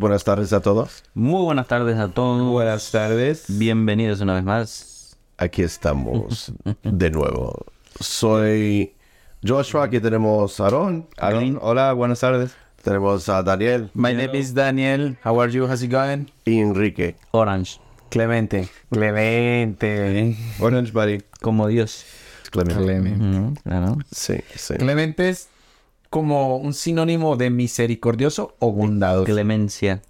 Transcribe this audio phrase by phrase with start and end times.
[0.00, 1.04] Buenas tardes a todos.
[1.12, 2.50] Muy buenas tardes a todos.
[2.50, 3.44] Buenas tardes.
[3.48, 5.16] Bienvenidos una vez más.
[5.36, 7.66] Aquí estamos de nuevo.
[8.00, 8.94] Soy
[9.46, 11.06] Joshua, aquí tenemos a Aaron.
[11.18, 12.52] Aaron, hola, buenas tardes.
[12.82, 15.18] Tenemos a Daniel My name is Daniel.
[15.22, 15.66] How are you?
[15.66, 16.28] How's it going?
[16.46, 17.16] y Enrique.
[17.32, 17.78] Orange.
[18.08, 18.70] Clemente.
[18.90, 20.34] Clemente.
[20.60, 21.18] Orange Buddy.
[21.42, 22.06] Como Dios.
[22.50, 22.82] Clemente.
[22.82, 23.22] Clemente.
[23.38, 23.98] Ujú, claro.
[24.10, 24.74] Sí, sí.
[24.76, 25.48] Clemente es
[26.10, 29.32] como un sinónimo de misericordioso o bondadoso.
[29.32, 30.02] Clemencia.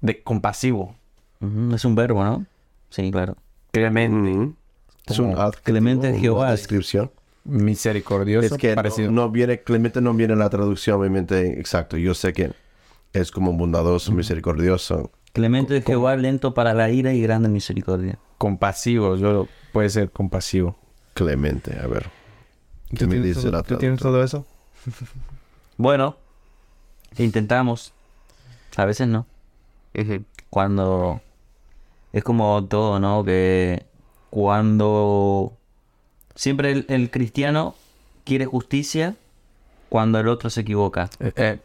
[0.00, 0.96] De compasivo.
[1.72, 2.44] Es un verbo, ¿no?
[2.90, 3.36] Sí, claro.
[3.70, 4.30] Clemente.
[4.30, 4.56] Mm.
[5.06, 6.50] Es un Clemente una Jehová.
[6.50, 7.10] descripción.
[7.44, 8.56] Misericordioso.
[8.56, 9.10] Es que no, parecido.
[9.12, 11.96] no viene, Clemente no viene en la traducción, obviamente, exacto.
[11.96, 12.50] Yo sé que
[13.12, 15.12] es como bondadoso, misericordioso.
[15.32, 18.18] Clemente de Jehová, lento para la ira y grande misericordia.
[18.38, 19.16] Compasivo.
[19.16, 20.76] Yo, puede ser compasivo.
[21.14, 22.08] Clemente, a ver.
[22.90, 24.44] ¿Qué ¿Tú me tienes, dice todo, la tú tienes todo eso?
[25.76, 26.16] Bueno,
[27.18, 27.92] intentamos.
[28.76, 29.26] A veces no.
[30.50, 31.20] Cuando...
[32.12, 33.24] Es como todo, ¿no?
[33.24, 33.84] Que
[34.30, 35.52] cuando...
[36.34, 37.74] Siempre el, el cristiano
[38.24, 39.16] quiere justicia
[39.88, 41.08] cuando el otro se equivoca.
[41.20, 41.58] Eh,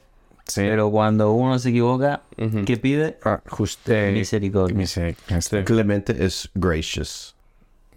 [0.46, 0.62] sí.
[0.62, 2.64] Pero cuando uno se equivoca, Ujú.
[2.66, 3.18] ¿qué pide?
[3.48, 4.78] Juste- Misericordia.
[4.78, 5.66] Misericordia.
[5.66, 7.36] Clemente es gracious.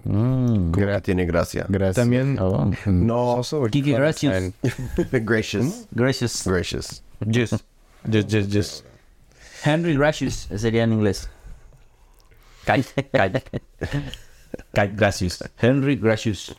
[0.04, 0.72] Mm.
[0.72, 1.66] Que tiene gracia.
[1.69, 1.97] Gracias.
[1.97, 2.38] También.
[2.38, 2.70] Oh.
[2.87, 4.53] No, Also, Kiki, gracias.
[5.12, 5.87] gracious.
[5.92, 6.44] Gracious.
[6.47, 7.03] Gracious.
[7.26, 7.65] Just.
[8.10, 8.84] Just, just, just.
[9.64, 11.28] Henry Gracious sería en inglés.
[12.66, 13.32] Kai, kai.
[14.72, 15.43] Kai, gracias.
[15.60, 16.54] Henry Gracious.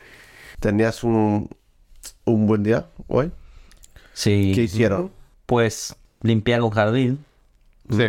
[0.59, 1.49] ¿Tenías un,
[2.25, 3.31] un buen día hoy?
[4.13, 4.53] Sí.
[4.55, 5.11] ¿Qué hicieron?
[5.45, 7.25] Pues limpiar un jardín.
[7.89, 8.07] Sí.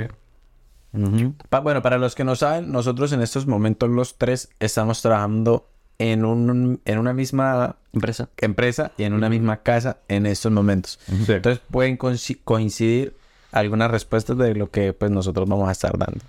[1.48, 5.66] Pa- bueno, para los que no saben, nosotros en estos momentos los tres estamos trabajando
[5.98, 8.28] en, un, en una misma Empresa.
[8.38, 10.98] empresa y en una misma casa en estos momentos.
[11.36, 13.16] Entonces pueden coinci- coincidir
[13.52, 16.20] algunas respuestas de lo que pues nosotros vamos a estar dando.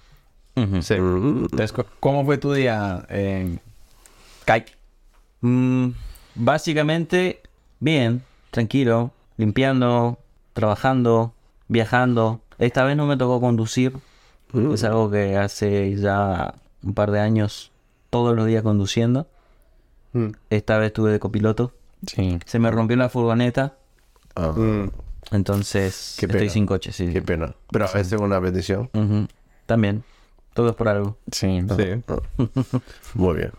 [0.82, 0.96] Sí.
[0.96, 3.60] Entonces, ¿cómo fue tu día, eh,
[4.46, 4.66] Kai?
[5.42, 5.90] Mm,
[6.36, 7.42] básicamente,
[7.80, 10.18] bien, tranquilo, limpiando,
[10.54, 11.34] trabajando,
[11.68, 12.42] viajando.
[12.58, 13.94] Esta vez no me tocó conducir.
[14.54, 14.74] Mm.
[14.74, 16.54] Es algo que hace ya
[16.84, 17.72] un par de años
[18.10, 19.28] todos los días conduciendo.
[20.14, 20.28] Mm.
[20.50, 21.74] Esta vez estuve de copiloto.
[22.06, 22.40] Sí.
[22.46, 23.76] Se me rompió la furgoneta.
[24.36, 24.54] Ah,
[25.32, 26.52] Entonces Qué estoy pena.
[26.52, 27.12] sin coche, sí.
[27.12, 27.56] Qué pena.
[27.72, 28.90] Pero es una bendición.
[28.94, 29.28] Ujú.
[29.66, 30.04] También.
[30.54, 31.18] Todo es por algo.
[31.32, 31.48] Sí.
[33.16, 33.52] Muy bien.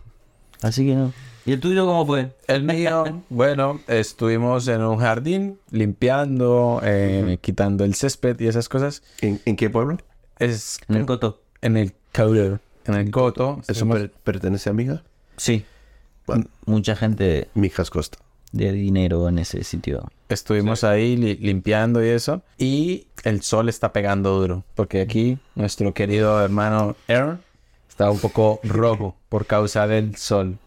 [0.62, 1.12] Así que no.
[1.46, 2.34] ¿Y el tuyo cómo fue?
[2.46, 9.02] El mío, bueno, estuvimos en un jardín limpiando, eh, quitando el césped y esas cosas.
[9.20, 9.98] ¿En, en qué pueblo?
[10.38, 11.42] Es En el coto.
[11.62, 12.60] en el Coto.
[12.86, 13.60] En el Coto.
[13.68, 15.02] ¿Eso per- pertenece a mi hija?
[15.36, 15.64] Sí.
[16.26, 18.18] Bueno, Mucha gente mi hija es Costa.
[18.52, 20.08] de dinero en ese sitio.
[20.28, 22.42] Estuvimos ahí li- limpiando y eso.
[22.56, 24.64] Y el sol está pegando duro.
[24.74, 27.40] Porque aquí nuestro querido hermano Aaron
[27.88, 30.58] está un poco rojo por causa del sol.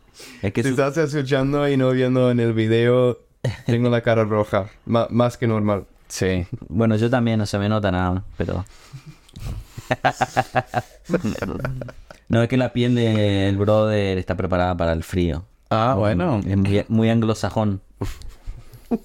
[0.43, 3.17] Es que Si estás escuchando y no viendo en el video,
[3.65, 4.69] tengo la cara roja.
[4.85, 5.85] Más que normal.
[6.07, 6.45] Sí.
[6.69, 8.63] Bueno, yo también no se me nota nada, pero...
[12.29, 15.45] no, es que la piel del brother está preparada para el frío.
[15.69, 16.39] Ah, bueno.
[16.45, 17.81] Es muy, muy anglosajón.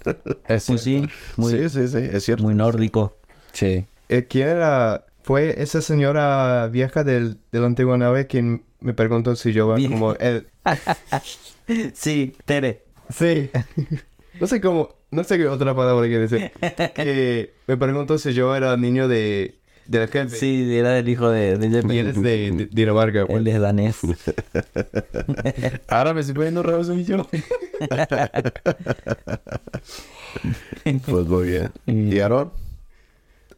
[0.49, 2.43] Es- Muy, sí, muy, sí, sí, sí, es cierto.
[2.43, 3.17] muy nórdico.
[3.53, 3.87] sí.
[4.09, 9.35] Eh, ¿Quién era fue esa señora vieja del, de la antigua nave quien me preguntó
[9.37, 10.47] si yo era como el...
[11.95, 12.83] Sí, Tere.
[13.11, 13.51] Sí.
[14.41, 16.53] No sé cómo, no sé qué otra palabra que decir.
[16.95, 19.56] Que me preguntó si yo era niño de,
[19.89, 20.37] del jefe.
[20.37, 21.95] Sí, era el hijo de, de Jeppe.
[21.95, 23.27] Y él es de, de Dinamarca.
[23.27, 23.39] pues.
[23.39, 23.97] Él es danés.
[25.89, 27.27] Ahora me estoy poniendo raro soy yo.
[31.07, 31.73] Pues muy bien.
[31.87, 32.53] ¿Y Aaron?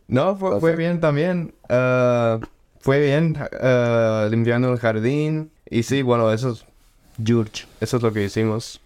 [0.06, 1.52] No, fue, fue bien también.
[1.68, 2.38] Ah,
[2.80, 5.50] fue bien ah, limpiando el jardín.
[5.68, 6.64] Y sí, bueno, eso, es-
[7.22, 7.66] George.
[7.80, 8.80] eso es lo que hicimos.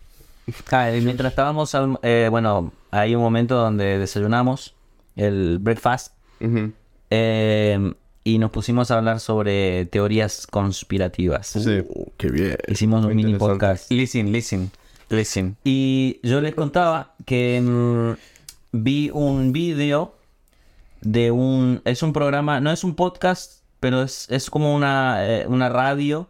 [0.71, 4.75] Ah, y mientras estábamos, al- eh, bueno, hay un momento donde desayunamos
[5.15, 6.73] el breakfast Ujú.
[7.15, 7.93] Eh,
[8.25, 11.49] y nos pusimos a hablar sobre teorías conspirativas.
[11.49, 11.81] Sí.
[11.87, 12.57] Uh, qué bien.
[12.69, 13.91] Hicimos un mini podcast.
[13.91, 14.71] Listen, listen,
[15.11, 15.57] listen.
[15.63, 18.13] Y yo les contaba que mm,
[18.73, 20.15] vi un vídeo
[21.03, 21.83] de un...
[21.85, 26.29] Es un programa, no es un podcast, pero es, es como una, eh, una radio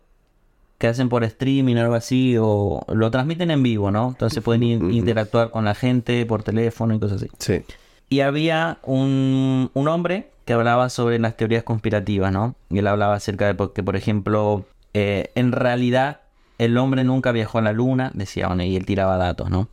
[0.78, 4.08] que hacen por streaming o algo así, o lo transmiten en vivo, ¿no?
[4.08, 7.30] Entonces pueden in- interactuar con la gente por teléfono y cosas así.
[7.38, 7.62] Sí.
[8.08, 12.54] Y había un, un hombre que hablaba sobre las teorías conspirativas, ¿no?
[12.70, 16.20] Y él hablaba acerca de que, por ejemplo, eh, en realidad
[16.58, 19.68] el hombre nunca viajó a la luna, decía, bueno, y él tiraba datos, ¿no?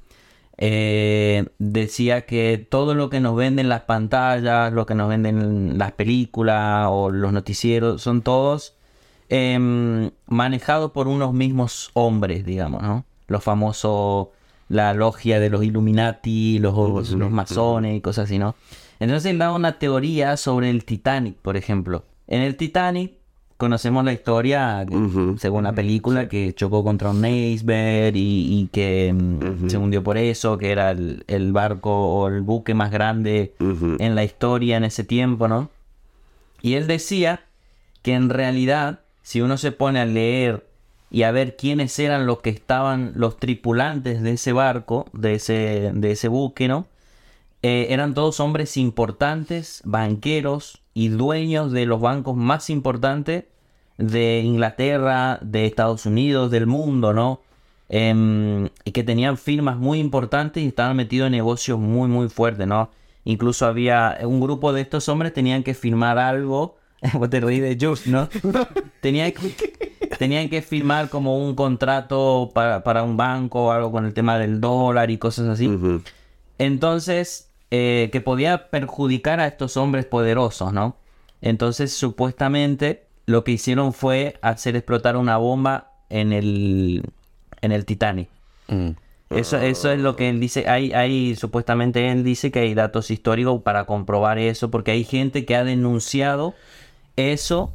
[0.58, 5.94] Eh, decía que todo lo que nos venden las pantallas, lo que nos venden las
[5.94, 8.76] películas o los noticieros, son todos
[9.30, 13.06] em, manejados por unos mismos hombres, digamos, ¿no?
[13.28, 14.30] Los famosos,
[14.68, 18.56] la logia de los Illuminati, los, los masones y cosas así, ¿no?
[19.00, 22.04] Entonces él daba una teoría sobre el Titanic, por ejemplo.
[22.28, 23.14] En el Titanic
[23.58, 24.86] conocemos la historia,
[25.38, 30.18] según la película, que chocó contra un iceberg y, y que mm, se hundió por
[30.18, 34.86] eso, que era el, el barco o el buque más grande en la historia en
[34.86, 35.70] ese tiempo, ¿no?
[36.62, 37.42] Y él decía
[38.02, 40.66] que en realidad, si uno se pone a leer
[41.12, 45.92] y a ver quiénes eran los que estaban, los tripulantes de ese barco, de ese,
[45.94, 46.86] de ese buque, ¿no?
[47.62, 53.46] Eh, eran todos hombres importantes, banqueros y dueños de los bancos más importantes
[53.98, 57.42] de Inglaterra, de Estados Unidos, del mundo, ¿no?
[57.90, 62.90] Y que tenían firmas muy importantes y estaban metidos en negocios muy, muy fuertes, ¿no?
[63.26, 66.78] Incluso había un grupo de estos hombres tenían que firmar algo.
[67.14, 68.30] Vos te reís de Jules, ¿no?
[69.02, 74.06] Tenían que, tenían que firmar como un contrato para, para un banco o algo con
[74.06, 75.70] el tema del dólar y cosas así.
[76.58, 80.96] Entonces, eh, que podía perjudicar a estos hombres poderosos, ¿no?
[81.42, 87.04] Entonces, supuestamente, lo que hicieron fue hacer explotar una bomba en el,
[87.62, 88.28] en el Titanic.
[88.68, 88.90] Mm.
[89.30, 90.68] Eso, eso es lo que él dice.
[90.68, 95.46] Hay, hay, supuestamente él dice que hay datos históricos para comprobar eso, porque hay gente
[95.46, 96.56] que ha denunciado
[97.16, 97.72] eso,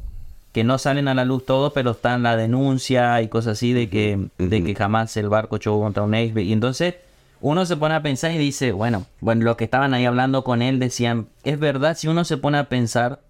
[0.51, 3.71] que no salen a la luz todo, pero está en la denuncia y cosas así
[3.71, 6.45] de que, de que jamás el barco chocó contra un iceberg.
[6.45, 6.95] Y entonces
[7.41, 10.61] uno se pone a pensar y dice, bueno, bueno, los que estaban ahí hablando con
[10.61, 13.21] él decían, es verdad, si uno se pone a pensar,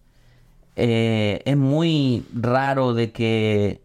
[0.75, 3.81] eh, es muy raro de que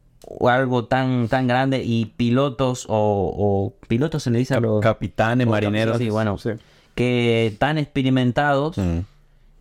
[0.46, 2.92] algo tan, tan grande y pilotos o,
[3.36, 5.98] o pilotos se le dice a los Capitanes, o marineros.
[5.98, 6.50] Sí, bueno, Sí.
[6.94, 8.98] que tan experimentados Mm.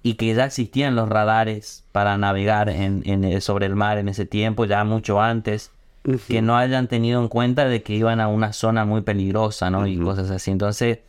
[0.03, 4.25] y que ya existían los radares para navegar en, en, sobre el mar en ese
[4.25, 5.71] tiempo, ya mucho antes,
[6.27, 9.85] que no hayan tenido en cuenta de que iban a una zona muy peligrosa, ¿no?
[9.87, 10.51] Y cosas así.
[10.51, 10.99] Entonces,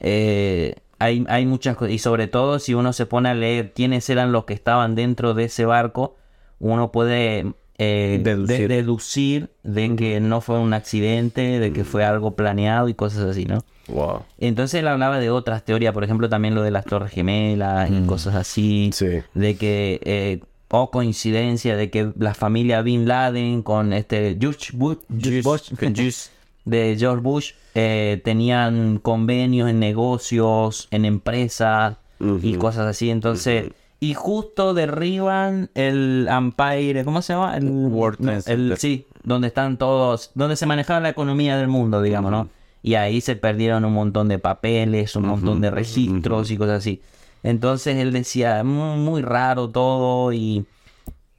[0.00, 4.08] eh, hay, hay muchas cosas, y sobre todo si uno se pone a leer quiénes
[4.10, 6.16] eran los que estaban dentro de ese barco,
[6.60, 8.68] uno puede eh, de- Deducir.
[8.68, 13.46] deducir de que no fue un accidente, de que fue algo planeado y cosas así,
[13.46, 13.64] ¿no?
[13.88, 14.22] Wow.
[14.38, 18.06] Entonces él hablaba de otras teorías, por ejemplo, también lo de las torres gemelas y
[18.06, 18.90] cosas así.
[18.94, 19.20] Sí.
[19.34, 20.40] De que, eh,
[20.82, 26.28] o coincidencia, de que la familia Bin Laden con este George Bush, Bush-
[26.64, 31.96] de George Bush eh, tenían convenios en negocios, en empresas
[32.42, 33.10] y cosas así.
[33.10, 37.56] Entonces, y justo derriban el Empire, ¿cómo se llama?
[37.56, 38.42] El World no, Trade el-
[38.76, 38.78] Center.
[38.78, 42.48] Sí, donde están todos, donde se manejaba la economía del mundo, digamos, ¿no?
[42.82, 47.00] Y ahí se perdieron un montón de papeles, un montón de registros y cosas así.
[47.44, 50.66] Entonces él decía, muy, muy raro todo y,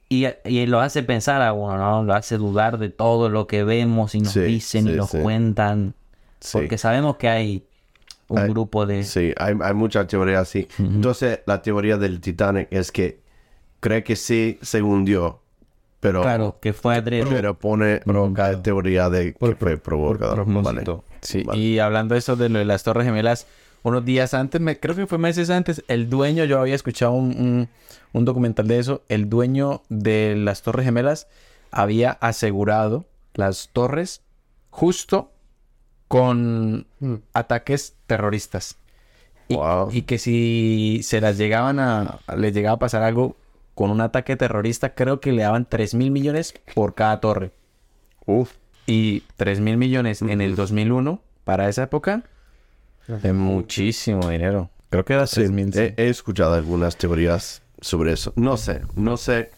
[0.08, 2.02] y, y lo hace pensar a uno, ¿no?
[2.04, 5.18] Lo hace dudar de todo lo que vemos y nos Sí, dicen y nos sí.
[5.18, 5.92] cuentan.
[6.40, 6.52] Sí.
[6.58, 7.64] Porque sabemos que hay
[8.28, 9.02] un Hay- grupo de...
[9.04, 10.68] Sí, hay, hay muchas teorías así.
[10.78, 13.20] Entonces, la teoría del Titanic es que
[13.80, 15.40] cree que sí se hundió,
[16.00, 17.26] pero, Claro, que fue adrede.
[17.28, 20.36] pero pone la teoría de que fue provocado.
[20.36, 20.82] por Vale.
[20.82, 21.04] propósito.
[21.20, 21.58] Sí, Vale.
[21.60, 23.46] y hablando de eso de lo de las Torres Gemelas,
[23.82, 27.26] unos días antes, me, creo que fue meses antes, el dueño, yo había escuchado un,
[27.38, 27.68] un-
[28.12, 31.28] un documental de eso, el dueño de las Torres Gemelas
[31.70, 33.04] había asegurado
[33.34, 34.22] las torres
[34.70, 35.30] justo
[36.08, 36.86] con
[37.32, 38.76] ataques terroristas.
[39.48, 39.90] Y, Wow.
[39.92, 43.36] y que si se las llegaban a, les llegaba a pasar algo
[43.74, 47.52] con un ataque terrorista, creo que le daban 3 mil millones por cada torre.
[48.24, 48.52] Uf.
[48.86, 52.24] Y 3 mil millones en el 2001, para esa época,
[53.22, 54.70] es muchísimo dinero.
[54.90, 55.76] Creo que era 3 mil.
[55.76, 58.32] He, he escuchado algunas teorías sobre eso.
[58.36, 59.50] No sé, no sé.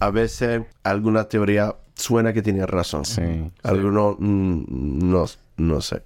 [0.00, 3.04] A veces alguna teoría suena que tiene razón.
[3.04, 3.22] Sí.
[3.62, 4.64] Alguno mm,
[5.10, 5.24] no,
[5.56, 6.02] no sé.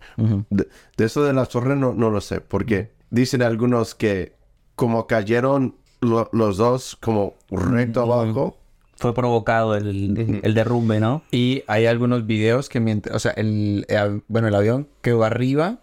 [0.51, 2.41] de, de eso de las torres no, no lo sé.
[2.41, 4.35] Porque dicen algunos que
[4.75, 8.57] como cayeron lo- los dos como recto abajo.
[8.97, 11.23] Fue provocado el, el derrumbe, ¿no?
[11.31, 13.87] Y hay algunos videos que mientras, o sea, el,
[14.29, 15.79] bueno, el avión quedó arriba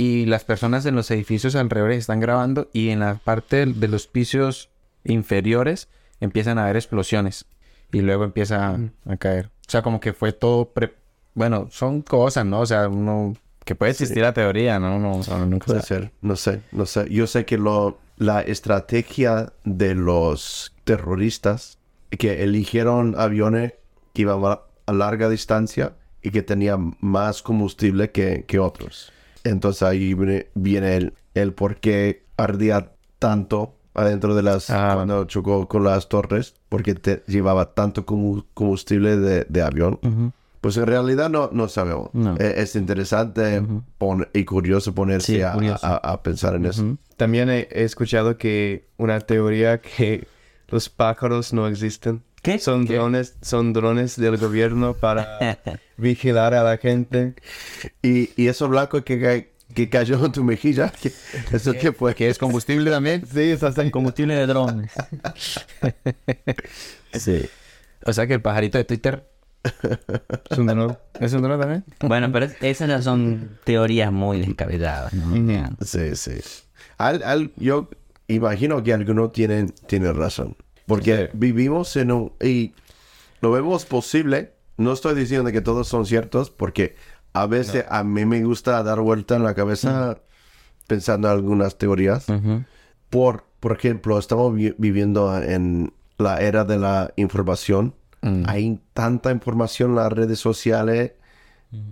[0.00, 4.06] y las personas en los edificios alrededor están grabando y en la parte de los
[4.06, 4.68] pisos
[5.02, 5.88] inferiores
[6.20, 7.46] empiezan a haber explosiones
[7.90, 9.46] y luego empieza a, a caer.
[9.46, 10.94] O sea, como que fue todo, pre-
[11.34, 12.60] bueno, son cosas, ¿no?
[12.60, 15.00] O sea, uno, que puede existir la teoría, ¿no?
[15.00, 16.02] No, o sea, nunca Puede sabe.
[16.02, 17.08] ser, no sé, no sé.
[17.10, 21.78] Yo sé que lo, la estrategia de los terroristas
[22.10, 23.72] que eligieron aviones
[24.14, 29.12] que iban a, a larga distancia y que tenían más combustible que, que otros.
[29.48, 30.14] Entonces ahí
[30.54, 34.70] viene, el, el por qué ardía tanto adentro de las...
[34.70, 34.92] Ah.
[34.94, 39.98] cuando chocó con las torres, porque te llevaba tanto combu- combustible de, de avión.
[40.60, 42.10] Pues en realidad no, no sabemos.
[42.12, 42.34] No.
[42.36, 43.62] Eh, Es interesante
[43.96, 45.86] pon- y curioso ponerse Sí, a, curioso.
[45.86, 46.96] a- a pensar en eso.
[47.16, 50.26] También he, he escuchado que una teoría que
[50.68, 52.22] los pájaros no existen.
[52.42, 52.58] ¿Qué?
[52.58, 52.94] Son ¿Qué?
[52.94, 55.58] drones, son drones del gobierno para
[55.96, 57.34] vigilar a la gente.
[58.02, 61.12] Y, y eso blanco que, que cayó en tu mejilla, ¿qué-
[61.52, 62.14] ¿eso qué fue?
[62.14, 63.24] ¿Que es combustible también?
[63.26, 63.90] Sí, es así.
[63.92, 64.92] Combustible de drones.
[67.12, 67.46] Sí.
[68.04, 69.28] O sea que el pajarito de Twitter
[70.50, 70.96] Es un dron.
[71.20, 71.84] es un dron también.
[72.00, 75.76] Bueno, pero es- esas ya son teorías muy descabelladas, ¿no?
[75.84, 76.32] Sí, sí.
[76.96, 77.90] Al- al- yo
[78.28, 80.56] imagino que algunos tienen, tienen razón.
[80.88, 82.32] Porque vivimos en un...
[82.42, 82.72] Y
[83.40, 84.54] lo vemos posible.
[84.76, 86.96] No estoy diciendo que todos son ciertos, porque
[87.32, 90.18] a veces a mí me gusta dar vuelta en la cabeza
[90.86, 92.26] pensando en algunas teorías.
[93.10, 97.94] Por, por ejemplo, estamos vi- viviendo en la era de la información.
[98.46, 101.12] Hay tanta información en las redes sociales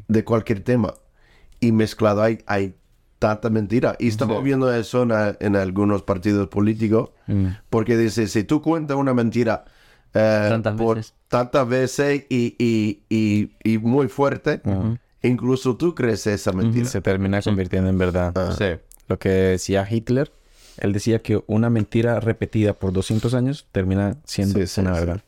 [0.09, 0.95] de cualquier tema.
[1.61, 2.75] Y mezclado hay, hay
[3.19, 3.97] tanta mentira.
[3.99, 7.11] Y estamos viendo eso en, a- en algunos partidos políticos.
[7.71, 9.65] Porque dice, si tú cuentas una mentira
[10.15, 11.15] eh, Tantas por veces.
[11.29, 14.61] tantas veces y, y, y, y muy fuerte,
[15.23, 16.87] incluso tú crees esa mentira.
[16.87, 18.33] Se termina convirtiendo en verdad.
[18.57, 18.81] Sí.
[19.09, 20.33] Lo que decía Hitler,
[20.79, 25.01] él decía que una mentira repetida por 200 años termina siendo Sí, sí, una sí.
[25.01, 25.21] verdad.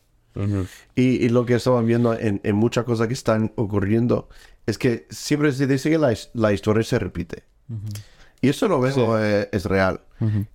[0.95, 4.29] Y, y lo que estamos viendo en, en muchas cosas que están ocurriendo
[4.65, 5.97] es que siempre se dice que
[6.33, 7.43] la historia se repite.
[8.41, 10.01] Y eso lo vemos, eh, es real.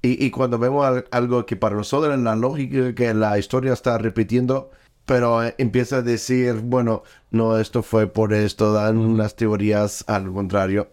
[0.03, 3.73] y, y cuando vemos al- algo que para nosotros es la lógica que la historia
[3.73, 4.71] está repitiendo,
[5.07, 10.33] pero eh, empieza a decir, bueno, no, esto fue por esto, dan unas teorías al
[10.33, 10.89] contrario.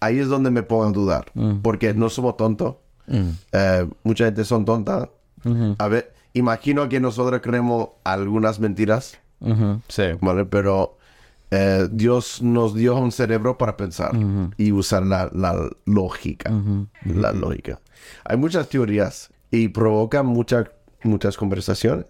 [0.00, 1.26] Ahí es donde me pongo a dudar,
[1.62, 2.76] porque no somos tontos.
[3.52, 5.08] Eh, mucha gente son tontas.
[5.78, 9.18] A ver, imagino que nosotros creemos algunas mentiras.
[9.88, 10.04] Sí.
[10.20, 10.44] ¿vale?
[10.44, 10.96] Pero
[11.50, 14.12] eh, Dios nos dio un cerebro para pensar
[14.56, 16.52] y usar la, la lógica.
[17.04, 17.80] La lógica.
[18.24, 20.66] Hay muchas teorías y provocan muchas
[21.02, 22.06] muchas conversaciones.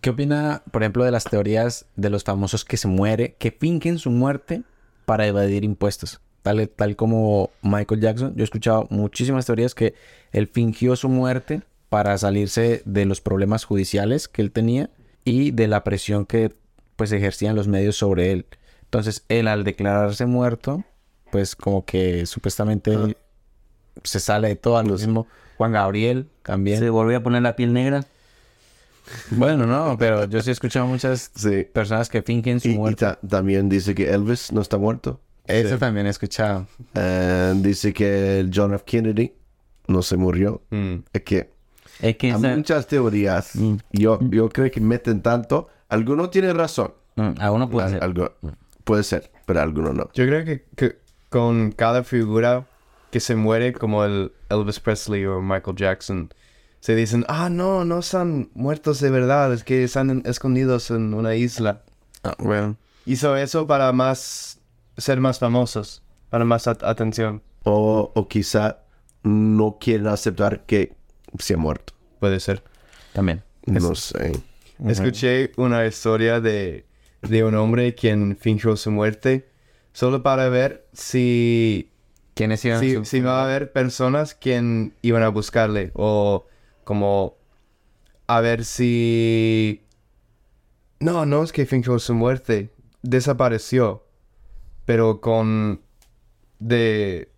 [0.00, 3.98] ¿Qué opina, por ejemplo, de las teorías de los famosos que se muere, que fingen
[3.98, 4.62] su muerte
[5.04, 6.20] para evadir impuestos?
[6.42, 8.34] Tal, tal como Michael Jackson.
[8.36, 9.94] Yo he escuchado muchísimas teorías que
[10.32, 14.90] él fingió su muerte para salirse de los problemas judiciales que él tenía
[15.24, 16.54] y de la presión que
[16.98, 18.44] pues ejercían los medios sobre él.
[18.82, 20.84] Entonces, él al declararse muerto,
[21.30, 23.16] pues como que supuestamente
[24.02, 24.82] se sale de todo.
[24.82, 25.26] Lo mismo
[25.58, 26.80] Juan Gabriel también.
[26.80, 28.04] Se volvió a poner la piel negra.
[29.30, 31.64] Bueno, no, pero yo sí he escuchado muchas Sí.
[31.72, 33.04] personas que fingen su Y, y muerte.
[33.06, 35.20] ta- también dice que Elvis no está muerto.
[35.46, 36.66] Eso también he escuchado.
[36.94, 38.84] Eh, dice que el John F.
[38.84, 39.32] Kennedy
[39.86, 40.60] no se murió.
[40.70, 40.96] Mm.
[41.12, 41.50] Es que
[42.02, 43.52] Es que hay esa- muchas teorías.
[43.92, 45.68] Yo, yo creo que meten tanto.
[45.88, 46.92] Algunos tienen razón.
[47.16, 48.04] Mm, a uno puede ser.
[48.04, 48.32] Algo,
[48.84, 50.10] puede ser, pero algunos no.
[50.14, 52.66] Yo creo que, que con cada figura
[53.10, 56.32] que se muere, como el Elvis Presley o Michael Jackson,
[56.80, 61.14] se dicen, ah, no, no están muertos de verdad, es que están en- escondidos en
[61.14, 61.82] una isla.
[62.38, 62.76] bueno.
[63.06, 64.60] Hizo eso para más
[64.98, 67.42] ser más famosos, para más at- atención.
[67.64, 68.78] O, o quizá
[69.22, 70.94] no quieren aceptar que
[71.38, 71.94] se ha muerto.
[72.20, 72.62] Puede ser.
[73.14, 73.42] También.
[73.66, 74.32] No sé.
[74.86, 76.86] Escuché una historia de,
[77.22, 79.48] de un hombre quien fingió su muerte
[79.92, 81.90] solo para ver si,
[82.34, 86.46] ¿Quiénes iban si, su- si va a haber personas quien iban a buscarle o
[86.84, 87.36] como
[88.26, 89.82] a ver si...
[91.00, 92.70] No, no es que fingió su muerte,
[93.02, 94.04] desapareció,
[94.84, 95.80] pero con...
[96.58, 97.30] de...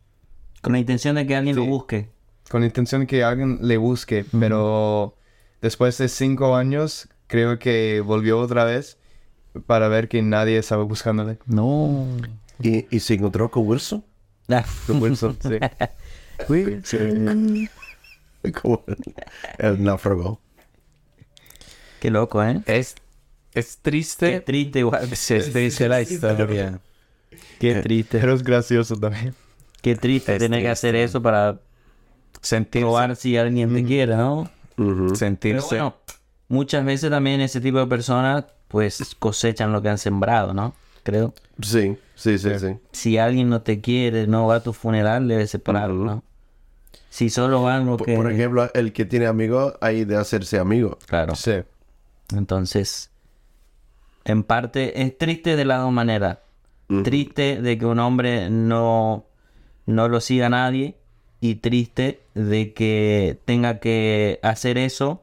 [0.62, 2.10] Con la intención de que alguien lo busque.
[2.50, 5.16] con intención de que alguien le busque, pero
[5.62, 8.98] después de cinco años creo que volvió otra vez
[9.66, 11.38] para ver que nadie estaba buscándole.
[11.46, 12.06] No.
[12.62, 14.04] ¿Y, y se encontró con Wilson?
[14.48, 15.58] Ah, Con Wilson, sí.
[18.62, 18.84] Como
[19.58, 20.40] el, náufrago.
[22.00, 22.62] Qué loco, ¿eh?
[22.66, 22.94] Es,
[23.54, 24.40] es Qué triste.
[24.40, 25.08] triste igual.
[25.14, 26.80] Sí, es triste la historia.
[27.58, 28.18] Qué triste.
[28.18, 29.34] Pero es gracioso también.
[29.82, 30.88] Qué triste Es tener que triste.
[30.88, 31.60] hacer eso para
[32.40, 34.50] Sentirse, probar si alguien te quiere, ¿no?
[35.14, 35.66] Sentirse.
[35.76, 35.94] bueno,
[36.50, 40.74] muchas veces también ese tipo de personas pues cosechan lo que han sembrado, ¿no?
[41.02, 41.32] Creo.
[41.62, 42.76] Sí, sí, sí, sí.
[42.92, 46.04] Si alguien no te quiere, no va a tu funeral, debe separarlo.
[46.04, 46.24] ¿no?
[47.08, 48.16] Si solo van lo Por, que...
[48.16, 50.98] por ejemplo, el que tiene amigos hay de hacerse amigo.
[51.06, 51.34] Claro.
[51.34, 51.62] Sí.
[52.36, 53.10] Entonces,
[54.24, 56.38] en parte es triste de las dos maneras.
[57.04, 59.24] Triste de que un hombre no,
[59.86, 60.96] no lo siga nadie
[61.40, 65.22] y triste de que tenga que hacer eso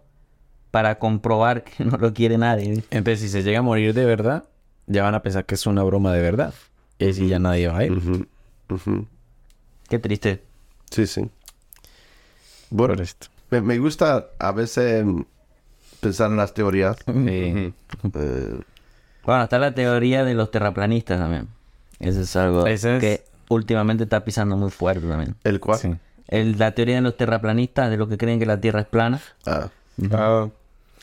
[0.72, 2.84] para comprobar que no lo quiere nadie.
[2.92, 4.44] Entonces, si se llega a morir de verdad,
[4.88, 6.54] ya van a pensar que es una broma de verdad.
[7.00, 8.28] Y si ya nadie va a ir.
[9.90, 10.42] Qué triste.
[10.90, 11.30] Sí, sí.
[12.70, 13.28] Bueno, Por esto.
[13.50, 15.06] me, me gusta a veces
[16.00, 16.98] pensar en las teorías.
[17.06, 17.14] Sí.
[17.14, 18.60] Eh,
[19.24, 21.48] Bueno, está la teoría de los terraplanistas también.
[22.00, 25.36] Eso es algo Ese es- que últimamente está pisando muy fuerte también.
[25.44, 25.80] ¿El cual?
[25.80, 25.96] Sí.
[26.28, 29.22] El- la teoría de los terraplanistas, de los que creen que la Tierra es plana.
[29.46, 29.70] Ah,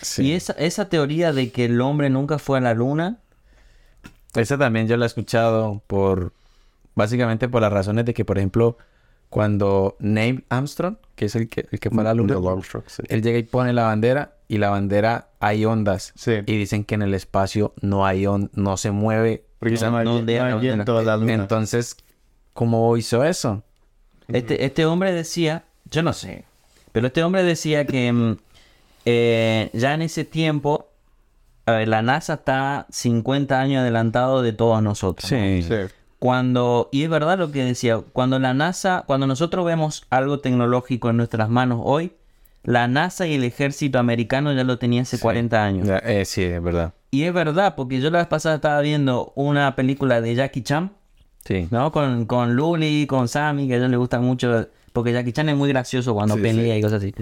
[0.01, 0.23] Sí.
[0.27, 3.19] Y esa, esa teoría de que el hombre nunca fue a la luna,
[4.35, 6.33] Esa también yo la he escuchado por...
[6.97, 8.79] Básicamente por las razones de que, por ejemplo,
[9.29, 12.85] cuando Neil Armstrong, que es el que, el que fue a la luna, Neil Armstrong,
[12.87, 13.03] sí.
[13.09, 16.13] él llega y pone la bandera y la bandera hay ondas.
[16.15, 16.35] Sí.
[16.47, 19.45] Y dicen que en el espacio no hay on no se mueve.
[19.59, 21.35] porque No, no, no hay- deja no hay la viento a la luna.
[21.35, 21.97] Entonces,
[22.53, 23.65] ¿cómo hizo eso?
[24.29, 26.45] este, este hombre decía, yo no sé,
[26.93, 28.37] pero este hombre decía que mm,
[29.05, 30.89] eh, ya en ese tiempo
[31.67, 35.33] a ver, la NASA está 50 años adelantado de todos nosotros.
[35.33, 35.39] ¿no?
[35.39, 35.65] Sí.
[36.19, 41.11] Cuando, y es verdad lo que decía, cuando la NASA, cuando nosotros vemos algo tecnológico
[41.11, 42.13] en nuestras manos hoy,
[42.65, 45.89] la NASA y el ejército americano ya lo tenían hace 40 años.
[46.05, 46.93] Eh, sí, es verdad.
[47.11, 50.93] Y es verdad, porque yo la vez pasada estaba viendo una película de Jackie Chan,
[51.47, 51.69] Sí.
[51.71, 51.93] ¿no?
[51.93, 55.57] Con, con Luli, con Sammy, que a ellos les gusta mucho, porque Jackie Chan es
[55.57, 56.79] muy gracioso cuando Sí, pelea sí.
[56.79, 57.15] y cosas así.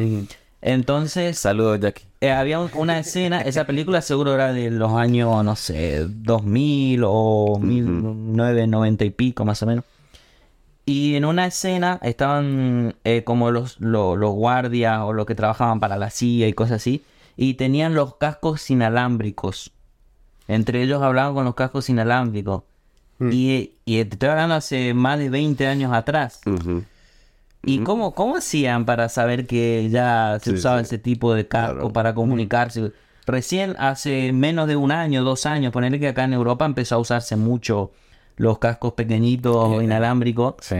[0.62, 2.04] Entonces, Saludos, Jackie.
[2.20, 7.02] eh, había un- una escena, esa película seguro era de los años, no sé, 2000
[7.04, 9.84] o 1990 y pico más o menos.
[10.86, 15.80] Y en una escena estaban eh, como los, lo- los guardias o los que trabajaban
[15.80, 17.02] para la CIA y cosas así.
[17.36, 19.72] Y tenían los cascos inalámbricos.
[20.48, 22.62] Entre ellos hablaban con los cascos inalámbricos.
[23.20, 26.40] Y, y te estoy hablando hace más de 20 años atrás.
[26.46, 26.82] Ujú.
[27.64, 30.84] ¿Y cómo, cómo hacían para saber que ya se Sí, usaba sí.
[30.84, 31.92] ese tipo de casco Claro.
[31.92, 32.92] para comunicarse?
[33.26, 36.98] Recién hace menos de un año, dos años, ponerle que acá en Europa empezó a
[36.98, 37.92] usarse mucho
[38.36, 40.54] los cascos pequeñitos inalámbricos.
[40.60, 40.76] Sí.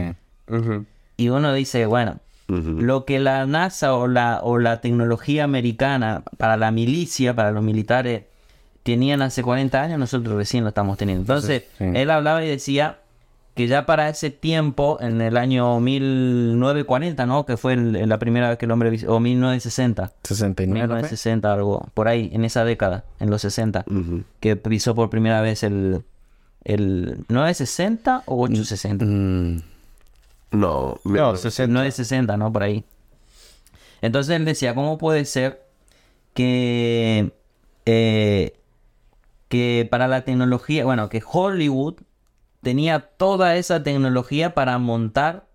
[1.15, 2.17] Y uno dice, bueno,
[2.49, 7.63] lo que la NASA o la, o la tecnología americana para la milicia, para los
[7.63, 8.23] militares,
[8.83, 11.21] tenían hace 40 años, nosotros recién lo estamos teniendo.
[11.21, 11.85] Entonces, Sí.
[11.93, 12.97] él hablaba y decía
[13.55, 17.45] que ya para ese tiempo, en el año 1940, ¿no?
[17.45, 18.89] Que fue el- la primera vez que el hombre...
[19.07, 20.11] O 1960.
[20.23, 20.79] 69.
[20.81, 20.95] ¿no fue?
[20.95, 21.87] 1960, algo.
[21.93, 23.85] Por ahí, en esa década, en los 60.
[23.87, 24.23] Ujú.
[24.39, 26.03] Que pisó por primera vez el...
[26.63, 29.05] el 960 o 860.
[29.05, 29.61] Mm,
[30.51, 31.71] No, me- No, 60.
[31.71, 32.51] 960, ¿no?
[32.51, 32.83] Por ahí.
[34.01, 35.61] Entonces él decía, ¿cómo puede ser
[36.33, 37.31] que,
[37.85, 38.53] eh,
[39.47, 41.95] que para la tecnología, bueno, que Hollywood
[42.63, 45.47] tenía toda esa tecnología para montar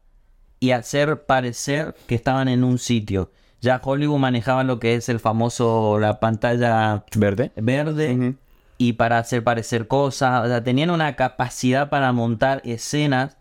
[0.60, 3.30] y hacer parecer que estaban en un sitio?
[3.60, 7.50] Ya Hollywood manejaba lo que es el famoso, la pantalla ¿Verde?
[7.56, 8.36] verde
[8.76, 10.44] y para hacer parecer cosas.
[10.44, 13.36] O sea, tenían una capacidad para montar escenas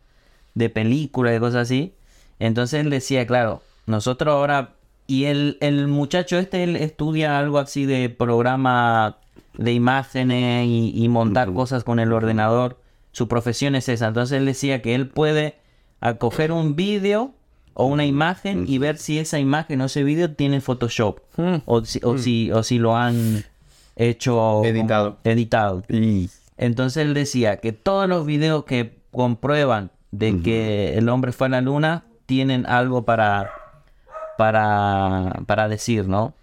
[0.55, 1.93] de películas y cosas así.
[2.39, 4.73] Entonces él decía, claro, nosotros ahora...
[5.09, 9.19] Y el, el muchacho este, él estudia algo así de programa
[9.57, 12.77] de imágenes y, y montar cosas con el ordenador.
[13.17, 14.09] Su profesión es esa.
[14.09, 15.55] Entonces él decía que él puede
[16.01, 17.31] a coger un vídeo
[17.73, 21.21] o una imagen y ver si esa imagen o ese vídeo tiene Photoshop
[21.65, 23.43] o, si, o, si, o si lo han
[23.95, 25.17] hecho Editado.
[25.23, 25.81] editado.
[26.57, 31.49] Entonces él decía que todos los videos que comprueban de que el hombre fue a
[31.49, 33.49] la luna tienen algo para,
[34.37, 36.35] para, para decir, ¿no?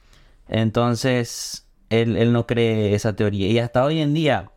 [0.49, 3.47] Entonces él, él no cree esa teoría.
[3.47, 4.51] Y hasta hoy en día,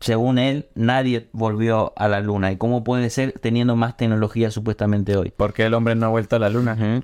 [0.00, 2.50] según él, nadie volvió a la luna.
[2.52, 5.30] ¿Y cómo puede ser teniendo más tecnología supuestamente hoy?
[5.36, 7.02] ¿Por qué el hombre no ha vuelto a la luna?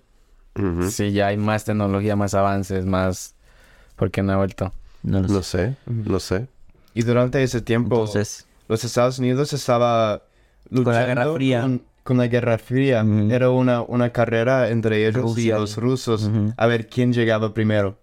[0.89, 3.35] Si ya hay más tecnología, más avances, más...
[3.97, 4.73] ¿Por qué no ha vuelto?
[5.03, 5.35] No lo sé.
[5.35, 6.47] No sé, no sé.
[6.95, 10.23] Y durante ese tiempo, Entonces, los Estados Unidos estaba
[10.71, 11.61] luchando la Guerra Fría.
[11.61, 13.05] Con, con la Guerra Fría.
[13.31, 15.57] Era una, una carrera entre ellos Rusia.
[15.57, 17.99] y los rusos a ver quién llegaba primero.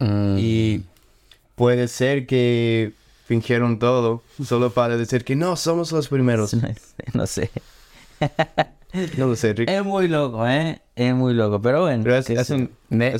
[0.00, 0.82] Mm, Y
[1.54, 2.92] puede ser que
[3.24, 6.54] fingieron todo solo para decir que no, somos los primeros.
[7.14, 7.50] no sé.
[9.18, 9.68] No lo sé, Rick.
[9.68, 10.80] Es muy loco, ¿eh?
[10.94, 11.60] Es muy loco.
[11.60, 12.04] Pero bueno.
[12.04, 12.70] Pero es, un...
[12.90, 13.16] Ne-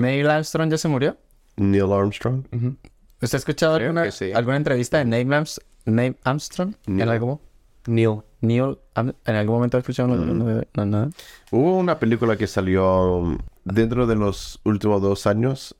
[0.00, 1.16] Neil, Armstrong ya se murió.
[1.56, 2.44] Neil Armstrong.
[2.52, 2.76] Ujú.
[3.20, 4.32] ¿Usted ha escuchado Creo alguna, sí.
[4.32, 6.74] alguna entrevista de Neil, Arms- Neil Armstrong?
[6.86, 7.02] Neil.
[7.02, 7.40] ¿En algún,
[7.86, 8.22] Neil.
[8.40, 11.10] Neil ¿En algún momento ha escuchado no, no, no?
[11.52, 15.76] Hubo una película que salió um, dentro de los últimos dos años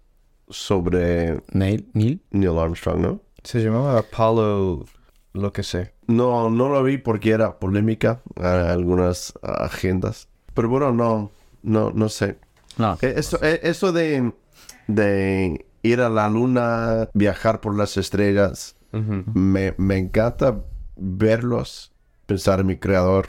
[0.48, 2.20] sobre Neil, Neil.
[2.30, 3.20] Neil Armstrong, ¿no?
[3.42, 4.84] Se llamaba Apollo,
[5.32, 5.92] lo que sé.
[6.06, 10.28] No, no lo vi porque era polémica a algunas agendas.
[10.54, 11.30] Pero bueno, no,
[11.62, 12.38] no, no sé.
[12.78, 12.94] No.
[13.02, 14.32] Eh, Eso, eh, eso de,
[14.86, 20.60] de ir a la luna, viajar por las estrellas, me, me encanta
[20.96, 21.92] verlos,
[22.26, 23.28] pensar en mi creador,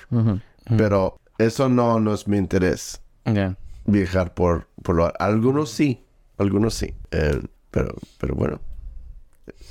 [0.77, 3.01] pero eso no, no es mi interés.
[3.85, 5.13] Viajar por, por lo...
[5.19, 6.03] Algunos sí,
[6.37, 6.93] algunos sí.
[7.11, 8.59] Eh, pero, pero bueno.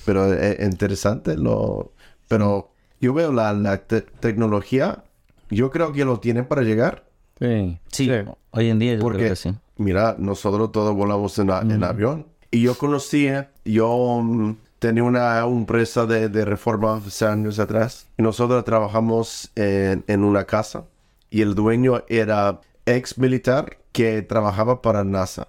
[0.04, 1.92] Pero es interesante lo...
[2.28, 5.04] Pero yo veo la, la te- tecnología,
[5.50, 7.04] yo creo que lo tienen para llegar.
[7.38, 7.78] Sí.
[7.88, 8.10] Sí, Sí.
[8.52, 9.54] hoy en día yo Porque, creo que sí.
[9.76, 12.26] mira, nosotros todos volamos en, a- en avión.
[12.50, 18.06] Y yo conocía, yo mm, tenía una empresa de, de reforma hace años atrás.
[18.18, 20.84] Y nosotros trabajamos en, en una casa.
[21.30, 25.48] Y el dueño era ex militar que trabajaba para NASA.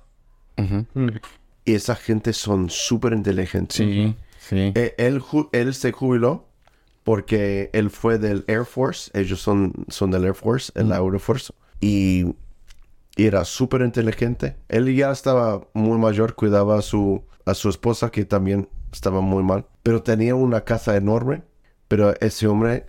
[1.65, 3.77] Y esa gente son súper inteligentes.
[3.77, 4.15] Sí,
[4.53, 4.71] sí.
[4.75, 6.47] Eh, Él, se jubiló
[7.03, 9.11] porque él fue del Air Force.
[9.13, 11.53] Ellos son, son del Air Force, el Air Force.
[11.81, 12.33] Y
[13.15, 14.55] y era súper inteligente.
[14.69, 19.43] Él ya estaba muy mayor, cuidaba a su, a su esposa que también estaba muy
[19.43, 19.65] mal.
[19.83, 21.43] Pero tenía una casa enorme.
[21.87, 22.85] Pero ese hombre,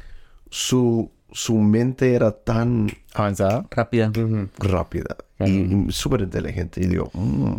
[0.48, 3.66] su, su mente era tan ¿Avanzada?
[3.70, 4.11] Rápida.
[4.59, 5.50] rápida y,
[5.88, 6.83] y súper inteligente.
[6.83, 7.57] Y digo, mm.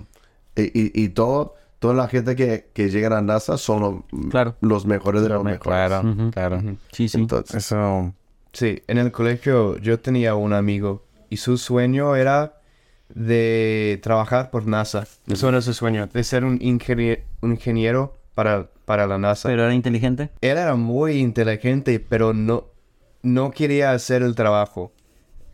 [0.55, 4.55] y, y, y todo, toda la gente que, que llega a NASA son lo- Claro.
[4.61, 5.61] los mejores de los mejores.
[5.61, 6.61] Claro, claro.
[6.91, 7.17] Sí, sí.
[7.19, 8.13] Entonces, Eso...
[8.53, 12.53] Sí, en el colegio yo tenía un amigo y su sueño era
[13.09, 15.05] de trabajar por NASA.
[15.27, 19.49] Eso era su sueño, de ser un, ingenie- un ingeniero para, para la NASA.
[19.49, 20.29] Pero era inteligente.
[20.41, 22.65] Él era muy inteligente, pero no,
[23.23, 24.91] no quería hacer el trabajo.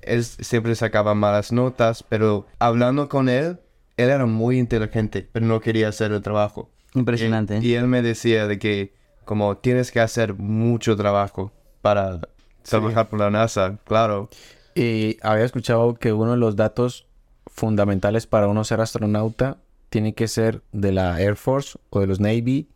[0.02, 3.60] Él siempre sacaba malas notas, pero hablando con él,
[4.02, 6.70] él era muy inteligente, pero no quería hacer el trabajo.
[6.94, 7.60] Impresionante.
[7.62, 8.94] Y, y él me decía de que
[9.26, 12.20] como tienes que hacer mucho trabajo para
[12.64, 14.30] trabajar por la NASA, claro.
[14.76, 17.06] Y había escuchado que uno de los datos
[17.48, 19.58] fundamentales para uno ser astronauta
[19.90, 22.68] tiene que ser de la Air Force o de los Navy,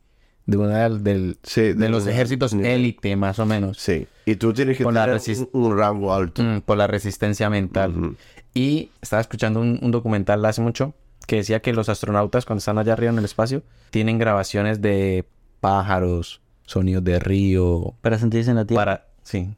[0.45, 2.59] de una del, Sí, de, de los ejércitos sí.
[2.63, 3.77] élite, más o menos.
[3.79, 4.07] sí.
[4.25, 5.21] Y tú tienes que la tener
[5.53, 6.41] un, un rango alto.
[6.41, 7.91] Mm, por la resistencia mental.
[7.95, 8.15] Ujú.
[8.55, 10.93] Y estaba escuchando un, un documental hace mucho
[11.25, 15.25] que decía que los astronautas cuando están allá arriba en el espacio tienen grabaciones de
[15.59, 18.81] pájaros, sonidos de río, Para sentirse en la tierra.
[18.85, 19.05] para...
[19.23, 19.49] Sí.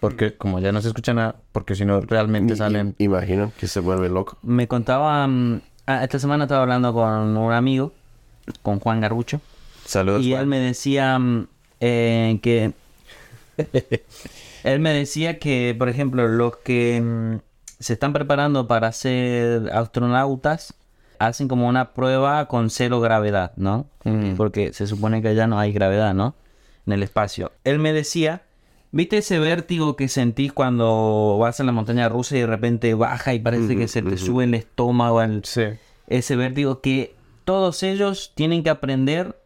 [0.00, 2.94] Porque como ya no se escucha nada, porque si no realmente I- salen...
[2.98, 4.38] Imagino que se vuelve loco.
[4.42, 5.26] Me contaba...
[5.26, 7.92] mm, ah, esta semana estaba hablando con un amigo,
[8.62, 9.40] con Juan Garbucho.
[9.84, 10.22] Saludos.
[10.24, 10.42] y Juan.
[10.42, 11.46] él me decía mm,
[11.80, 12.72] eh, que...
[14.64, 17.36] él me decía que, por ejemplo, los que mm,
[17.80, 20.74] se están preparando para ser astronautas
[21.18, 23.86] hacen como una prueba con cero gravedad, ¿no?
[24.04, 24.34] Mm.
[24.36, 26.34] Porque se supone que allá no hay gravedad, ¿no?
[26.86, 27.52] En el espacio.
[27.64, 28.42] Él me decía,
[28.92, 33.34] ¿viste ese vértigo que sentís cuando vas en la montaña rusa y de repente baja
[33.34, 35.62] y parece que se te sube el estómago, el, Sí.
[36.06, 39.40] ese vértigo que todos ellos tienen que aprender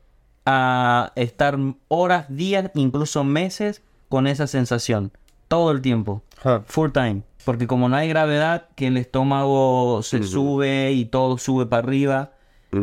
[0.47, 5.13] a estar horas, días, incluso meses con esa sensación.
[5.49, 6.23] Todo el tiempo.
[6.45, 6.61] Huh.
[6.67, 7.23] Full time.
[7.45, 12.33] Porque como no hay gravedad, que el estómago se sube y todo sube para arriba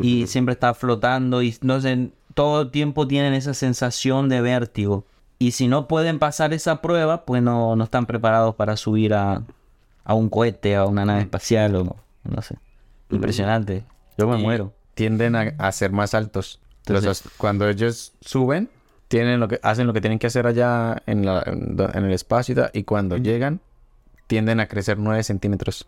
[0.01, 5.05] y siempre está flotando y no sé, todo el tiempo tienen esa sensación de vértigo.
[5.39, 9.43] Y si no pueden pasar esa prueba, pues no, no están preparados para subir a,
[10.03, 12.55] a un cohete, a una nave espacial o no sé.
[13.11, 13.83] Impresionante.
[14.17, 14.73] Yo me Y muero.
[14.95, 16.59] Tienden a, a ser más altos.
[16.85, 18.69] Entonces- cuando ellos suben,
[19.07, 22.55] tienen lo que, hacen lo que tienen que hacer allá en, la- en el espacio
[22.73, 23.61] y cuando llegan,
[24.27, 25.87] tienden a crecer 9 centímetros.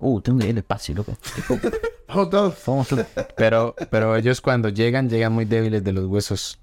[0.00, 1.16] Uh, tengo que ir al espacio, loco.
[3.36, 6.58] Pero, pero ellos cuando llegan, llegan muy débiles de los huesos.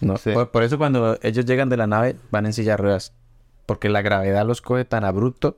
[0.00, 0.32] No, Sí.
[0.32, 3.12] por, por eso cuando ellos llegan de la nave, van en silla de ruedas.
[3.66, 5.56] Porque la gravedad los coge tan abrupto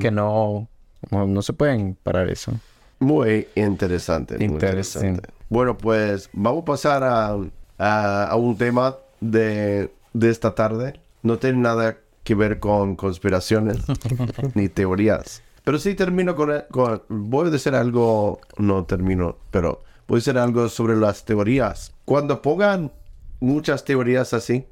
[0.00, 0.68] que no,
[1.10, 2.52] no, no se pueden parar eso.
[3.00, 4.36] Muy interesante.
[4.36, 5.08] muy Interesante.
[5.08, 5.44] interesante.
[5.48, 7.36] Bueno, pues vamos a pasar a,
[7.78, 11.00] a- a un tema de, de esta tarde.
[11.24, 13.78] No tiene nada que ver con conspiraciones
[14.54, 15.42] ni teorías.
[15.64, 17.02] Pero sí termino con, con...
[17.08, 18.40] Voy a decir algo...
[18.56, 21.92] No termino, pero voy a decir algo sobre las teorías.
[22.04, 22.92] Cuando pongan
[23.40, 24.66] muchas teorías así...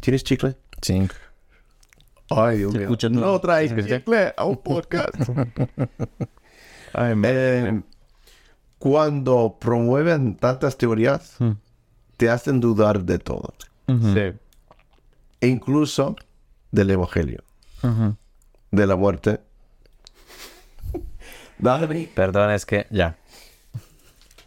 [0.00, 0.56] ¿Tienes chicle?
[0.80, 1.06] Sí.
[2.30, 2.88] Ay, Dios mío.
[3.10, 5.14] No traes chicle a un podcast.
[6.94, 7.14] Ay.
[7.24, 7.80] Eh,
[8.78, 11.52] cuando promueven tantas teorías, Hmm.
[12.16, 13.52] te hacen dudar de todo,
[13.86, 14.32] Sí.
[15.40, 16.16] e incluso
[16.72, 17.44] del Evangelio,
[18.72, 19.40] de la muerte.
[21.58, 22.10] Dale.
[22.14, 23.16] Perdón, es que ya.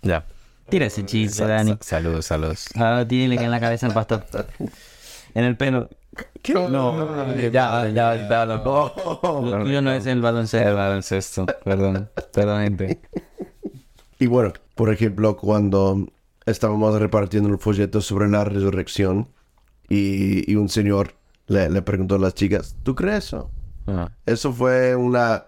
[0.02, 0.26] Ya.
[0.70, 1.72] Tira ese chiste, Dani.
[1.74, 2.66] sa- saludos, saludos.
[2.76, 4.26] Ah, tiene en la cabeza el pastor.
[5.34, 5.90] En el pelo.
[6.70, 7.50] No, ya,
[7.90, 8.94] ya, ya, no.
[9.24, 10.68] Lo tuyo no es el baloncesto.
[10.70, 13.00] El baloncesto, perdón, perdón, gente.
[14.18, 16.08] Y bueno, por ejemplo, cuando
[16.46, 19.28] estábamos repartiendo el folleto sobre la resurrección
[19.90, 21.16] y, y un señor
[21.48, 23.52] le, le preguntó a las chicas, ¿tú crees eso?
[23.88, 25.46] Ah, Eso fue una,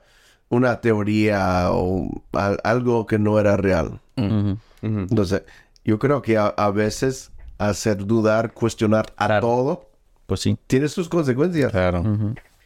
[0.50, 4.00] una teoría o al- algo que no era real.
[4.18, 4.58] Ujú.
[4.82, 5.44] Entonces,
[5.84, 9.48] yo creo que a, a veces hacer dudar, cuestionar a Claro.
[9.48, 9.90] todo,
[10.28, 10.58] Pues sí.
[10.68, 11.72] tiene sus consecuencias.
[11.72, 12.04] Claro.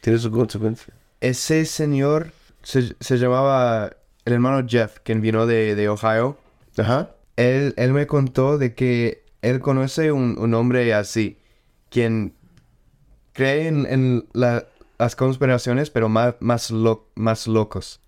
[0.00, 0.94] Tiene sus consecuencias.
[1.20, 3.92] Ese señor se, se llamaba
[4.24, 6.36] el hermano Jeff, quien vino de, de Ohio.
[6.76, 7.10] Ajá.
[7.36, 11.38] Él, él me contó de que él conoce un, un hombre así,
[11.88, 12.34] quien
[13.32, 14.64] cree en, en la-
[14.98, 18.00] las conspiraciones, pero más, más, lo- más locos.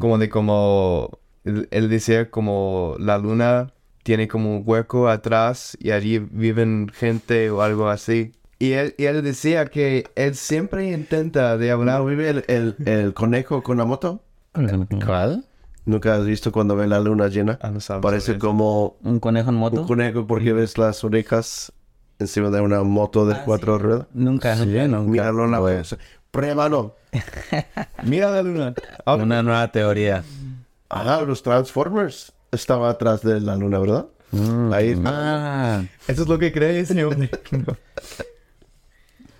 [0.00, 5.92] Como de como, él, él decía como la luna tiene como un hueco atrás y
[5.92, 8.32] allí viven gente o algo así.
[8.58, 12.00] Y él, y él decía que él siempre intenta de hablar...
[12.00, 14.20] ¿No vive el, el- el conejo con la moto?
[15.04, 15.44] ¿Cuál?
[15.84, 17.58] ¿Nunca has visto cuando ve la luna llena?
[17.62, 19.86] Ah, no sabes Parece como Un conejo en un moto.
[19.86, 21.72] conejo porque ves las orejas
[22.18, 24.06] encima de una moto de cuatro ruedas.
[24.14, 24.56] Nunca.
[24.56, 25.10] Sí, nunca.
[25.10, 25.96] Míralo en la Pues,
[26.30, 26.94] Prueba, no.
[28.04, 28.74] Mira la luna.
[29.06, 30.22] Una nueva teoría.
[30.90, 34.06] Ajá, los Transformers estaban atrás de la luna, ¿verdad?
[34.72, 35.02] Ahí está.
[35.78, 37.30] Ah, Eso es lo que cree ese hombre.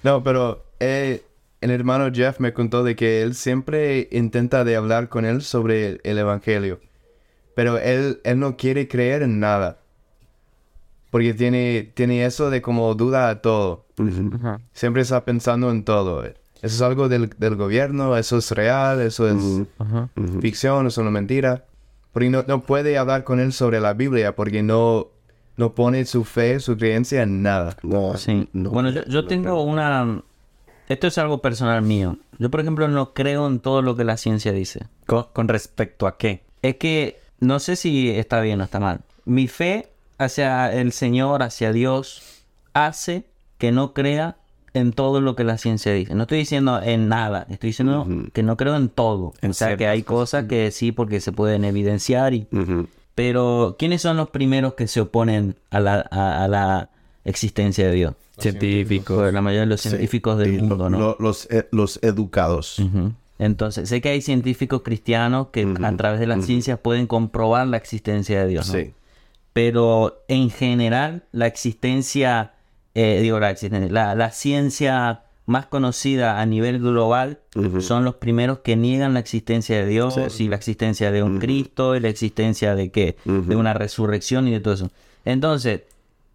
[0.02, 1.22] no, pero eh,
[1.60, 5.86] el hermano Jeff me contó de que él siempre intenta de hablar con él sobre
[5.88, 6.80] el, el evangelio.
[7.54, 9.78] Pero él, él no quiere creer en nada.
[11.10, 13.86] Porque tiene, tiene eso de como duda a todo.
[14.72, 16.24] Siempre está pensando en todo.
[16.24, 19.36] Eso es algo del, del gobierno, eso es real, eso es
[20.40, 21.64] ficción, eso es una mentira.
[22.12, 25.08] Porque no, no puede hablar con él sobre la Biblia porque no,
[25.56, 27.76] no pone su fe, su creencia en nada.
[27.82, 28.48] No, Sí.
[28.52, 29.60] no bueno, yo, yo no tengo creo.
[29.62, 30.22] una...
[30.88, 32.16] Esto es algo personal mío.
[32.38, 34.86] Yo, por ejemplo, no creo en todo lo que la ciencia dice.
[35.06, 36.42] ¿con, con respecto a qué?
[36.62, 39.00] Es que no sé si está bien o está mal.
[39.26, 42.22] Mi fe hacia el Señor, hacia Dios,
[42.74, 43.24] hace
[43.58, 44.36] que no crea
[44.74, 46.14] en todo lo que la ciencia dice.
[46.14, 49.32] No estoy diciendo en nada, estoy diciendo que no creo en todo.
[49.40, 52.46] En o sea, que hay cosas que sí porque se pueden evidenciar y
[53.14, 56.90] pero, ¿quiénes son los primeros que se oponen a la, a, a la
[57.24, 58.14] existencia de Dios?
[58.38, 59.16] Científicos.
[59.16, 59.88] Pues la mayoría de los Sí.
[59.88, 60.98] científicos del Y mundo, lo- ¿no?
[60.98, 62.80] lo- los, eh, los educados.
[63.40, 67.76] Entonces, sé que hay científicos cristianos que a través de las ciencias pueden comprobar la
[67.76, 68.74] existencia de Dios, ¿no?
[68.74, 68.92] Sí.
[69.52, 72.54] Pero en general, la existencia,
[72.94, 77.40] eh, digo, la existencia, la, la ciencia más conocida a nivel global
[77.80, 81.96] son los primeros que niegan la existencia de Dios y la existencia de un Cristo
[81.96, 84.90] y la existencia de qué, de una resurrección y de todo eso.
[85.24, 85.84] Entonces,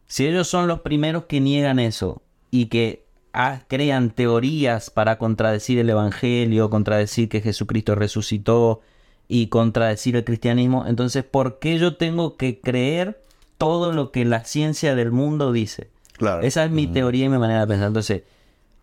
[0.07, 5.77] si ellos son los primeros que niegan eso y que ah, crean teorías para contradecir
[5.77, 8.81] el Evangelio, contradecir que Jesucristo resucitó
[9.27, 13.21] y contradecir el cristianismo, entonces, ¿por qué yo tengo que creer
[13.57, 15.89] todo lo que la ciencia del mundo dice?
[16.17, 16.41] Claro.
[16.43, 17.87] Esa es mi teoría y mi manera de pensar.
[17.87, 18.23] Entonces,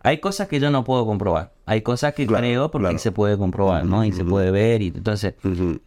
[0.03, 1.53] hay cosas que yo no puedo comprobar.
[1.65, 2.97] Hay cosas que Claro, creo porque claro.
[2.99, 4.03] se puede comprobar, ¿no?
[4.03, 4.81] Y se puede ver.
[4.81, 5.35] Y entonces,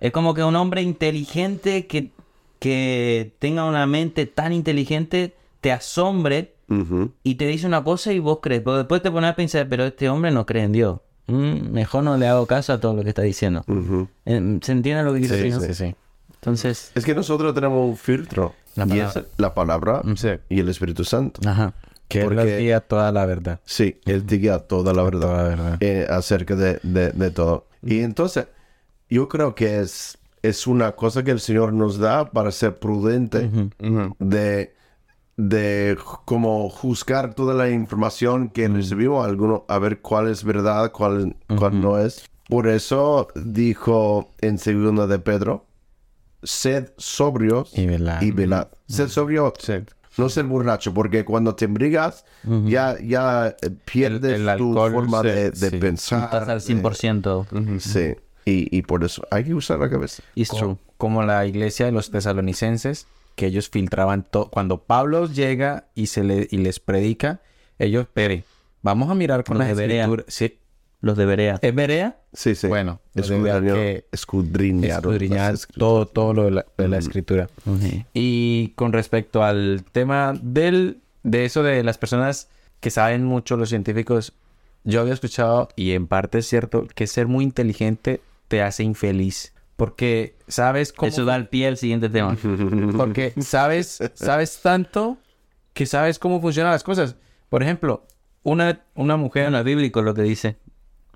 [0.00, 2.10] es como que un hombre inteligente que,
[2.58, 6.54] que tenga una mente tan inteligente te asombre
[7.22, 9.84] y te dice una cosa y vos crees, pero después te pones a pensar, pero
[9.84, 11.00] este hombre no cree en Dios.
[11.26, 13.64] Mm, mejor no le hago caso a todo lo que está diciendo.
[13.66, 14.08] Ujú.
[14.26, 15.54] Eh, ¿Se entiende lo que quiero Sí, decir?
[15.54, 15.60] no?
[15.66, 15.94] Sí, sí.
[16.34, 18.54] Entonces, Es que nosotros tenemos un filtro.
[18.76, 19.20] La y palabra.
[19.20, 20.28] es la palabra Sí.
[20.48, 21.40] y el Espíritu Santo.
[21.48, 21.72] ajá.
[22.08, 23.60] Que él Porque- nos guía toda la verdad.
[23.64, 25.76] Sí, Él te guía toda la verdad, Toda la verdad.
[25.80, 27.66] eh, acerca de, de- de todo.
[27.82, 28.46] Y entonces,
[29.08, 33.46] yo creo que es, es una cosa que el Señor nos da para ser prudente
[33.80, 34.14] Ujú.
[34.18, 34.74] de,
[35.36, 41.36] de como juzgar toda la información que recibimos, alguno, a ver cuál es verdad, cuál,
[41.58, 42.28] cuál no es.
[42.48, 45.66] Por eso dijo en segunda de Pedro,
[46.42, 48.20] sed sobrios Y velad.
[48.22, 48.68] y velad.
[48.86, 49.72] Sed sobrio, Sí.
[50.18, 52.24] no ser borracho, porque cuando te embriagas,
[52.66, 55.76] ya, ya eh, pierdes El- el tu forma sí, de, de sí.
[55.78, 56.24] pensar.
[56.24, 57.80] Estás al de- 100%.
[57.80, 60.22] Sí, y, y por eso hay que usar la cabeza.
[60.34, 60.76] It's true.
[60.98, 64.50] Como la iglesia de los tesalonicenses, que ellos filtraban todo.
[64.50, 67.40] Cuando Pablo llega y, se le, y les predica,
[67.78, 68.44] ellos, espere,
[68.82, 70.26] vamos a mirar con Los las de escrituras.
[70.28, 70.58] Sí.
[71.00, 71.58] Los de Berea.
[71.60, 72.16] ¿Es Berea?
[72.32, 72.66] Sí, sí.
[72.66, 77.50] Bueno, que escudriñar, escudriñar todo, todo lo de la, de la escritura.
[78.14, 82.48] Y con respecto al tema del, de eso de las personas
[82.80, 84.32] que saben mucho, los científicos,
[84.84, 89.53] yo había escuchado, y en parte es cierto, que ser muy inteligente te hace infeliz.
[89.76, 91.08] Porque sabes cómo...
[91.08, 92.36] Eso da el pie al siguiente tema.
[92.96, 95.18] Porque sabes, sabes tanto
[95.72, 97.16] que sabes cómo funcionan las cosas.
[97.48, 98.06] Por ejemplo,
[98.42, 99.50] una, una mujer...
[99.50, 100.56] Bueno, bíblico lo que dice.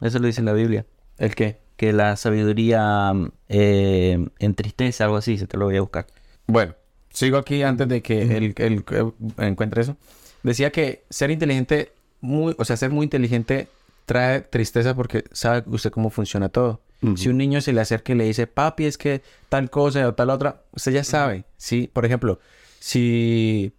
[0.01, 0.87] Eso lo dice en la Biblia.
[1.19, 1.61] ¿El qué?
[1.77, 3.13] Que la sabiduría
[3.49, 5.39] eh, entristece, algo así.
[5.39, 6.07] Se te lo voy a buscar.
[6.47, 6.75] Bueno,
[7.11, 9.97] sigo aquí antes de que él, él, eh, encuentre eso.
[10.43, 13.69] Decía que ser inteligente, muy, o sea, ser muy inteligente
[14.07, 16.81] trae tristeza porque sabe usted cómo funciona todo.
[17.15, 20.15] Si un niño se le acerca y le dice, papi, es que tal cosa o
[20.15, 21.45] tal otra, usted ya sabe.
[21.57, 22.41] Sí, por ejemplo,
[22.81, 23.73] si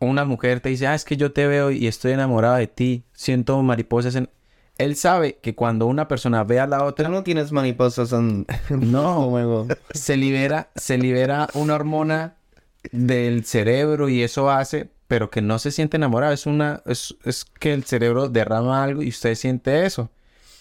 [0.00, 3.04] una mujer te dice, ah, es que yo te veo y estoy enamorada de ti,
[3.12, 4.28] siento mariposas en...
[4.76, 8.44] Él sabe que cuando una persona ve a la otra, Tú no tienes mariposas en...
[8.70, 9.68] No.
[9.92, 12.34] Se libera, se libera una hormona
[12.90, 16.32] del cerebro y eso hace, pero que no se siente enamorado.
[16.32, 20.10] Es una, es, es que el cerebro derrama algo y usted siente eso.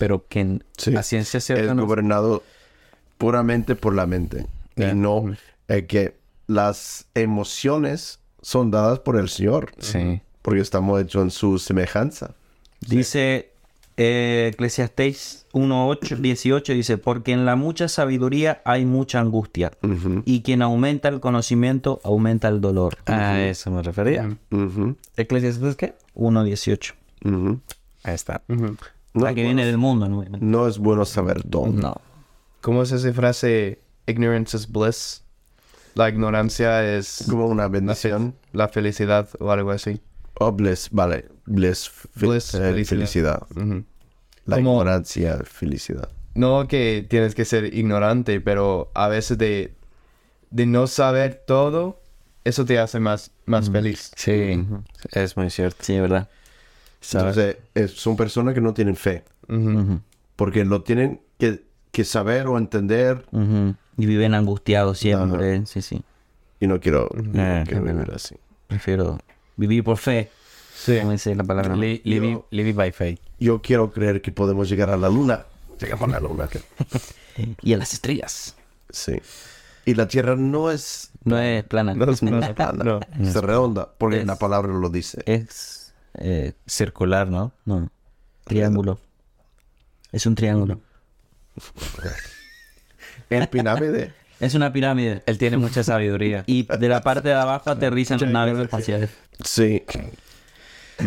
[0.04, 0.96] Pero que en- Sí.
[0.96, 2.44] a ciencia es cierta no- gobernado
[3.18, 4.48] puramente por la mente.
[4.76, 4.92] Ya.
[4.92, 5.24] Y no
[5.70, 6.16] eh, que
[6.48, 9.72] las emociones son dadas por el Señor.
[9.80, 10.22] Sí.
[10.42, 12.36] Porque estamos hechos en su semejanza.
[12.82, 13.52] Dice
[13.96, 20.42] eh, Eclesiastés 1.8, 18, dice, porque en la mucha sabiduría hay mucha angustia, Ujú, y
[20.42, 22.98] quien aumenta el conocimiento aumenta el dolor.
[23.06, 24.36] A eso me refería.
[24.52, 25.94] ujú, ¿Eclesiastes qué?
[26.16, 26.94] 1.18.
[27.24, 27.60] ujú.
[28.04, 28.42] Ahí está.
[29.14, 30.24] No, La es que bueno, viene del mundo, ¿no?
[30.40, 31.68] no es bueno saber todo.
[31.68, 31.96] No.
[32.62, 33.80] ¿Cómo es esa frase?
[34.08, 35.24] Ignorance is bliss.
[35.96, 38.36] La ignorancia es Como una la, fe- bendición.
[38.54, 40.02] la felicidad o algo así.
[40.40, 41.26] Oh, bliss, vale.
[41.46, 42.88] Bliss, fe- Bliss, eh, felicidad.
[42.98, 43.44] felicidad.
[43.52, 43.84] Ujú.
[44.46, 46.10] La Como- ignorancia, felicidad.
[46.34, 49.76] No que tienes que ser ignorante, pero a veces de,
[50.50, 52.02] de no saber todo,
[52.44, 54.12] eso te hace más, más feliz.
[54.16, 54.60] Sí,
[55.12, 55.78] es muy cierto.
[55.82, 56.10] Sí, es
[57.12, 57.30] verdad.
[57.30, 59.24] Entonces, es- son personas que no tienen fe.
[59.50, 60.00] Ujú.
[60.36, 63.26] Porque lo tienen que, que saber o entender.
[63.32, 63.76] Ujú.
[63.98, 65.66] Y viven angustiados siempre.
[65.66, 66.02] Sí, sí.
[66.60, 68.36] Y no quiero, no Eh, quiero vivir así.
[68.68, 69.20] Prefiero
[69.58, 70.32] vivir por fe.
[70.76, 70.98] Sí.
[71.00, 71.76] Como dice la palabra.
[71.76, 73.20] Li- living, living by faith.
[73.40, 75.46] Yo quiero creer que podemos llegar a la luna.
[75.80, 76.48] Llegamos a la luna.
[76.48, 76.62] que-
[77.62, 78.56] Y a las estrellas.
[78.90, 79.14] Sí.
[79.86, 81.94] Y la Tierra no es, No es plana.
[81.94, 82.56] No es plana.
[82.56, 83.00] plana, No.
[83.22, 85.22] es redonda, porque Es- la palabra lo dice.
[85.26, 85.83] Es...
[86.16, 87.54] eh, Circular, ¿no?
[87.66, 87.90] no.
[88.46, 89.00] Triángulo.
[90.12, 90.80] Es un triángulo.
[93.30, 94.14] El pirámide.
[94.40, 95.24] Es una pirámide.
[95.26, 96.44] Él tiene mucha sabiduría.
[96.48, 99.10] Y de la parte de abajo aterrizan naves espaciales.
[99.44, 99.84] Sí.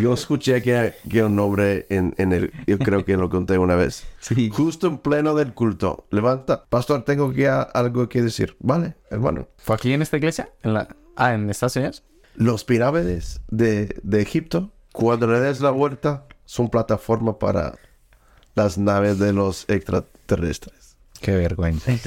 [0.01, 2.51] Yo escuché que, que un hombre en, en el...
[2.65, 4.05] Yo creo que lo conté una vez.
[4.19, 4.49] Sí.
[4.49, 6.05] Justo en pleno del culto.
[6.11, 6.65] Levanta.
[6.65, 8.55] Pastor, tengo que algo que decir.
[8.59, 9.47] Vale, hermano.
[9.57, 10.49] ¿Fue aquí en esta iglesia?
[10.63, 10.87] ¿En la...
[11.15, 12.03] Ah, en Estados Unidos.
[12.35, 17.75] Los pirámides de, de Egipto, cuando le des la vuelta, son plataforma para
[18.55, 20.95] las naves de los extraterrestres.
[21.21, 21.91] Qué vergüenza.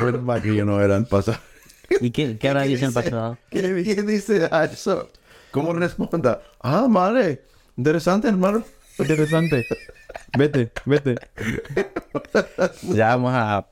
[0.00, 1.40] Menos que yo no era el.
[2.00, 3.38] ¿Y qué, qué habrá dicho el pasado?
[3.50, 5.10] ¿Qué, qué dice a eso?
[5.50, 6.42] ¿Cómo responda?
[6.60, 7.42] Ah, vale.
[7.76, 8.64] Interesante, hermano.
[8.98, 9.66] Interesante.
[10.36, 11.14] Vete, vete.
[12.82, 13.66] Ya vamos a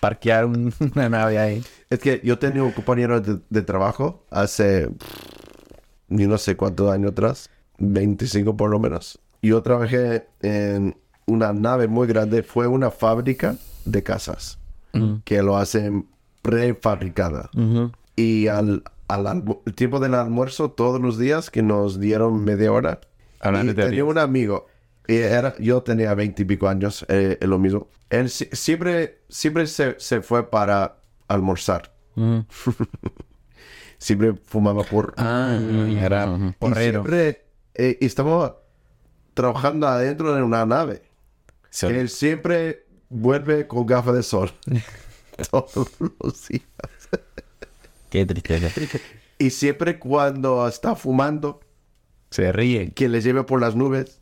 [0.00, 1.64] parquear un- una nave ahí.
[1.88, 4.88] Es que yo tenía un compañero de, de trabajo hace,
[6.10, 7.48] yo no sé cuántos años atrás,
[7.78, 9.18] 25 por lo menos.
[9.42, 10.96] Yo trabajé en
[11.26, 14.58] una nave muy grande, fue una fábrica de casas
[15.24, 16.06] que lo hacen
[16.42, 17.48] prefabricada.
[18.16, 23.00] Y al, al el tiempo del almuerzo todos los días que nos dieron media hora.
[23.64, 24.66] Y tenía un amigo,
[25.08, 27.88] y era, yo tenía veinte y pico años, eh, lo mismo.
[28.10, 30.96] Él si- siempre, siempre se, se fue para
[31.28, 31.94] almorzar.
[34.00, 35.14] siempre fumaba por...
[35.16, 35.56] Ah,
[35.96, 37.02] era y porrero.
[37.04, 37.44] siempre
[37.74, 38.60] eh, estaba
[39.34, 41.02] trabajando adentro de una nave.
[41.78, 44.50] Que él siempre vuelve con gafas de sol.
[45.50, 46.62] Todos los días.
[48.10, 48.68] Qué tristeza.
[49.38, 51.60] Y siempre cuando está fumando,
[52.30, 52.92] Se ríe.
[52.92, 54.18] que le lleve por las nubes,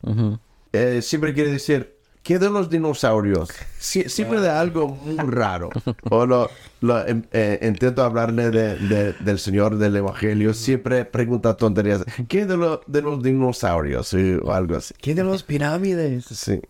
[0.73, 3.49] eh, siempre quiere decir, ¿qué de los dinosaurios?
[3.79, 5.69] Sie- siempre de algo muy raro.
[6.09, 6.49] O lo,
[6.81, 12.03] lo, em, eh, intento hablarle de- de- del Señor del Evangelio, siempre pregunta tonterías.
[12.27, 14.13] ¿Qué de, lo- de los dinosaurios?
[14.43, 14.93] O algo así.
[15.01, 16.25] ¿Qué de los pirámides?
[16.25, 16.61] Sí.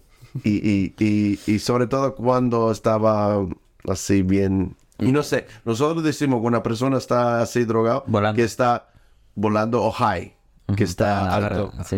[0.44, 3.44] Y, y, y, y sobre todo cuando estaba
[3.88, 4.76] así bien...
[5.00, 8.36] Y no sé, nosotros decimos cuando una persona está así drogado, Volando.
[8.36, 8.90] que está
[9.34, 10.34] volando o high,
[10.76, 11.72] que está alto.
[11.88, 11.96] Sí.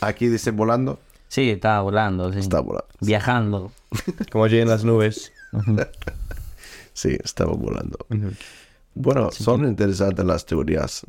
[0.00, 1.00] Aquí dice volando,
[1.34, 2.38] Sí, estaba volando, sí.
[2.38, 2.86] está volando.
[3.00, 3.72] Viajando.
[4.30, 5.32] Como allí en las nubes.
[6.96, 7.98] Sí, estaba volando.
[8.94, 11.04] Bueno, son interesantes las teorías.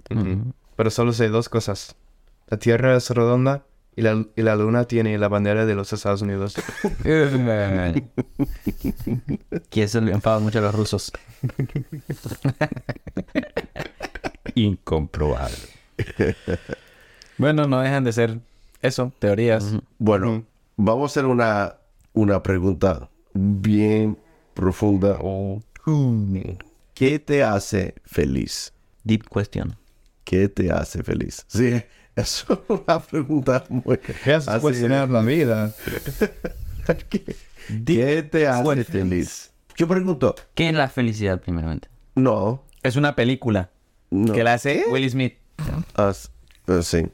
[0.76, 1.96] Pero solo sé dos cosas.
[2.48, 6.24] La Tierra es redonda y la, y la Luna tiene la bandera de los Estados
[6.24, 6.56] Unidos.
[9.70, 11.12] Que eso le enfada mucho a los rusos.
[14.56, 15.56] Incomprobable.
[17.38, 18.40] bueno, no dejan de ser
[18.86, 19.74] eso, teorías.
[19.98, 20.44] Bueno,
[20.78, 21.76] vamos a hacer una,
[22.14, 24.18] una pregunta bien
[24.54, 25.18] profunda.
[26.94, 28.74] ¿Qué te hace feliz?
[29.04, 29.76] Deep question.
[30.24, 31.46] ¿Qué te hace feliz?
[31.48, 31.82] Sí,
[32.16, 33.98] es una pregunta muy...
[33.98, 35.74] ¿Qué cuestionar la vida?
[37.86, 39.52] ¿Qué te hace feliz?
[39.78, 41.90] Yo pregunto, ¿Qué es la felicidad, primeramente?
[42.16, 43.70] no, Es una película
[44.10, 44.34] no.
[44.34, 45.34] que la hace Will Smith.
[45.96, 46.32] As-
[46.68, 47.06] eh, sí.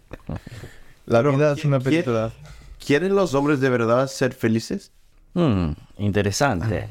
[1.06, 2.32] La vida es una ¿Qui- película.
[2.86, 4.92] ¿Quieren los hombres de verdad ser felices?
[5.34, 6.88] Hmm, interesante.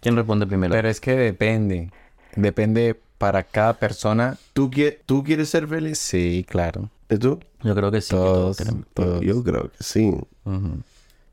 [0.00, 0.72] ¿Quién responde primero?
[0.72, 1.90] Pero es que depende.
[2.34, 4.36] Depende para cada persona.
[4.52, 5.98] ¿Tú, qui- ¿Tú quieres ser feliz?
[5.98, 6.90] Sí, claro.
[7.08, 7.38] ¿Y tú?
[7.62, 8.10] Yo creo que sí.
[8.10, 8.86] que Todos, todos queremos.
[8.94, 9.20] todos.
[9.20, 10.12] Yo creo que sí.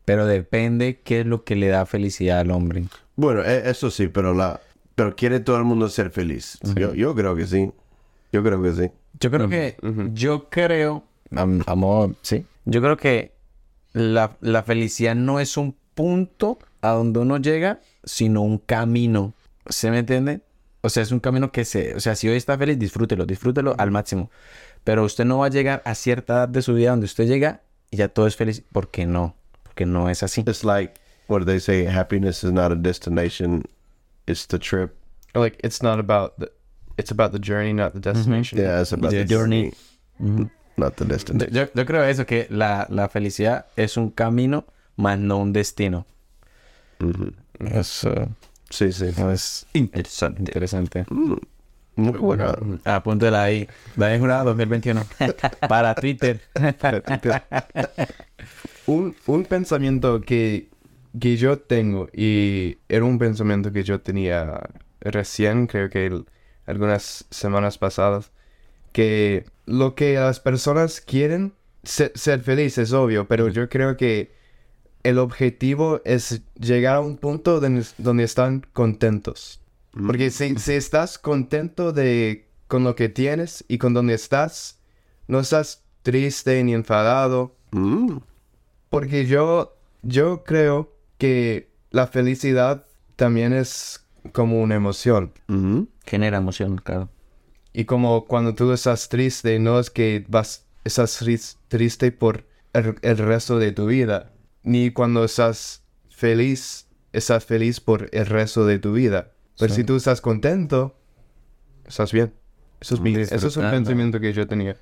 [0.05, 2.85] Pero depende qué es lo que le da felicidad al hombre.
[3.15, 4.59] Bueno, e- eso sí, pero la...
[4.95, 6.59] Pero quiere todo el mundo ser feliz.
[6.75, 7.71] Yo, yo creo que sí.
[8.33, 8.91] Yo creo que sí.
[9.19, 9.77] Yo creo que,
[10.13, 11.03] yo creo,
[11.35, 12.45] am- amor, sí.
[12.65, 13.33] Yo creo que
[13.93, 19.33] la, la felicidad no es un punto a donde uno llega, sino un camino.
[19.67, 20.41] ¿Se me entiende?
[20.81, 23.75] O sea, es un camino que se, o sea, si hoy está feliz, disfrútelo, disfrútelo
[23.77, 24.29] al máximo.
[24.83, 27.61] Pero usted no va a llegar a cierta edad de su vida donde usted llega
[27.91, 28.63] y ya todo es feliz.
[28.71, 29.35] porque no?
[29.63, 30.41] Porque no es así.
[30.41, 30.93] It's like
[31.27, 33.63] what they say, happiness is not a destination,
[34.25, 34.93] it's the trip.
[35.35, 36.51] Like, it's not about the...
[36.97, 38.59] It's about the journey, not the destination.
[38.59, 39.73] Yeah, it's about The the journey.
[40.19, 40.49] journey,
[40.79, 41.53] not the destination.
[41.53, 44.65] Yo, yo creo eso, que la, la felicidad es un camino,
[44.95, 46.05] más no un destino.
[47.59, 48.13] Eso
[48.69, 49.05] Sí, sí.
[49.33, 50.41] es interesante.
[50.41, 51.05] interesante.
[51.95, 52.55] Muy buena.
[52.85, 53.67] Apúntela ahí.
[53.95, 55.03] David Jurado 2021.
[55.67, 56.39] Para Twitter.
[58.85, 60.69] Un, un pensamiento que,
[61.19, 64.61] que yo tengo, y era un pensamiento que yo tenía
[65.01, 66.25] recién, creo que el-
[66.65, 68.31] algunas semanas pasadas,
[68.91, 74.31] que lo que las personas quieren, se- ser felices, es obvio, pero yo creo que
[75.03, 79.61] el objetivo es llegar a un punto donde, donde están contentos.
[79.91, 84.79] Porque si, si estás contento de, con lo que tienes y con donde estás,
[85.27, 88.17] no estás triste ni enfadado, Mm.
[88.89, 92.85] porque yo, yo creo que la felicidad
[93.15, 95.31] también es como una emoción.
[96.05, 97.09] Genera emoción, claro.
[97.79, 102.95] Y como cuando tú estás triste, no es que vas, estás tris- triste por el,
[103.01, 104.31] el resto de tu vida.
[104.63, 109.31] Ni cuando estás feliz, estás feliz por el resto de tu vida.
[109.57, 110.93] Pero si tú estás contento,
[111.87, 112.33] estás bien.
[112.81, 114.75] Eso es, mi- eso es un pensamiento que yo tenía.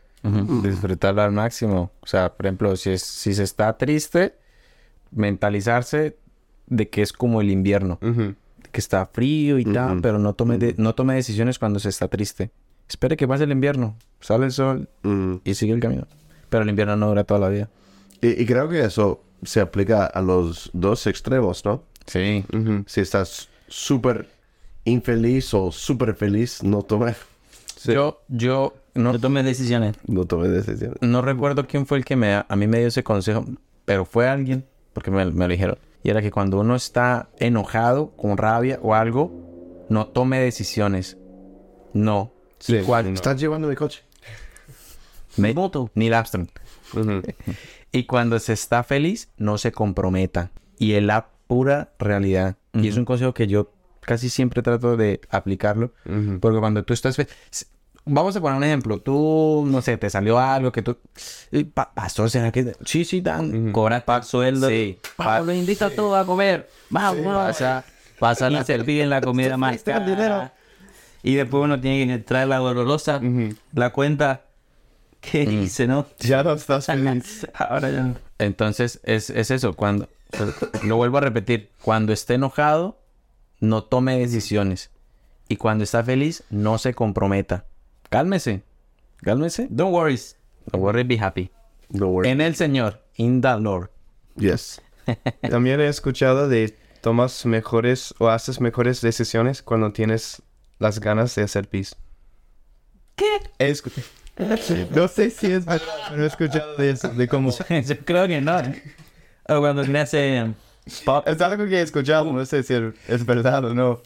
[0.63, 1.91] Disfrutarlo al máximo.
[2.01, 4.33] O sea, por ejemplo, si, es, si se está triste,
[5.11, 6.17] mentalizarse
[6.65, 7.99] de que es como el invierno.
[8.01, 8.33] Ujú.
[8.71, 10.01] Que está frío y tal, Ujú.
[10.01, 12.49] pero no tome, de- no tome decisiones cuando se está triste.
[12.89, 13.95] Espere que pase el invierno.
[14.19, 15.35] Sale el sol Mm.
[15.43, 16.07] y sigue el camino.
[16.49, 17.69] Pero el invierno no dura toda la vida.
[18.21, 21.83] Y, y creo que eso se aplica a los dos extremos, ¿no?
[22.05, 22.43] Sí.
[22.87, 24.27] Si estás súper
[24.85, 27.13] infeliz o súper feliz, no tome,
[27.83, 29.95] Yo, yo no, No tomes decisiones.
[30.07, 30.97] no tome decisiones.
[31.01, 33.45] no recuerdo quién fue el que me, a mí me dio ese consejo,
[33.85, 35.77] pero fue alguien, porque me, me lo dijeron.
[36.03, 41.17] Y era que cuando uno está enojado, con rabia o algo, no tome decisiones.
[41.93, 42.31] No.
[42.59, 43.05] Sí, ¿Cuál?
[43.05, 43.13] no.
[43.13, 44.03] Estás llevando mi coche.
[45.37, 45.53] Me-
[45.95, 46.47] Neil Armstrong.
[47.91, 50.51] Y cuando se está feliz, no se comprometa.
[50.77, 52.57] Y es la pura realidad.
[52.73, 55.93] Y es un consejo que yo casi siempre trato de aplicarlo.
[56.05, 56.39] Ujú.
[56.39, 57.15] Porque cuando tú estás...
[57.15, 57.65] fe- s-
[58.05, 58.99] Vamos a poner un ejemplo.
[58.99, 60.97] Tú, no sé, te salió algo que tú...
[61.73, 62.73] Pa- pastor, ¿será que...?
[62.85, 63.71] Sí, sí, dan.
[63.71, 64.69] Cobras el sueldo.
[64.69, 64.99] Sí.
[65.17, 66.69] Vamos, lo invito a todos a comer.
[66.89, 67.45] Vamos, vamos.
[67.47, 67.83] Pasa,
[68.19, 70.53] Pasan a servir en la comida más cara.
[71.23, 73.55] Y después uno tiene que traer la dolorosa, Ujú.
[73.73, 74.43] la cuenta.
[75.19, 76.05] ¿Qué dice, no?
[76.19, 77.47] Ya no estás feliz.
[77.53, 78.15] Ahora ya no.
[78.37, 79.73] Entonces, es, es eso.
[79.73, 80.07] Cuando...
[80.83, 81.69] Lo vuelvo a repetir.
[81.81, 82.99] Cuando esté enojado,
[83.59, 84.91] no tome decisiones.
[85.49, 87.65] Y cuando está feliz, no se comprometa.
[88.09, 88.63] Cálmese.
[89.17, 89.67] Cálmese.
[89.69, 90.19] Don't worry.
[90.71, 91.49] Don't worry, be happy.
[91.89, 92.29] No worry.
[92.29, 93.01] En el Señor.
[93.15, 93.89] In the Lord.
[94.35, 94.81] Yes.
[95.49, 100.41] También he escuchado de tomas mejores o haces mejores decisiones cuando tienes
[100.79, 101.95] las ganas de hacer pis.
[103.15, 103.25] ¿Qué?
[103.59, 103.91] He escu-
[104.91, 107.51] No sé si es verdad, pero he escuchado de eso, de cómo...
[107.85, 108.61] Yo creo que no.
[109.49, 110.53] O cuando le hace
[111.05, 111.27] pop.
[111.27, 112.73] Es algo que he escuchado, no sé si
[113.07, 114.01] es verdad o no.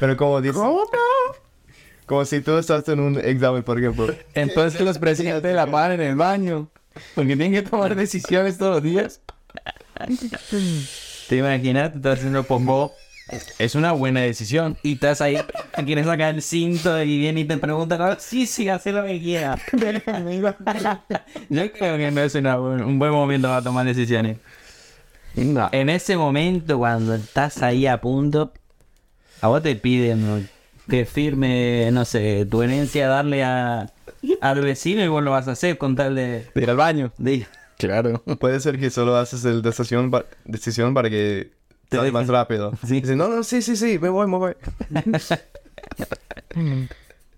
[0.00, 0.58] Pero como dice...
[2.06, 4.14] Como si tú estás en un examen, por ejemplo.
[4.34, 6.68] Entonces los presidentes la pagan en el baño.
[7.14, 9.20] Porque tienen que tomar decisiones todos los días.
[11.28, 11.94] ¿Te imaginas?
[11.94, 12.92] Estás haciendo popó
[13.58, 14.76] Es una buena decisión.
[14.82, 15.38] y estás ahí,
[15.86, 19.18] quieres sacar el cinto y viene y te pregunta, "Ah, sí, sí, haz lo que
[19.20, 19.60] quieras.
[21.48, 24.38] Yo creo que no es una un buen momento para tomar decisiones.
[25.36, 25.68] No.
[25.72, 28.52] En ese momento, cuando estás ahí a punto,
[29.40, 30.48] a vos te piden
[30.88, 33.90] que firme, no sé, tu herencia, darle a,
[34.40, 36.46] al vecino y vos lo vas a hacer con tal de...
[36.54, 37.12] De ir al baño.
[37.18, 37.46] de-
[37.78, 38.22] Claro.
[38.38, 41.50] Puede ser que solo haces el decisión, pa- decisión para que
[41.88, 42.12] te dejen.
[42.12, 42.72] más rápido.
[42.86, 43.00] Sí.
[43.00, 44.54] Dice, no, no, sí, sí, sí, me voy, me voy.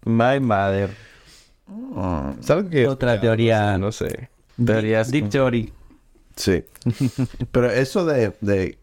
[0.04, 0.90] My mother.
[2.40, 2.86] Es algo que...
[2.86, 3.76] Otra teoría.
[3.78, 4.28] No sé.
[4.64, 5.10] Teorías.
[5.10, 5.72] Deep theory.
[6.36, 6.64] Sí.
[7.50, 8.78] Pero eso de, de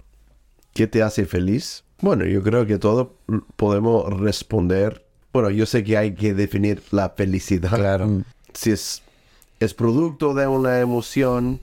[0.74, 3.10] qué te hace feliz, bueno, yo creo que todos
[3.56, 5.06] podemos responder.
[5.32, 7.76] Bueno, yo sé que hay que definir la felicidad.
[7.76, 8.24] Claro.
[8.54, 9.02] Si es,
[9.60, 11.60] es producto de una emoción,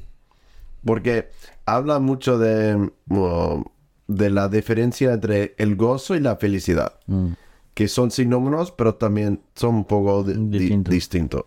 [0.84, 1.28] porque
[1.66, 3.64] habla mucho de, um,
[4.12, 6.94] de la diferencia entre el gozo y la felicidad,
[7.74, 10.92] que son sinónimos, pero también son un poco di- di- Distintos.
[10.92, 11.44] distintos.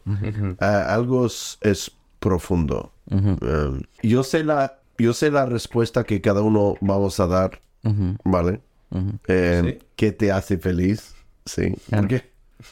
[0.60, 2.92] Ah, algo es, es profundo.
[3.12, 7.60] Um, yo sé la yo sé la respuesta que cada uno vamos a dar,
[8.24, 8.62] ¿vale?
[9.28, 11.16] Eh, ¿Qué te hace feliz?
[11.46, 11.74] Sí.
[11.90, 12.32] ¿Por qué?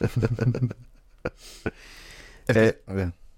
[2.48, 2.80] Eh,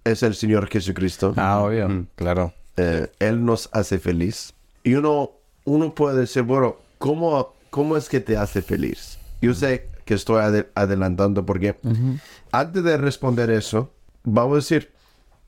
[0.04, 1.34] es el Señor Jesucristo.
[1.36, 2.06] Ah, obvio.
[2.14, 2.52] Claro.
[2.76, 4.54] Eh, él nos hace feliz.
[4.82, 5.30] Y uno,
[5.64, 9.18] uno puede decir, bueno, ¿cómo, ¿cómo es que te hace feliz?
[9.40, 11.76] Yo sé que estoy ade- adelantando porque
[12.52, 13.90] antes de responder eso,
[14.22, 14.92] vamos a decir,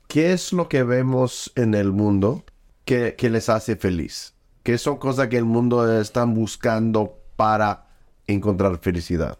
[0.07, 2.43] ¿qué es lo que vemos en el mundo
[2.85, 4.33] que, que les hace feliz?
[4.63, 7.85] ¿Qué son cosas que el mundo están buscando para
[8.27, 9.37] encontrar felicidad?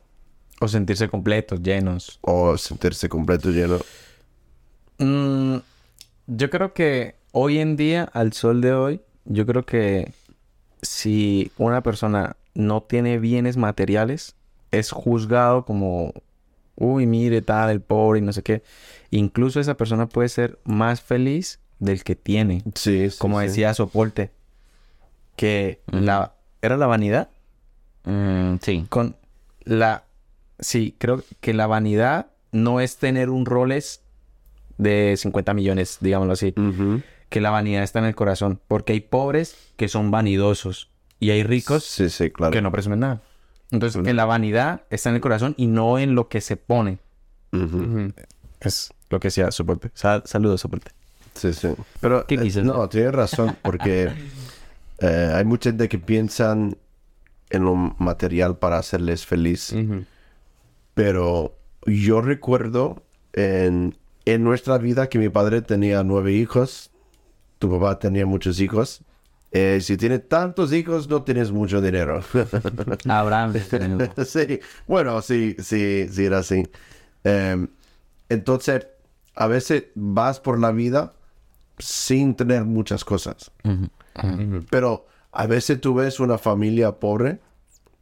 [0.60, 2.20] O sentirse completos, llenos.
[2.22, 3.80] O sentirse completo lleno.
[4.98, 5.58] Mm,
[6.28, 10.14] yo creo que hoy en día, al sol de hoy, yo creo que
[10.82, 14.36] si una persona no tiene bienes materiales,
[14.72, 16.14] es juzgado como,
[16.76, 18.64] uy, mire tal, el pobre y no sé qué.
[19.12, 22.64] Incluso esa persona puede ser más feliz del que tiene.
[22.76, 23.48] Sí, sí, Como sí.
[23.48, 24.32] decía Soporte,
[25.36, 27.30] que la era la vanidad
[28.04, 28.86] Mm, sí.
[28.90, 29.16] con
[29.66, 30.06] la
[30.60, 34.02] sí, creo que la vanidad no es tener un Rolex
[34.78, 37.02] de 50 millones, digámoslo así, Ujú.
[37.30, 41.44] Que la vanidad está en el corazón, porque hay pobres que son vanidosos y hay
[41.44, 42.52] ricos Sí, sí, claro.
[42.52, 43.22] que no presumen nada.
[43.72, 47.00] Entonces, que la vanidad está en el corazón y no en lo que se pone.
[48.62, 49.92] Es lo que decía Soporte.
[49.94, 50.92] Sa- saludos, Soporte.
[51.34, 51.70] Sí, sí.
[52.00, 54.10] Pero, ¿Qué eh, no, tienes razón, porque
[55.00, 56.78] eh, hay mucha gente que piensan
[57.50, 59.74] en lo material para hacerles feliz,
[60.94, 63.04] pero yo recuerdo
[63.34, 66.90] en, en nuestra vida que mi padre tenía nueve hijos,
[67.60, 69.02] tu papá tenía muchos hijos.
[69.52, 72.22] Eh, si tienes tantos hijos, no tienes mucho dinero.
[73.08, 73.54] Abraham.
[74.26, 76.68] sí, bueno, sí, sí, sí, era así.
[77.24, 77.68] Em,
[78.30, 78.88] entonces,
[79.36, 81.14] a veces vas por la vida
[81.78, 83.52] sin tener muchas cosas.
[84.70, 87.40] Pero a veces tú ves una familia pobre,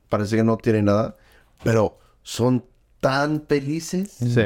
[0.10, 1.18] parece que no tiene nada,
[1.64, 2.66] pero son
[3.02, 4.12] tan felices.
[4.12, 4.42] Sí.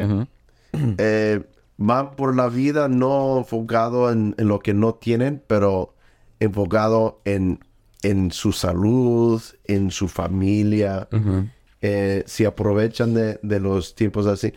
[0.98, 1.44] Eh,
[1.82, 5.94] van por la vida no enfocado en, en lo que no tienen, pero
[6.42, 7.64] enfocado en,
[8.04, 11.08] en su salud, en su familia.
[11.82, 14.54] Eh, si aprovechan de, de los tiempos así.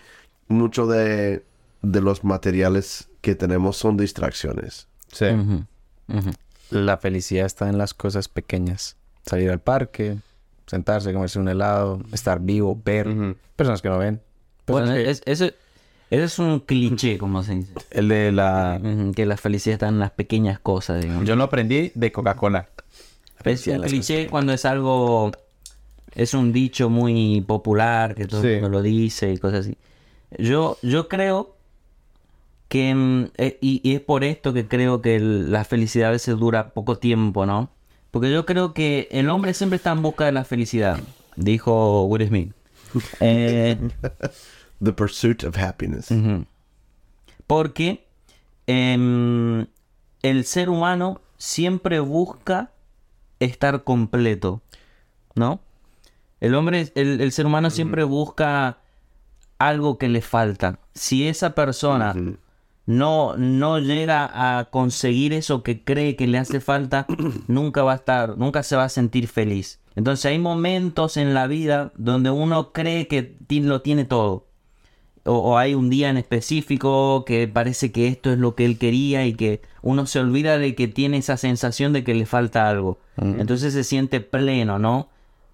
[0.49, 1.45] mucho de,
[1.81, 4.89] de los materiales que tenemos son distracciones.
[5.13, 5.27] Sí.
[6.71, 8.97] La felicidad está en las cosas pequeñas.
[9.25, 10.19] Salir al parque,
[10.67, 13.37] sentarse, comerse un helado, estar vivo, ver.
[13.55, 14.21] Personas que no ven.
[14.67, 15.55] Bueno, Personas que- es-
[16.15, 17.73] eso es un cliché, como se dice.
[17.91, 18.81] El de la...
[19.15, 21.27] Que la felicidad está en las pequeñas cosas, digamos.
[21.27, 22.69] Yo lo aprendí de Coca-Cola.
[23.45, 25.33] Es un cliché cuando es algo...
[26.15, 28.49] Es un dicho muy popular que todo Sí.
[28.49, 29.77] el mundo lo dice y cosas así.
[30.39, 31.57] Yo, yo creo
[32.69, 32.95] que...
[32.95, 36.37] mm, eh, y, y es por esto que creo que el- la felicidad a veces
[36.39, 37.71] dura poco tiempo, ¿no?
[38.11, 41.01] Porque yo creo que el hombre siempre está en busca de la felicidad,
[41.37, 42.53] dijo Will Smith.
[43.21, 43.79] Eh,
[44.83, 46.11] The pursuit of happiness.
[46.11, 46.47] Ujú.
[47.47, 48.07] Porque
[48.67, 49.67] em,
[50.23, 52.73] el ser humano siempre busca
[53.39, 54.63] estar completo,
[55.35, 55.61] ¿no?
[56.41, 58.79] El hombre, el, el ser humano siempre busca
[59.59, 60.81] algo que le falta.
[60.95, 62.15] Si esa persona
[62.87, 67.07] no, no llega a conseguir eso que cree que le hace falta,
[67.47, 69.81] nunca va a estar, nunca se va a sentir feliz.
[69.95, 74.47] Entonces hay momentos en la vida donde uno cree que lo tiene todo
[75.25, 78.79] o, o hay un día en específico que parece que esto es lo que él
[78.79, 82.69] quería y que uno se olvida de que tiene esa sensación de que le falta
[82.69, 82.99] algo.
[83.17, 85.09] Entonces se siente pleno, ¿no?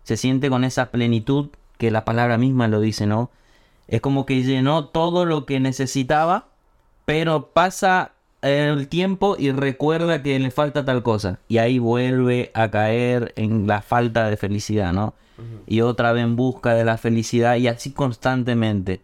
[0.04, 3.30] Se siente con esa plenitud que la palabra misma lo dice, ¿no?
[3.88, 6.48] Es como que llenó todo lo que necesitaba,
[7.04, 8.12] pero pasa
[8.42, 11.40] el tiempo y recuerda que le falta tal cosa.
[11.48, 15.14] Y ahí vuelve a caer en la falta de felicidad, ¿no?
[15.66, 19.00] Y otra vez en busca de la felicidad y así constantemente.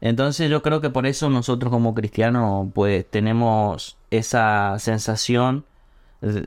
[0.00, 5.64] Entonces yo creo que por eso nosotros como cristianos pues tenemos esa sensación,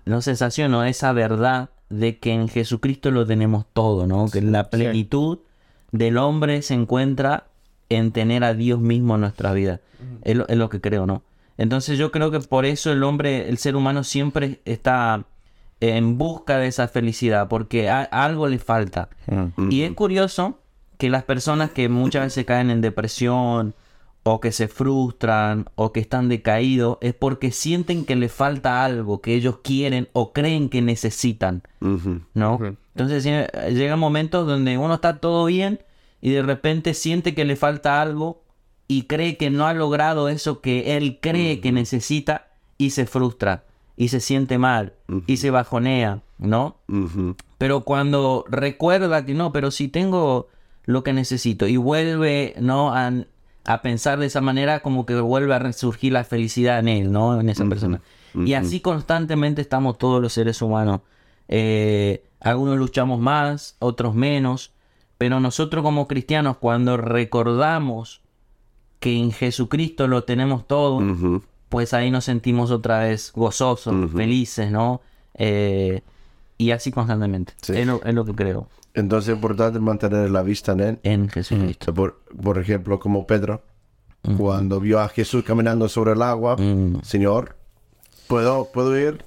[0.05, 4.29] no sensación, no esa verdad de que en Jesucristo lo tenemos todo, ¿no?
[4.29, 5.39] Que la plenitud
[5.91, 7.47] del hombre se encuentra
[7.89, 9.81] en tener a Dios mismo en nuestra vida.
[10.21, 11.23] Es lo, es lo que creo, ¿no?
[11.57, 15.25] Entonces yo creo que por eso el hombre, el ser humano siempre está
[15.81, 19.09] en busca de esa felicidad, porque a- algo le falta.
[19.71, 20.59] Y es curioso
[20.99, 23.73] que las personas que muchas veces caen en depresión
[24.23, 29.21] o que se frustran o que están decaídos es porque sienten que le falta algo
[29.21, 31.63] que ellos quieren o creen que necesitan.
[32.33, 32.59] ¿no?
[32.93, 35.79] Entonces llegan momentos donde uno está todo bien
[36.19, 38.43] y de repente siente que le falta algo
[38.89, 43.63] y cree que no ha logrado eso que él cree que necesita y se frustra
[43.95, 44.95] y se siente mal
[45.27, 46.75] y se bajonea, ¿no?
[47.57, 50.49] Pero cuando recuerda que no, pero si tengo
[50.89, 52.91] lo que necesito y vuelve, ¿no?
[52.95, 53.13] A,
[53.65, 57.39] a pensar de esa manera, como que vuelve a resurgir la felicidad en él, ¿no?
[57.39, 58.01] En esa persona.
[58.33, 61.01] Y así constantemente estamos todos los seres humanos.
[61.47, 64.71] Eh, algunos luchamos más, otros menos,
[65.19, 68.21] pero nosotros como cristianos, cuando recordamos
[68.99, 71.03] que en Jesucristo lo tenemos todo,
[71.69, 75.01] pues ahí nos sentimos otra vez gozosos, felices, ¿no?
[75.35, 76.01] Eh,
[76.57, 77.53] y así constantemente.
[77.61, 77.73] Sí.
[77.77, 80.99] Es, lo, es lo que creo Entonces es importante mantener la vista en él.
[81.03, 81.93] en Jesucristo.
[81.93, 83.61] por, por ejemplo, como Pedro,
[84.37, 87.01] cuando vio a Jesús caminando sobre el agua, Mm.
[87.03, 87.55] Señor,
[88.27, 89.23] ¿puedo, ¿puedo ir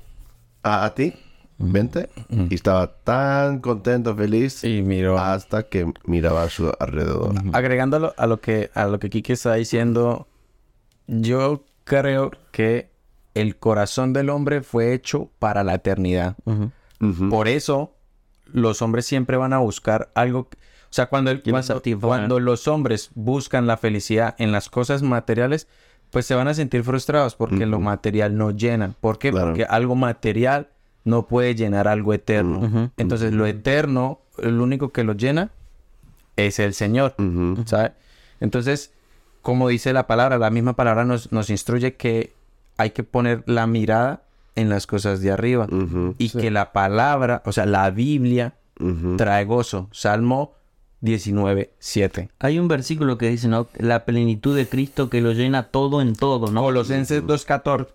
[0.63, 1.15] a, a ti?
[1.59, 2.11] Vente.
[2.51, 5.17] Y estaba tan contento, feliz, Y miró.
[5.19, 7.35] hasta que miraba a su alrededor.
[7.53, 10.27] Agregándolo a lo que a lo que Kike está diciendo,
[11.07, 12.91] yo creo que
[13.35, 16.37] el corazón del hombre fue hecho para la eternidad.
[17.31, 17.95] Por eso
[18.53, 20.41] los hombres siempre van a buscar algo.
[20.41, 21.83] O sea, cuando, el- cuando,
[22.19, 25.67] cuando los hombres buscan la felicidad en las cosas materiales,
[26.11, 28.95] pues se van a sentir frustrados porque lo material no llena.
[29.01, 29.31] ¿Por qué?
[29.31, 29.49] Claro.
[29.49, 30.69] Porque algo material
[31.05, 32.91] no puede llenar algo eterno.
[32.99, 35.51] Entonces, lo eterno, el único que lo llena
[36.37, 37.15] es el Señor.
[38.41, 38.93] Entonces,
[39.41, 42.33] como dice la palabra, la misma palabra nos, nos instruye que
[42.77, 44.23] hay que poner la mirada
[44.55, 45.67] en las cosas de arriba.
[46.19, 48.55] Y que la palabra, o sea, la Biblia
[49.17, 49.89] trae gozo.
[49.93, 50.55] Salmo
[51.01, 52.31] 19, 7.
[52.39, 53.69] Hay un versículo que dice, ¿no?
[53.77, 56.63] La plenitud de Cristo que lo llena todo en todo, ¿no?
[56.63, 57.89] Colosenses 2.14.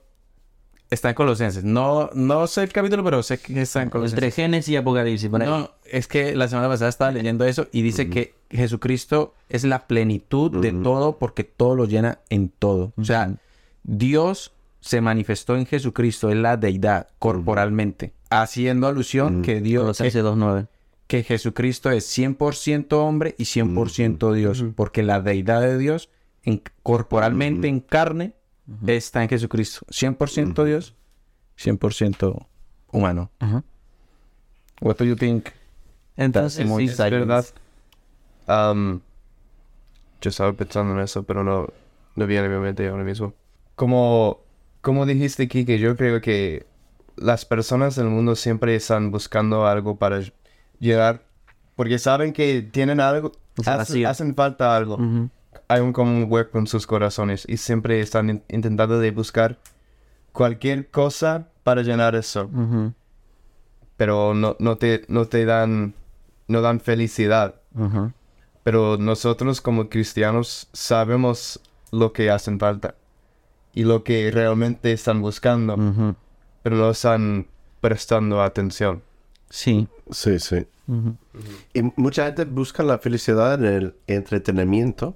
[0.90, 1.64] Está en Colosenses.
[1.66, 4.18] No, no sé el capítulo, pero sé que está en Colosenses.
[4.18, 5.30] Entre Génesis y Apocalipsis.
[5.30, 5.48] por ahí.
[5.48, 9.88] No, es que la semana pasada estaba leyendo eso y dice que Jesucristo es la
[9.88, 12.94] plenitud de todo porque todo lo llena en todo.
[12.98, 13.34] O sea,
[13.84, 20.68] Dios se manifestó en Jesucristo, es la deidad corporalmente, haciendo alusión que Dios 2.9.
[21.08, 26.10] que Jesucristo es 100% hombre y 100% Dios, porque la deidad de Dios
[26.44, 28.34] en- corporalmente en carne
[28.86, 30.96] está en Jesucristo, 100% Dios,
[31.58, 32.46] 100%
[32.92, 33.32] humano.
[34.82, 35.48] What do you think?
[36.18, 37.46] Entonces, sí, Es verdad.
[40.22, 41.68] Yo estaba pensando en eso, pero no,
[42.16, 43.34] no viene a mi mente ahora mismo.
[43.76, 44.42] Como,
[44.88, 46.66] como dijiste aquí, que yo creo que
[47.18, 50.22] las personas del mundo siempre están buscando algo para
[50.80, 51.24] llegar,
[51.76, 53.34] porque saben que tienen algo,
[54.06, 54.98] hacen, falta algo.
[55.68, 59.58] Hay un como un hueco en sus corazones y siempre están in- intentando de buscar
[60.32, 62.50] cualquier cosa para llenar eso.
[63.98, 65.96] Pero no, no, te, no te dan,
[66.48, 67.56] no dan felicidad.
[68.64, 71.60] Pero nosotros como cristianos sabemos
[71.92, 72.96] lo que hacen falta
[73.78, 75.76] y lo que realmente están buscando,
[76.64, 77.46] pero no están
[77.80, 79.04] prestando atención.
[79.52, 79.88] Sí.
[80.10, 80.66] Sí, sí.
[81.76, 85.16] Y mucha gente busca la felicidad en el entretenimiento.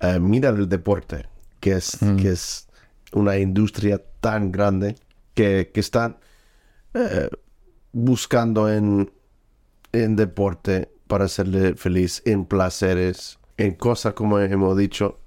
[0.00, 1.28] Eh, mira el deporte,
[1.60, 2.66] que es, que es
[3.12, 4.96] una industria tan grande
[5.34, 6.16] que, que están
[6.94, 7.28] eh,
[7.92, 9.12] buscando en,
[9.92, 15.20] en deporte para hacerle feliz, en placeres, en cosas como hemos dicho,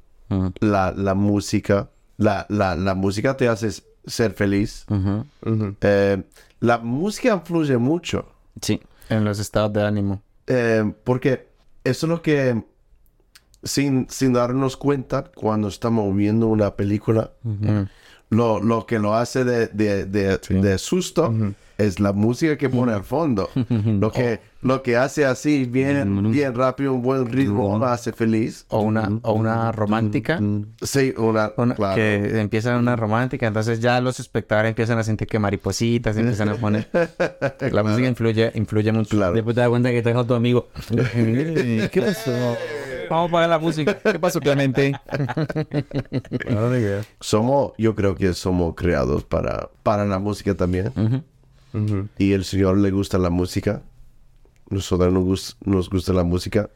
[0.60, 1.92] la, la música.
[2.22, 3.70] La, la, la música te hace
[4.06, 4.86] ser feliz.
[5.82, 6.24] Eh,
[6.60, 8.28] la música influye mucho.
[8.62, 8.80] Sí.
[9.10, 10.22] En los estados de ánimo.
[10.46, 11.48] Eh, porque
[11.84, 12.64] eso es lo que,
[13.64, 17.32] sin, sin darnos cuenta, cuando estamos viendo una película,
[18.30, 21.34] lo, lo que lo hace de, de, de, de susto
[21.82, 23.50] es la música que pone al fondo.
[24.00, 28.66] lo, que, lo que hace así, bien, bien rápido, un buen ritmo, lo hace feliz.
[28.70, 30.40] O una, o una romántica.
[30.82, 31.96] Sí, una, Una- claro.
[31.96, 36.56] Que empieza una romántica, entonces ya los espectadores empiezan a sentir que maripositas empiezan a
[36.56, 36.88] poner.
[37.72, 39.16] La música influye, influye mucho.
[39.18, 39.34] Claro.
[39.34, 40.68] Después te das cuenta que estás con tu amigo.
[41.14, 42.58] ¿Qué pasó?
[43.10, 43.98] Vamos a pagar la música.
[44.00, 44.94] ¿Qué pasó, Clemente?
[47.20, 50.94] Somos, yo creo que somos creados para, para la música también.
[52.18, 53.82] Y el Señor le gusta la música.
[54.70, 56.70] Nosotros nos, gus- nos gusta la música.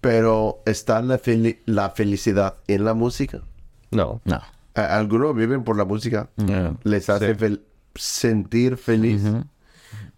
[0.00, 3.42] Pero ¿está la, fel- la felicidad en la música?
[3.90, 4.20] No.
[4.24, 4.40] No.
[4.74, 6.28] Algunos viven por la música.
[6.36, 6.78] No.
[6.84, 7.60] Les hace fel-
[7.94, 9.22] sentir feliz.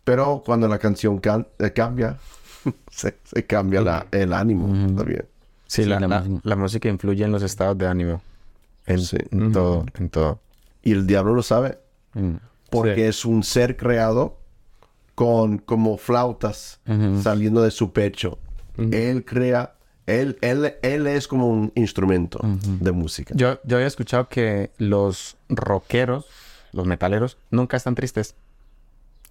[0.05, 2.19] Pero cuando la canción can- eh, cambia,
[2.91, 4.67] se, se cambia la- el ánimo
[4.97, 5.27] también.
[5.67, 6.41] Sí, Sí, la, la la- música.
[6.45, 8.23] la música influye en los estados de ánimo.
[8.87, 9.17] En, Sí.
[9.31, 10.41] en todo, en todo.
[10.83, 11.79] Y el diablo lo sabe.
[12.15, 12.35] Mm.
[12.73, 14.39] Porque es un ser creado
[15.15, 16.81] con como flautas
[17.23, 18.39] saliendo de su pecho.
[18.77, 19.75] Él crea,
[20.07, 23.35] él, él, él es como un instrumento de música.
[23.37, 26.27] Yo, yo había escuchado que los rockeros,
[26.73, 28.35] los metaleros, nunca están tristes.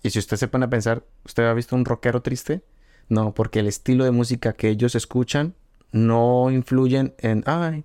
[0.03, 2.61] Y si usted se pone a pensar, ¿usted ha visto un rockero triste?
[3.09, 5.53] No, porque el estilo de música que ellos escuchan
[5.91, 7.83] no influyen en, ay,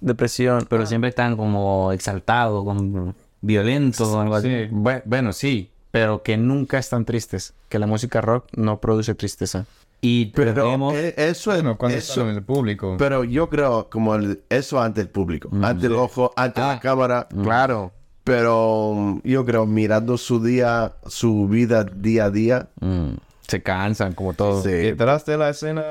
[0.00, 0.66] depresión.
[0.68, 4.48] Pero ah, siempre están como exaltados, como violentos o algo así.
[4.70, 7.52] Bue- bueno, sí, pero que nunca están tristes.
[7.68, 9.66] Que la música rock no produce tristeza.
[10.04, 10.94] Y Pero vemos...
[10.94, 12.96] eh, eso es, Bueno, cuando eso- están en el público.
[12.98, 17.28] pero yo creo como el- eso ante el público, ante el ojo, ante la cámara.
[17.42, 17.92] Claro.
[18.24, 22.68] Pero mm, yo creo mirando su día, su vida día a día.
[22.80, 23.12] Mm.
[23.46, 24.62] Se cansan, como todo.
[24.62, 24.70] sí.
[24.70, 25.82] Detrás de la escena...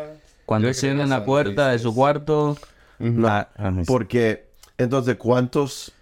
[0.45, 2.57] Cuando cierran la puerta de su cuarto...
[3.25, 3.83] ah, ah, sí.
[3.85, 4.45] Porque
[4.77, 5.93] entonces cuántos,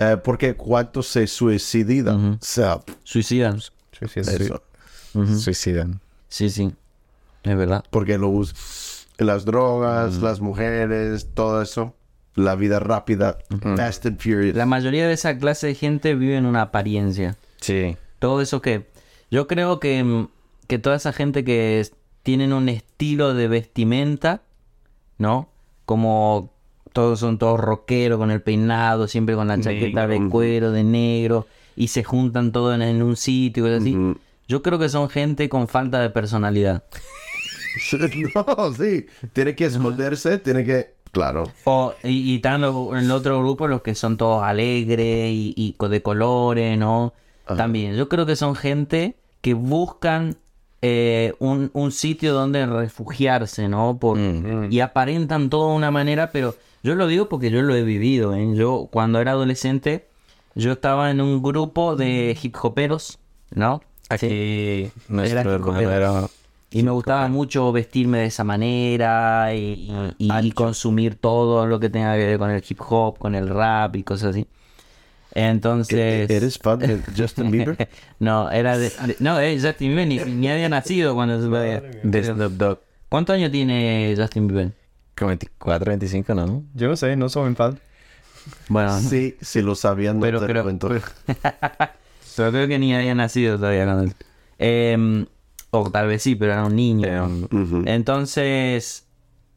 [0.00, 2.32] eh, porque cuántos se suicidan.
[2.34, 3.60] O sea, Suicidan.
[3.60, 3.70] Sí,
[4.12, 4.42] sí, sí.
[4.44, 4.62] eso.
[5.38, 6.00] Suicidan.
[6.28, 6.72] Sí, sí.
[7.42, 7.84] Es verdad.
[7.90, 8.32] Porque lo
[9.18, 11.94] las drogas, las mujeres, todo eso.
[12.34, 13.38] La vida rápida.
[13.76, 14.56] Fast and Furious.
[14.56, 17.36] La mayoría de esa clase de gente vive en una apariencia.
[17.60, 17.96] Sí.
[18.18, 18.88] Todo eso que...
[19.30, 20.28] Yo creo que, mm,
[20.66, 21.92] que toda esa gente que es-
[22.22, 24.42] tienen un estilo de vestimenta,
[25.18, 25.48] ¿no?
[25.86, 26.52] Como
[26.92, 31.46] todos son todos rockeros con el peinado, siempre con la chaqueta de cuero, de negro,
[31.76, 33.96] y se juntan todos en, en un sitio y así.
[34.48, 36.82] Yo creo que son gente con falta de personalidad.
[38.34, 39.06] no, sí.
[39.32, 40.94] Tiene que esconderse, tiene que...
[41.12, 41.44] Claro.
[41.64, 45.54] O, y, y están lo- en el otro grupo los que son todos alegres y,
[45.56, 47.12] y de colores, ¿no?
[47.56, 50.36] También, yo creo que son gente que buscan
[50.82, 53.98] eh, un, un sitio donde refugiarse, ¿no?
[53.98, 54.18] Por,
[54.70, 58.34] Y aparentan todo de una manera, pero yo lo digo porque yo lo he vivido,
[58.34, 58.48] ¿eh?
[58.54, 60.06] Yo cuando era adolescente,
[60.54, 63.18] yo estaba en un grupo de hip hoperos,
[63.54, 63.82] ¿no?
[64.08, 65.90] Aquí Era hip hermano hopero.
[65.92, 66.26] era...
[66.72, 71.80] Y me gustaba mucho vestirme de esa manera y, y- y- y consumir todo lo
[71.80, 74.46] que tenga que ver con el hip hop, con el rap y cosas así.
[75.34, 76.30] Entonces...
[76.30, 77.88] ¿Eres fan de Justin Bieber?
[78.18, 78.90] no, era de...
[78.90, 81.48] de- no, eh, Justin Bieber ni, ni había nacido cuando se.
[82.02, 82.78] De Snoop Dogg.
[83.08, 84.72] ¿Cuántos años tiene Justin Bieber?
[85.20, 86.64] Como 24, 25, ¿no?
[86.74, 87.78] Yo no sé, no soy un fan.
[88.68, 90.16] Bueno, sí, sí lo sabían.
[90.16, 90.88] No Pero te creo- cuento.
[90.88, 91.02] pero
[92.50, 94.04] creo que ni había nacido todavía cuando...
[94.04, 94.14] él-
[94.62, 95.26] Em,
[95.70, 97.28] o tal vez sí, pero era un niño.
[97.86, 99.06] Entonces,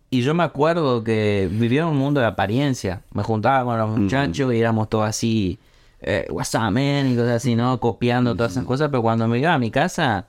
[0.09, 3.01] Y yo me acuerdo que vivía en un mundo de apariencia.
[3.13, 5.57] Me juntaba con los muchachos y éramos todos así,
[6.01, 7.79] eh, WhatsApp, man, y cosas así, ¿no?
[7.79, 10.27] Copiando todas esas cosas, pero cuando me iba a mi casa,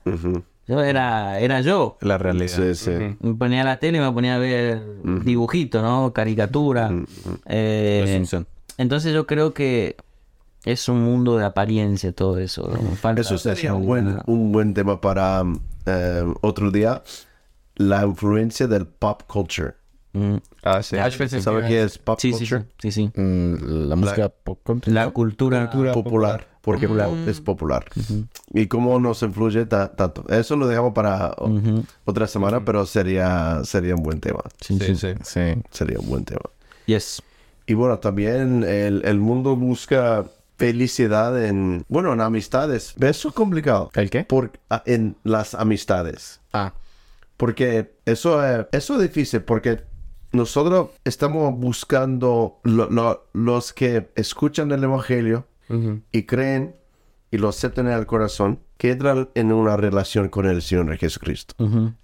[0.67, 1.97] yo era, era yo.
[2.01, 2.47] La realidad.
[2.47, 2.91] Sí, sí.
[3.19, 4.81] Me ponía la tele y me ponía a ver
[5.23, 6.11] dibujitos, ¿no?
[6.13, 6.91] Caricatura.
[7.45, 8.23] Eh,
[8.77, 9.95] entonces yo creo que
[10.65, 12.67] es un mundo de apariencia todo eso.
[12.67, 12.95] ¿no?
[12.95, 17.03] Falta Eso sería un buen, un buen tema para um, eh, otro día.
[17.75, 19.75] La influencia del pop culture.
[20.13, 20.37] Mm.
[20.63, 20.95] Ah, sí.
[20.95, 22.71] ¿Sabes qué es pop Sí, sí, sí, culture?
[22.79, 23.11] sí, sí.
[23.13, 24.91] Mm, la música pop country.
[24.91, 25.69] La cultura.
[25.93, 26.47] Popular.
[26.65, 26.87] Porque
[27.27, 27.85] es popular.
[28.53, 30.25] ¿Y cómo nos influye ta- tanto?
[30.29, 31.49] Eso lo dejamos para o-
[32.05, 34.41] otra semana, pero sería, sería un buen tema.
[34.59, 35.13] Sí, sí.
[35.23, 35.41] Sí.
[35.71, 36.41] Sería un buen tema.
[36.87, 37.21] Yes.
[37.67, 40.25] Y bueno, también el, el mundo busca
[40.57, 42.93] felicidad en, bueno, en amistades.
[42.99, 43.91] Eso es complicado.
[43.93, 44.23] ¿El qué?
[44.23, 46.39] Por, a- en las amistades.
[46.53, 46.73] Ah,
[47.37, 49.81] Porque eso, es- eso es difícil, porque
[50.31, 55.45] nosotros estamos buscando lo- lo- los que escuchan el Evangelio
[56.11, 56.75] y creen
[57.31, 61.55] y lo aceptan en el corazón, que entran en una relación con el Señor Jesucristo.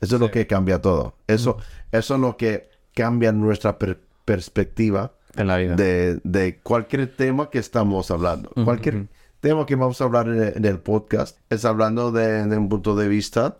[0.01, 1.15] Eso es lo que cambia todo.
[1.27, 1.57] Eso,
[1.91, 5.75] eso es lo que cambia nuestra per- perspectiva en la vida.
[5.75, 8.51] de, de cualquier tema que estamos hablando.
[8.65, 9.07] Cualquier
[9.39, 12.67] tema que vamos a hablar en el, en el podcast es hablando de, de un
[12.69, 13.57] punto de vista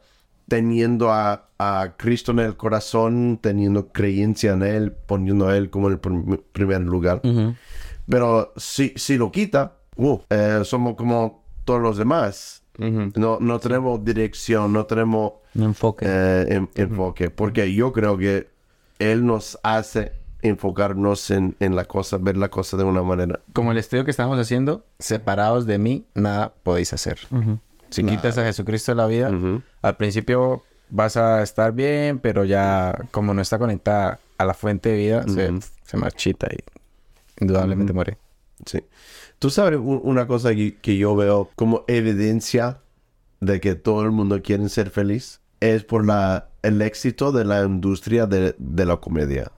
[0.47, 5.87] teniendo a, a Cristo en el corazón, teniendo creencia en Él, poniendo a Él como
[5.87, 7.21] el prim- primer lugar.
[8.09, 12.63] Pero si, si lo quita, uh, eh, somos como todos los demás.
[12.77, 16.05] no, no tenemos dirección, no tenemos enfoque.
[16.07, 18.49] eh, en- enfoque, porque yo creo que
[18.99, 23.39] Él nos hace enfocarnos en, en la cosa, ver la cosa de una manera.
[23.53, 27.19] Como el estudio que estamos haciendo, separados de mí, nada podéis hacer.
[27.91, 29.31] Si quitas a Jesucristo de la vida,
[29.81, 34.89] al principio vas a estar bien, pero ya como no está conectada a la fuente
[34.89, 35.51] de vida, se,
[35.83, 36.57] se marchita y
[37.43, 38.17] indudablemente muere.
[38.65, 38.79] Sí.
[39.41, 42.81] Tú sabes una cosa que, que yo veo como evidencia
[43.39, 47.63] de que todo el mundo quiere ser feliz es por la, el éxito de la
[47.63, 49.51] industria de, de la comedia.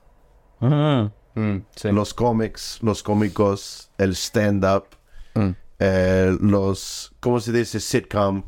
[0.62, 1.92] Mm, sí.
[1.92, 4.86] Los cómics, los cómicos, el stand-up,
[5.36, 5.50] Mm.
[5.80, 7.82] eh, los, ¿cómo se dice?
[7.82, 8.44] Sitcom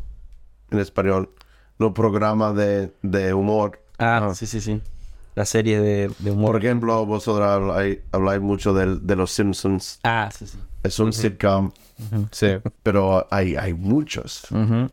[0.72, 1.32] en español.
[1.80, 3.84] Los programas de, de humor.
[4.00, 4.82] Ah, sí, sí, sí.
[5.36, 6.54] La serie de, de humor.
[6.54, 10.00] Por ejemplo, vosotros habláis, habláis mucho del- de, los Simpsons.
[10.04, 10.58] Ah, sí, sí.
[10.84, 11.72] Es un sitcom,
[12.32, 12.48] Sí.
[12.84, 14.48] pero hay, hay muchos.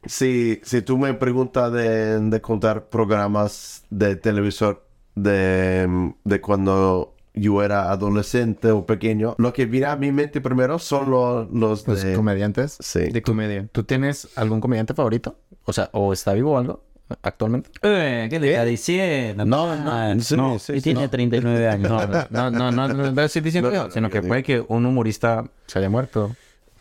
[0.06, 4.84] Si, si tú me preguntas de, de contar programas de televisor
[5.14, 10.78] de, de cuando yo era adolescente o pequeño, lo que viene a mi mente primero
[10.78, 12.14] son lo- los Los de...
[12.14, 12.78] comediantes.
[12.80, 13.10] Sí.
[13.10, 13.68] De comedia.
[13.72, 15.36] ¿Tú tienes algún comediante favorito?
[15.64, 16.82] O sea, ¿o está vivo o algo
[17.22, 17.70] actualmente?
[17.82, 19.44] Eh, ¿Qué le está diciendo?
[19.44, 20.58] No, no, Ah, sí, no.
[20.58, 21.10] sí, y tiene no.
[21.10, 21.90] 39 años.
[22.30, 24.42] No, no, no, no, no estoy diciendo No, eso, no, sino no, que no, puede
[24.42, 26.34] que un humorista se haya muerto.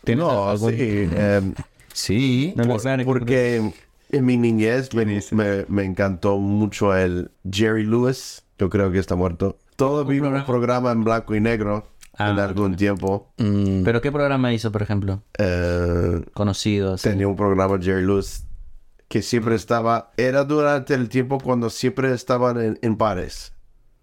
[0.04, 1.08] ¿Tienes No, sí.
[1.14, 1.54] em,
[1.92, 2.54] Sí.
[3.04, 3.72] Porque
[4.10, 8.42] en mi niñez me, me, me encantó mucho el Jerry Lewis.
[8.58, 9.58] Yo creo que está muerto.
[9.76, 12.44] Todo vimos un programa en blanco y negro en Ah.
[12.44, 13.32] algún tiempo.
[13.38, 15.22] Mm, ¿Pero qué programa hizo, por ejemplo?
[15.38, 16.94] Eh, Conocido.
[16.94, 17.08] así.
[17.08, 18.44] tenía un programa Jerry Lewis
[19.12, 23.52] que siempre estaba, era durante el tiempo cuando siempre estaban en, en pares.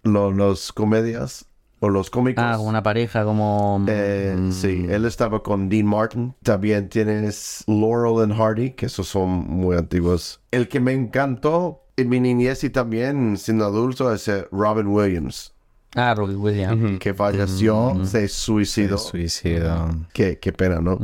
[0.04, 1.48] Lo- los comedias
[1.80, 2.44] o los cómicos.
[2.46, 3.84] Ah, una pareja como...
[3.88, 6.36] Eh, Sí, él estaba con Dean Martin.
[6.44, 10.42] También tienes Laurel and Hardy, que esos son muy antiguos.
[10.52, 15.54] El que me encantó en mi niñez y también siendo adulto es eh, Robin Williams,
[15.96, 17.00] Ah, Robbie Williams.
[17.00, 19.00] que falleció, se suicidó.
[19.00, 20.06] Suicidio.
[20.14, 21.00] Qué, qué pena, ¿no?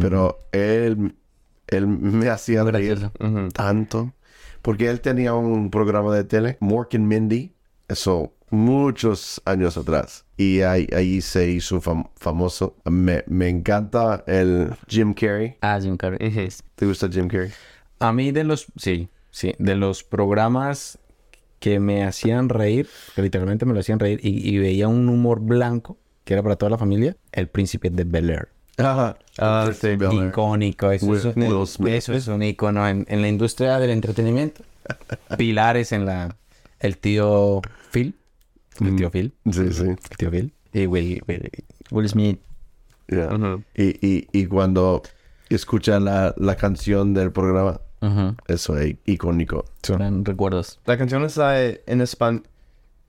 [0.00, 1.14] Pero él,
[1.70, 3.10] él me hacía reír
[3.52, 4.12] tanto.
[4.62, 7.54] Porque él tenía un programa de tele, Mork and Mindy,
[7.88, 10.26] eso muchos años atrás.
[10.36, 12.76] Y ahí, ahí se hizo fam- famoso.
[12.84, 15.56] Me, me encanta el Jim Carrey.
[15.62, 16.50] Ah, Jim Carrey.
[16.74, 17.50] ¿Te gusta Jim Carrey?
[18.00, 20.98] A mí de los, sí, sí, de los programas
[21.58, 25.40] que me hacían reír, que literalmente me lo hacían reír y, y veía un humor
[25.40, 28.48] blanco que era para toda la familia, El Príncipe de Bel Air.
[28.80, 29.16] Ajá.
[29.38, 29.88] Ah, sí.
[30.28, 31.92] Icónico, eso, Will- es, Will Smith.
[31.94, 34.62] eso es un icono en, en la industria del entretenimiento.
[35.36, 36.36] Pilares en la...
[36.78, 37.60] El tío
[37.90, 38.14] Phil.
[38.80, 39.32] El tío Phil.
[39.50, 39.82] Sí, sí.
[39.84, 40.52] El tío Phil.
[40.72, 41.22] Y Will...
[41.26, 41.50] Will-
[41.90, 42.40] Will Smith.
[43.08, 43.58] Yeah.
[43.74, 45.02] Y, y, y cuando
[45.48, 47.80] escuchan la, la canción del programa,
[48.46, 49.64] eso es icónico.
[49.86, 50.78] Gran recuerdos.
[50.86, 52.44] La canción está en, espan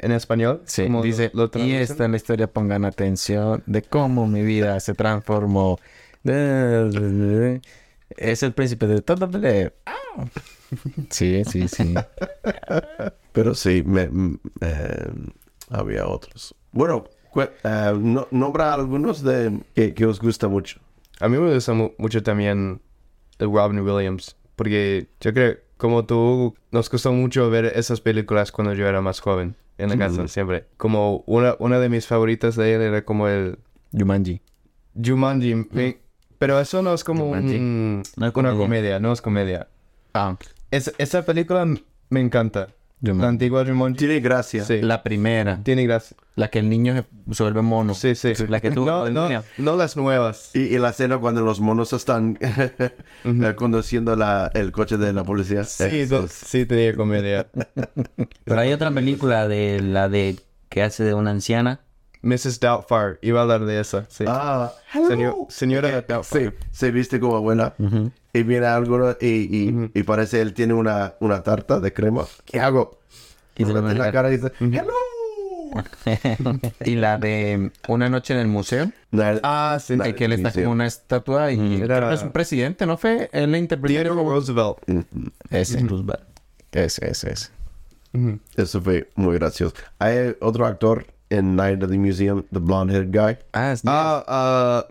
[0.02, 0.62] en español.
[0.66, 1.76] Sí, como dice, lo y traducen.
[1.82, 5.80] esta es la historia, pongan atención, de cómo mi vida se transformó.
[8.18, 9.30] Es el príncipe de todo.
[9.86, 10.26] Ah.
[11.10, 11.94] Sí, sí, sí.
[13.32, 15.10] Pero sí, me, m- eh,
[15.70, 16.54] Había otros.
[16.74, 17.06] Bueno,
[17.64, 20.80] eh, no- nombra algunos de que, que os gusta mucho.
[21.20, 22.82] A mí me gusta mu- mucho también
[23.40, 28.74] el Robin Williams, porque yo creo, como tú, nos costó mucho ver esas películas cuando
[28.74, 30.66] yo era más joven, en la casa, siempre.
[30.78, 33.60] Como una, una de mis favoritas de él era como el
[33.92, 34.42] Jumanji.
[35.04, 35.98] Jumanji, me-
[36.38, 37.56] pero eso no es como Jumanji.
[37.56, 39.00] un- No es una comedia.
[39.00, 39.68] no es comedia.
[40.14, 40.36] Ah,
[40.72, 41.66] Es, esa película
[42.10, 42.68] me encanta.
[43.02, 43.98] La antigua Jumanji.
[43.98, 44.64] Tiene gracia.
[44.64, 45.60] Sí, La primera.
[45.64, 46.16] tiene gracia.
[46.36, 47.94] La que el niño se, vuelve mono.
[47.96, 48.34] Sí, sí.
[48.48, 49.28] La que tú- No, no,
[49.58, 50.52] no las nuevas.
[50.54, 52.38] Y, y la escena cuando los monos están
[53.26, 55.64] eh, conduciendo la, el coche de la policía.
[55.64, 57.48] Sí, do- sí tenía comedia.
[58.46, 60.38] Pero hay otra película de la de
[60.70, 61.82] que hace de una anciana.
[62.24, 62.60] Mrs.
[62.60, 64.06] Doubtfire, iba a hablar de esa.
[64.10, 64.26] Sí.
[64.28, 64.72] Ah,
[65.08, 66.54] Señor- señora Sí, Doubtfire.
[66.72, 67.74] se viste como abuela.
[68.34, 72.26] Y viene algo y, y, y parece él tiene una, una tarta de crema.
[72.46, 73.00] ¿Qué hago?
[73.58, 74.94] Y se la mete- cara y dice, ¡Hello!
[76.86, 78.92] Y la de Una noche en el museo.
[79.44, 79.98] Ah, sí.
[80.04, 80.60] eh, que él está sí.
[80.62, 83.30] como una estatua y Era- creo que es un presidente, ¿no fue?
[83.34, 84.22] Él le interpretó Theodore.
[84.30, 84.78] Roosevelt.
[85.50, 85.80] Ese.
[86.72, 87.50] Ese, ese, ese.
[88.58, 89.76] Eso fue muy gracioso.
[90.00, 94.88] Hay otro actor en Night at the Museum, the blonde-haired guy, Ah, es Ah, ah,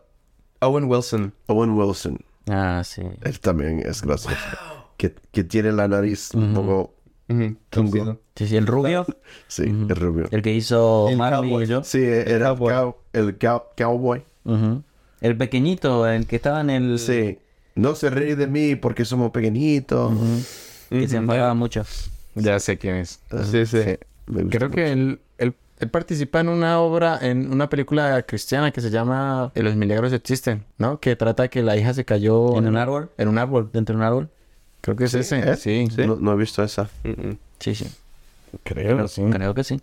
[0.66, 1.32] Owen Wilson.
[1.46, 2.18] Owen Wilson.
[2.48, 3.02] Ah, sí.
[3.22, 4.36] Él también es gracioso.
[4.96, 6.92] Que, que tiene la nariz un poco...
[7.30, 8.18] Ujú, Chungo.
[8.36, 9.06] Sí, sí, el rubio,
[9.48, 10.26] Sí, es rubio.
[10.30, 11.64] el que hizo El Marley cowboy.
[11.64, 11.82] y yo.
[11.84, 12.74] Sí, era el, cowboy.
[12.74, 14.22] cow- el cow- cowboy.
[14.44, 14.82] Ujú.
[15.22, 16.98] El pequeñito, el que estaba en el...
[16.98, 17.38] Sí.
[17.76, 20.12] No se ríe de mí porque somos pequeñitos.
[20.90, 21.82] Que se enfadaba mucho.
[22.34, 23.20] Ya sé quién es.
[23.50, 23.78] Sí, sí.
[24.26, 25.20] Me gusta Creo que él,
[25.80, 30.12] él, participa en una obra, en una película cristiana que se llama Eh, Los milagros
[30.12, 31.00] existen, ¿no?
[31.00, 33.10] Que trata que la hija se cayó ¿En un árbol?
[33.18, 33.70] En un árbol.
[33.72, 34.28] ¿Dentro de un árbol?
[34.80, 35.38] Creo que es ese.
[35.50, 35.56] ¿Eh?
[35.56, 35.86] Sí.
[36.06, 36.88] No, no he visto esa.
[37.58, 37.86] Sí, sí.
[38.64, 39.22] Creo, sí.
[39.30, 39.80] Creo que sí.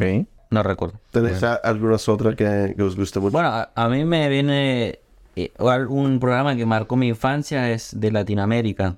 [0.00, 0.26] Sí.
[0.50, 1.00] No recuerdo.
[1.10, 3.32] ¿Tenéis a- algunas otras que, que os gusta mucho?
[3.32, 5.00] Bueno, a, a mí me viene
[5.34, 5.50] eh,
[5.88, 8.96] un programa que marcó mi infancia es de Latinoamérica.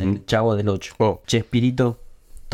[0.00, 0.94] El Chavo del Ocho.
[0.98, 1.20] Oh.
[1.26, 2.00] Chespirito.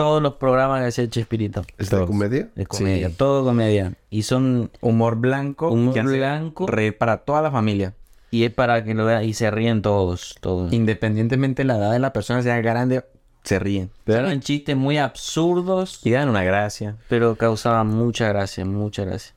[0.00, 1.64] Todos los programas que hacía Chespirito.
[1.78, 2.48] ¿Es de comedia?
[2.56, 3.08] Es comedia.
[3.08, 3.14] Sí.
[3.16, 3.92] Todo comedia.
[4.08, 4.70] Y son...
[4.80, 5.70] Humor blanco.
[5.70, 6.66] Humor que blanco.
[6.66, 7.94] Reír para toda la familia.
[8.30, 9.24] Y es para que lo vean.
[9.24, 10.36] Y se ríen todos.
[10.40, 10.72] Todos.
[10.72, 13.04] Independientemente de la edad de la persona sea grande,
[13.44, 13.90] se ríen.
[14.06, 16.00] Eran chistes muy absurdos.
[16.04, 16.96] Y dan una gracia.
[17.08, 19.34] pero causaba mucha gracia, mucha gracia.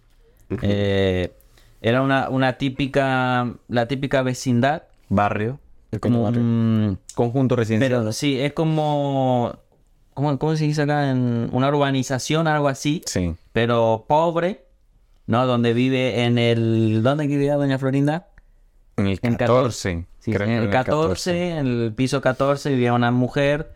[0.61, 1.31] Eh,
[1.81, 5.59] era una, una típica, la típica vecindad, Barrio.
[5.91, 6.41] El como barrio.
[6.41, 7.91] un- Conjunto residencial.
[8.01, 9.55] pero sí, es como,
[10.13, 11.09] ¿cómo, cómo se dice acá?
[11.11, 13.35] En una urbanización, algo así, Sí.
[13.51, 14.65] pero pobre,
[15.27, 15.45] ¿no?
[15.45, 18.27] Donde vive en el, ¿dónde vivía Doña Florinda?
[18.97, 20.05] En el En 14.
[20.19, 23.73] Sí, creo en el 14, en el piso 14 vivía una mujer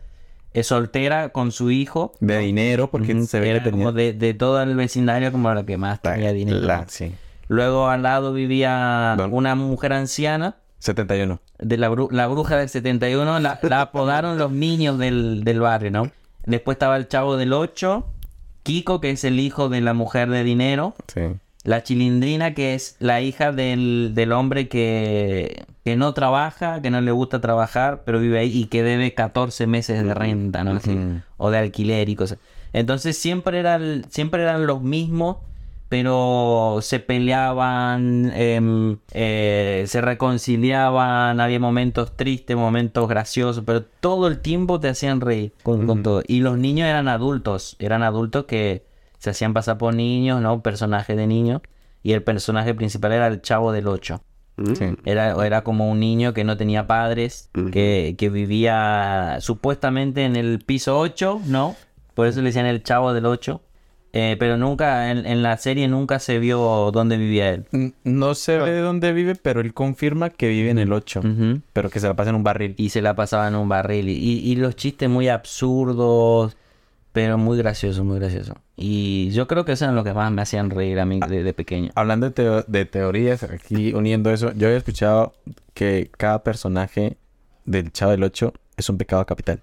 [0.54, 2.12] eh, soltera con su hijo.
[2.20, 5.76] De dinero, porque Ujú, se ve como de, de todo el vecindario como la que
[5.76, 6.60] más tenía dinero.
[6.60, 7.14] La- sí.
[7.48, 11.40] Luego al lado vivía Don- una mujer anciana, 71.
[11.58, 15.90] de la, bru- la bruja del 71, la, la apodaron los niños del, del barrio,
[15.90, 16.10] ¿no?
[16.46, 18.06] Después estaba el chavo del 8,
[18.62, 21.22] Kiko, que es el hijo de la mujer de dinero, Sí.
[21.64, 27.00] la chilindrina, que es la hija del, del hombre que, que no trabaja, que no
[27.00, 30.78] le gusta trabajar, pero vive ahí y que debe 14 meses de renta, ¿no?
[31.36, 32.38] O de alquiler y cosas.
[32.72, 35.38] Entonces siempre, era el- siempre eran los mismos,
[35.88, 44.40] pero se peleaban, em, eh, se reconciliaban, había momentos tristes, momentos graciosos, pero todo el
[44.40, 46.22] tiempo te hacían reír con, con todo.
[46.26, 48.84] Y los niños eran adultos, eran adultos que
[49.18, 50.62] se hacían pasar por niños, ¿no?
[50.62, 51.62] Personajes de niños.
[52.02, 54.22] Y el personaje principal era el chavo del 8.
[54.74, 54.96] Sí.
[55.04, 60.58] Era, era como un niño que no tenía padres, que, que vivía supuestamente en el
[60.60, 61.76] piso 8, ¿no?
[62.14, 63.60] Por eso le decían el chavo del 8.
[64.14, 67.92] Eh, pero nunca, en, en la serie nunca se vio dónde vivía él.
[68.04, 71.20] No sé de dónde vive, pero él confirma que vive en el 8.
[71.20, 71.60] Ujú.
[71.74, 72.74] Pero que se la pasa en un barril.
[72.78, 74.08] Y se la pasaba en un barril.
[74.08, 76.56] Y, y los chistes muy absurdos,
[77.12, 78.54] pero muy graciosos, muy graciosos.
[78.76, 81.42] Y yo creo que eso es lo que más me hacían reír a mí de,
[81.42, 81.90] de pequeño.
[81.94, 85.34] Hablando de, teo- de teorías, aquí uniendo eso, yo había escuchado
[85.74, 87.16] que cada personaje
[87.66, 89.60] del Chavo del 8 es un pecado capital.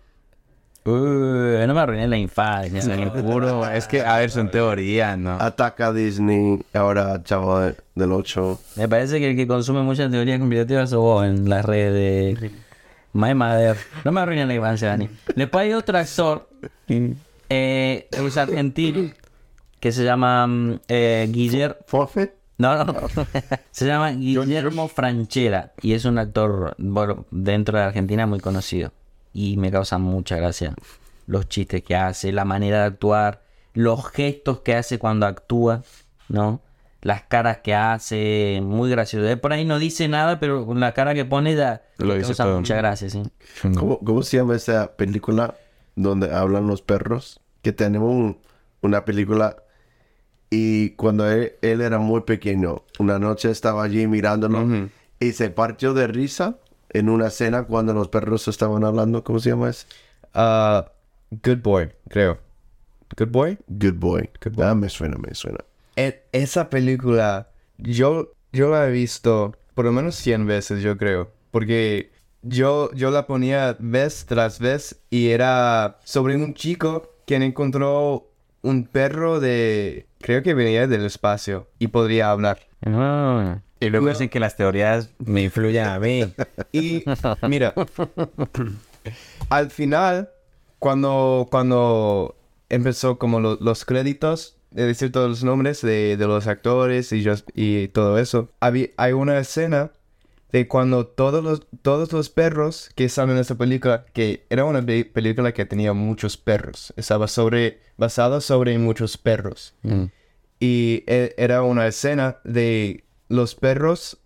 [0.87, 2.79] Uy, no me arruiné la infancia.
[2.81, 5.31] Seguro, es que, a ver, son teorías, ¿no?
[5.39, 8.59] Ataca a Disney, ahora Chavo de- del 8.
[8.75, 12.51] Me parece que el que consume muchas teorías conspirativas sos vos en las redes de
[13.13, 13.77] My Mother.
[14.03, 15.09] No me arruines la infancia, Dani.
[15.35, 16.49] Después hay otro actor,
[17.49, 19.09] eh, es argentino,
[19.79, 21.75] que se llama mm, eh, Guillermo...
[21.87, 22.31] ¿Forfeit?
[22.57, 22.93] No, no,
[23.71, 28.91] se llama Guillermo Franchella y es un actor bueno, dentro de Argentina muy conocido
[29.35, 30.73] y me causa mucha gracia
[31.27, 35.83] los chistes que hace, la manera de actuar, los gestos que hace cuando actúa,
[36.29, 36.61] ¿no?
[37.01, 39.27] Las caras que hace, muy gracioso.
[39.27, 42.27] Él por ahí no dice nada, pero con la cara que pone da Lo dice
[42.27, 42.57] causa todo.
[42.59, 43.23] mucha gracia, sí.
[43.77, 45.55] ¿Cómo, cómo se llama esa película
[45.95, 47.41] donde hablan los perros?
[47.61, 48.37] Que tenemos un-
[48.81, 49.57] una película
[50.49, 54.87] y cuando él, él era muy pequeño, una noche estaba allí mirándolo
[55.19, 56.57] y se partió de risa
[56.97, 59.23] en una cena cuando los perros estaban hablando.
[59.23, 59.85] ¿Cómo se llama eso?
[60.33, 60.91] Ah,
[61.31, 62.39] Good Boy, creo.
[63.17, 63.57] Good Boy.
[63.67, 64.29] Good Boy.
[64.43, 64.65] Good Boy.
[64.65, 65.59] Ah, me suena, me suena.
[65.95, 71.31] E- esa película, yo, yo la he visto por lo menos 100 veces, yo creo.
[71.51, 78.29] Porque yo, yo la ponía vez tras vez y era sobre un chico quien encontró
[78.61, 80.07] un perro de...
[80.19, 82.59] Creo que venía del espacio y podría hablar.
[82.85, 83.59] Ah.
[83.79, 86.33] Y luego dicen que las teorías me influyen a mí.
[86.71, 87.03] Y
[87.47, 87.73] mira,
[89.49, 90.29] al final,
[90.79, 92.35] cuando, cuando
[92.69, 97.23] empezó como lo- los créditos, de decir todos los nombres de, de los actores y,
[97.23, 99.91] just- y todo eso, había, hay una escena
[100.51, 104.85] de cuando todos los, todos los perros que están en esa película, que era una
[104.85, 109.75] pe- película que tenía muchos perros, estaba sobre, basada sobre muchos perros.
[110.59, 114.17] Y e- era una escena de los perros,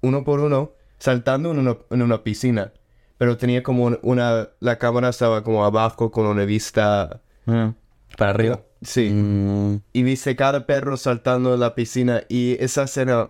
[0.00, 2.72] uno por uno, saltando en una, en una piscina.
[3.18, 4.48] Pero tenía como un- una...
[4.60, 7.20] La cámara estaba como abajo con una vista...
[7.46, 7.68] Mm.
[8.16, 8.60] Para arriba.
[8.82, 9.10] Sí.
[9.10, 12.22] Mm, Y viste cada perro saltando en la piscina.
[12.28, 13.28] Y esa escena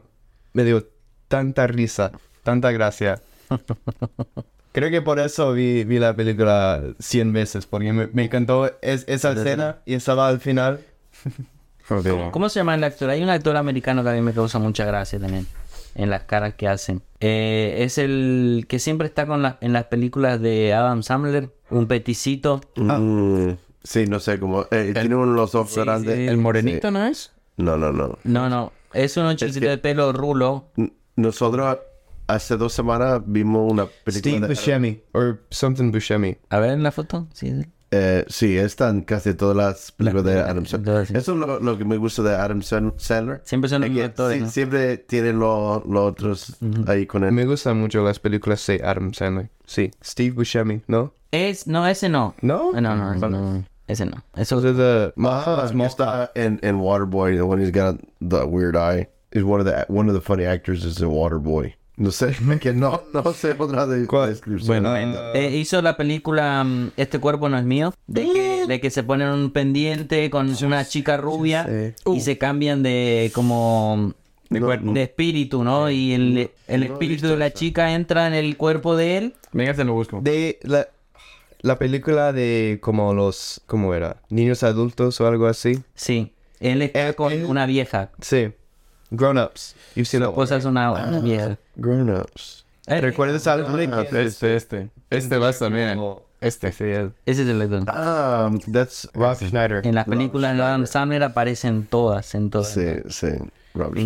[0.52, 0.86] me dio
[1.28, 2.12] tanta risa,
[2.44, 3.20] tanta gracia.
[4.72, 7.66] Creo que por eso vi, vi la película 100 veces.
[7.66, 10.80] Porque me, me encantó es- esa escena y estaba al final.
[12.30, 13.10] ¿Cómo se llama el actor?
[13.10, 15.46] Hay un actor americano que a mí me causa mucha gracia también.
[15.94, 17.02] En las caras que hacen.
[17.18, 21.50] Eh, es el que siempre está con la- en las películas de Adam Sandler.
[21.68, 22.60] Un peticito.
[22.76, 23.50] Mm,
[23.82, 24.66] sí, no sé cómo.
[24.70, 26.14] eh, tiene uno de los ojos Sí, grandes.
[26.16, 26.26] sí.
[26.28, 27.32] ¿El morenito no es?
[27.56, 28.18] No, no, no.
[28.24, 28.72] No, no.
[28.94, 30.66] Es uno chiquito que- de pelo rulo.
[31.16, 31.78] Nosotros
[32.28, 34.20] hace dos semanas vimos una película.
[34.20, 35.02] Steve de- Buscemi.
[35.12, 36.36] O something Buscemi.
[36.50, 37.26] A ver en la foto.
[37.32, 37.52] Sí.
[37.92, 41.06] Eh, sí, están casi todas las películas de Adam Sandler.
[41.06, 41.14] sí.
[41.16, 43.40] Eso es lo, lo que me gusta de Adam San- Sandler.
[43.44, 44.36] Siempre son Es los actores.
[44.38, 44.50] sí- ¿no?
[44.50, 47.32] Siempre tienen los otros ahí con él.
[47.32, 49.50] Me gustan mucho las películas de Adam Sandler.
[49.66, 49.90] Sí.
[50.04, 51.14] Steve Buscemi, ¿no?
[51.32, 52.34] Es, no, ese no.
[52.42, 52.72] ¿No?
[52.72, 53.64] No, no, ese no.
[53.88, 54.22] Ese no.
[54.36, 55.12] Eso are the...
[55.24, 59.08] Ah, está en, en Waterboy, the one who's got the weird eye.
[59.32, 61.74] Is one of the one of the funny actors is in Waterboy.
[62.00, 64.30] No sé, que no, no sé otra de ¿Cuál?
[64.30, 64.82] descripción.
[64.82, 64.96] Bueno,
[65.34, 69.02] Eh, hizo la película mm, Este cuerpo no es mío, de que, de que se
[69.02, 71.68] ponen un pendiente con una chica rubia
[72.06, 74.14] y se cambian de como
[74.48, 75.90] de, No, espíritu, ¿no?
[75.90, 77.58] Y el, el espíritu de la eso.
[77.58, 79.34] chica entra en el cuerpo de él.
[79.52, 80.20] Venga, se lo busco.
[80.22, 80.88] De la,
[81.60, 83.60] la película de como los...
[83.66, 84.16] ¿Cómo era?
[84.30, 85.80] Niños adultos o algo así.
[85.94, 88.10] Sí, él está Eh, con una vieja.
[88.22, 88.48] Sí.
[89.10, 89.74] Grown Ups.
[89.94, 91.58] You've seen that esposa one, es una, una vieja.
[91.76, 92.64] Grown ups.
[92.86, 94.88] Eh, ¿Recuerdas algo Ah, Este, este.
[95.10, 96.00] Este va también.
[96.40, 96.72] Este.
[96.72, 96.84] Sí,
[97.26, 97.82] Ese es el actor.
[97.88, 99.86] Ah, that's Rob Schneider.
[99.86, 102.72] En las películas de Adam Sandler aparecen todas, en todas.
[102.72, 103.28] Sí, sí.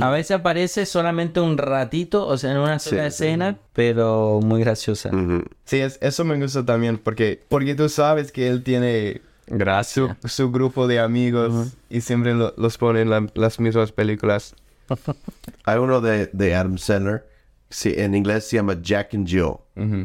[0.00, 3.24] A veces aparece solamente un ratito, o sea, en una sola Sí, sí.
[3.24, 5.08] escena, pero muy graciosa.
[5.10, 5.42] Ujú.
[5.64, 10.14] Sí, es- eso me gusta también porque, porque tú sabes que él tiene Gracias.
[10.20, 14.54] su, su grupo de amigos y siempre lo- los pone en la- las mismas películas.
[15.64, 17.24] Hay uno de, de Adam Sandler.
[17.70, 19.54] Sí, en inglés se llama Jack and Jill.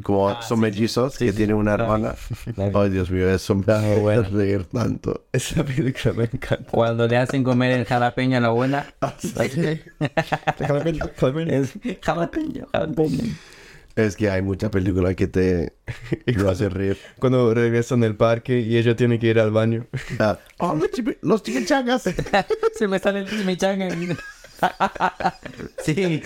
[0.02, 2.16] Como son mellizos que tienen una hermana.
[2.74, 5.28] Ay, Dios mío, eso me hace reír tanto.
[5.32, 6.66] Esa película me encanta.
[6.72, 8.92] Cuando le hacen comer el jalapeño a la abuela.
[9.32, 10.64] es
[12.02, 13.24] jalapeño, jalapeño.
[13.96, 15.74] Es que hay mucha película que te
[16.26, 16.98] lo hace reír.
[17.20, 19.86] Cuando regresan del parque y ella tiene que ir al baño.
[20.20, 20.90] Ah, oh, los
[21.22, 22.04] los chicachangas.
[22.76, 23.90] Se me sale el chimichanga.
[25.84, 26.22] sí,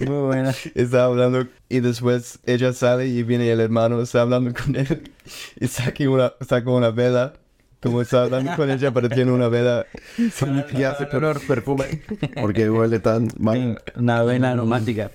[0.00, 0.54] muy buena.
[0.74, 5.10] Está hablando y después ella sale y viene el hermano, está hablando con él
[5.58, 7.34] y saca una, saca una vela.
[7.82, 9.86] Como está hablando con ella, pero tiene una vela.
[10.18, 12.02] Y hace peor perfume.
[12.38, 13.80] Porque huele tan mal.
[13.96, 15.10] Una vena aromática.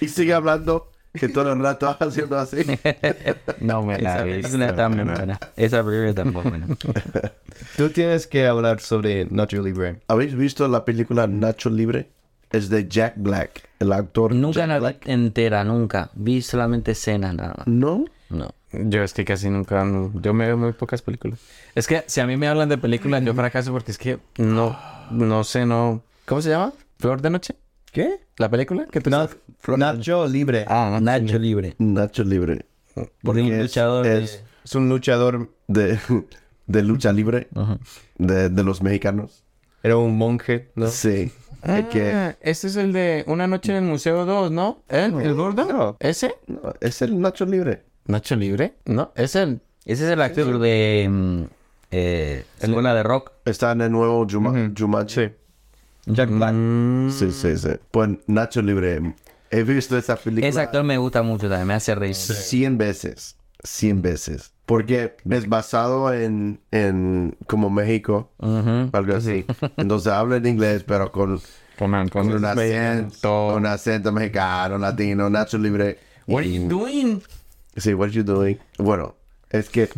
[0.00, 2.58] Y sigue hablando que todo el rato haciendo así.
[3.60, 5.38] No me la he película está muy buena.
[5.56, 6.66] Esa película está muy buena.
[7.76, 10.00] Tú tienes que hablar sobre Nacho Libre.
[10.08, 12.10] ¿Habéis visto la película Nacho Libre?
[12.50, 14.34] Es de Jack Black, el actor.
[14.34, 16.10] Nunca Jack la vi entera, nunca.
[16.14, 17.66] Vi solamente escenas nada más.
[17.66, 18.04] ¿No?
[18.28, 18.54] No.
[18.72, 19.84] Yo es que casi nunca,
[20.14, 21.38] yo me veo muy pocas películas.
[21.74, 24.76] Es que si a mí me hablan de películas, yo fracaso porque es que no,
[25.10, 26.02] no sé, no.
[26.26, 26.72] ¿Cómo se llama?
[26.98, 27.54] ¿Flor de noche?
[27.94, 28.20] ¿Qué?
[28.38, 28.86] ¿La película?
[28.90, 29.08] ¿Qué tú
[29.78, 30.64] Nacho Libre.
[30.68, 31.76] Ah, Nacho Libre.
[31.78, 32.66] Nacho Libre.
[33.22, 35.98] Porque un es- luchador es- Es un luchador De,
[36.66, 37.48] de lucha libre
[38.18, 39.44] de, de los mexicanos.
[39.82, 40.88] Era un monje, ¿no?
[40.88, 41.30] Sí.
[41.62, 44.82] Es que Ah, este es el de Una noche en el Museo 2, ¿no?
[44.88, 45.64] ¿El, el gordo?
[45.64, 45.96] No.
[46.00, 46.34] ¿Ese?
[46.48, 47.84] no, es el Nacho Libre.
[48.06, 48.74] ¿Nacho Libre?
[48.86, 49.60] No, es el...
[49.84, 51.42] Ese es el actor de mm,
[51.92, 53.32] eh, Escuela de Rock.
[53.44, 54.74] Está en el nuevo Juma- Ujú.
[54.76, 55.14] Jumanji.
[55.26, 55.30] Sí.
[56.06, 56.52] Jack Black.
[56.54, 57.68] Mm, Sí, sí, sí.
[57.90, 59.14] Pues Nacho Libre.
[59.50, 62.14] He visto esa película Ese actor me gusta mucho también, me hace reír.
[62.14, 63.36] 100 veces.
[63.62, 64.52] 100 veces.
[64.66, 68.90] Porque es basado en, en como México, Ujú.
[68.92, 69.44] algo así.
[69.76, 71.40] Entonces habla en inglés, pero con,
[71.78, 75.98] Con, con, con un acento, un acento mexicano, latino, Nacho Libre.
[76.26, 77.22] What are you doing?
[77.76, 78.58] Sí, what you doing?
[78.78, 79.14] Bueno,
[79.50, 79.88] es que,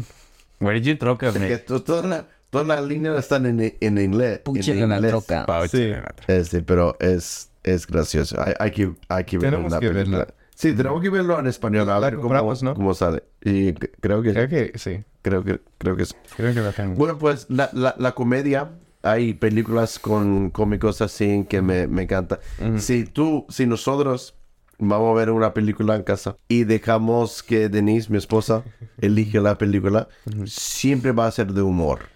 [0.60, 2.24] Where did you throw es que to- todas las
[2.64, 4.40] todas las líneas están en, en inglés.
[4.40, 5.10] Pucha en inglés.
[5.10, 5.46] troca.
[5.68, 5.92] Sí.
[6.26, 8.36] Este, pero es, es gracioso.
[8.42, 10.18] Hay, hay que, hay que verlo Tenemos en la que película.
[10.18, 10.34] verla.
[10.54, 11.90] Sí, tenemos que verlo en español.
[11.90, 12.74] A ver cómo, ¿no?
[12.74, 13.22] cómo sale.
[13.42, 15.04] Y creo que, Creo que sí.
[15.22, 16.14] creo que, creo que sí.
[16.36, 16.94] Creo que tengo.
[16.94, 18.70] Bueno, pues la, la, la comedia,
[19.02, 22.40] hay películas con cómicos así que me, me encanta.
[22.78, 24.34] Si tú, si nosotros
[24.78, 28.62] vamos a ver una película en casa y dejamos que Denise, mi esposa,
[28.98, 30.08] elige la película,
[30.46, 32.15] siempre va a ser de humor.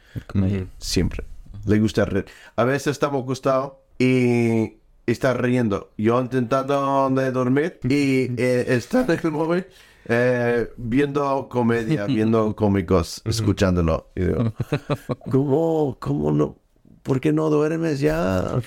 [0.78, 1.24] Siempre.
[1.66, 2.26] Le gusta reír.
[2.56, 4.76] A veces estamos acostados y
[5.06, 5.90] está riendo.
[5.98, 9.66] Yo intentando de dormir y eh, está en el móvil
[10.06, 14.08] eh, viendo comedia, viendo cómicos, escuchándolo.
[14.16, 14.52] Y digo,
[15.30, 16.56] ¿cómo, cómo no?
[17.02, 18.60] ¿Por qué no duermes ya?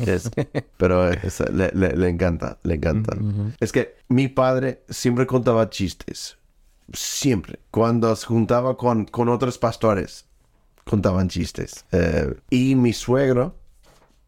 [0.00, 0.30] Es-
[0.76, 3.16] pero es- le, le- le encanta, le encanta.
[3.60, 6.36] Es que mi padre siempre contaba chistes.
[6.92, 7.60] Siempre.
[7.70, 10.26] Cuando se juntaba con, con otros pastores,
[10.84, 11.84] contaban chistes.
[11.92, 13.56] Eh, y mi suegro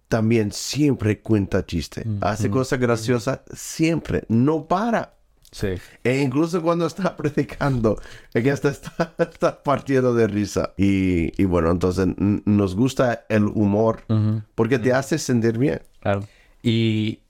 [0.08, 2.06] también siempre cuenta chistes.
[2.20, 4.24] Hace cosas graciosas siempre.
[4.28, 5.14] No para.
[5.50, 5.74] Sí.
[6.04, 8.00] E incluso cuando está predicando,
[8.34, 10.74] es que hasta está, está partiendo de risa.
[10.76, 14.04] Y, y bueno, entonces nos gusta el humor
[14.54, 15.82] porque te hace sentir bien.
[16.00, 16.26] Claro.
[16.62, 17.20] Y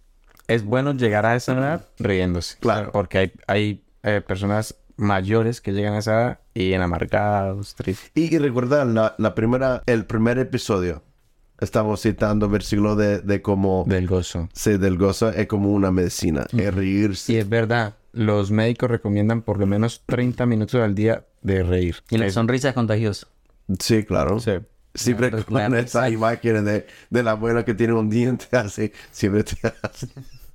[0.49, 2.57] es bueno llegar a esa edad riéndose.
[2.59, 2.93] Claro.
[2.93, 8.11] Porque hay, hay eh, personas mayores que llegan a esa edad y en amargados, tristes.
[8.15, 11.03] Y, y recuerda la, la primera, el primer episodio.
[11.59, 14.49] Estamos citando versículo de, de cómo Del gozo.
[14.53, 17.39] se del gozo es como una medicina, es Y reírse.
[17.39, 21.97] es verdad, los médicos recomiendan por lo menos 30 minutos al día de reír.
[22.11, 23.27] Y la Es- sonrisa es contagiosa.
[23.79, 24.39] Sí, claro.
[24.41, 24.53] Sí.
[24.95, 28.93] Siempre Claro, con claro, esa imagen de, de la abuela que tiene un diente así,
[29.11, 30.09] siempre te hace.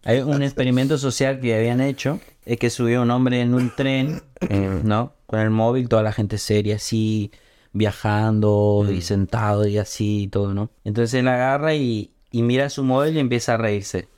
[0.04, 2.20] Hay un experimento social que habían hecho,
[2.52, 4.22] es que subió un hombre en un tren,
[4.84, 5.14] ¿no?
[5.26, 7.32] Con el móvil, toda la gente seria así,
[7.72, 10.70] viajando y sentado y así y todo, ¿no?
[10.84, 14.10] Entonces él agarra y, y mira su móvil y empieza a reírse.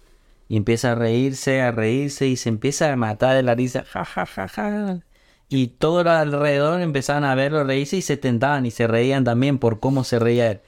[0.50, 3.84] Y empieza a reírse, a reírse y se empieza a matar de la risa.
[3.84, 5.00] Ja, ja, ja, ja.
[5.48, 9.80] Y todos alrededor empezaban a verlo reírse y se tentaban y se reían también por
[9.80, 10.62] cómo se reía él.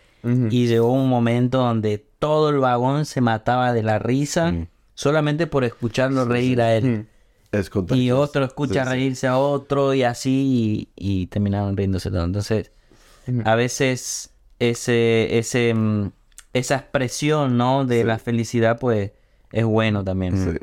[0.52, 4.54] Y llegó un momento donde todo el vagón se mataba de la risa
[4.94, 7.08] solamente por escucharlo reír a él.
[7.60, 8.96] Es Y otro escucha Sí, sí.
[8.96, 12.26] reírse a otro y así y, y terminaron riéndose todos.
[12.26, 12.72] Entonces,
[13.44, 16.12] a veces ese, ese, mm,
[16.54, 17.86] esa expresión, ¿no?
[17.86, 19.12] De la felicidad, pues,
[19.52, 20.38] es bueno también.
[20.38, 20.58] Sí.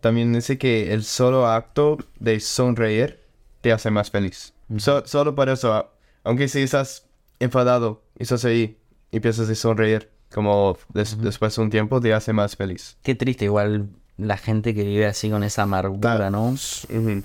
[0.00, 3.20] También dice que el solo acto de sonreír
[3.60, 4.52] te hace más feliz.
[4.78, 5.90] So- solo por eso,
[6.24, 7.06] aunque si estás
[7.40, 8.76] enfadado y estás ahí
[9.10, 12.96] y empiezas a sonreír, como des- después de un tiempo te hace más feliz.
[13.02, 16.54] Qué triste, igual la gente que vive así con esa amargura, ¿no?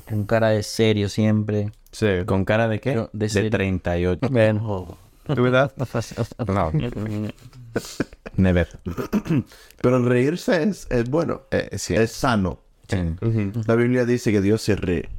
[0.09, 1.71] Con cara de serio siempre.
[1.91, 2.07] Sí.
[2.25, 2.93] ¿Con cara de qué?
[2.95, 3.49] Yo- de de, serio.
[3.51, 4.27] 38.
[4.31, 4.97] Bueno.
[5.25, 5.71] ¿Tu verdad?
[6.47, 6.71] No,
[8.35, 8.67] never.
[9.81, 11.93] Pero el reírse es, es bueno, Eh, sí.
[11.95, 12.61] es sano.
[12.87, 12.97] Sí.
[13.67, 15.09] La Biblia dice que Dios se ríe.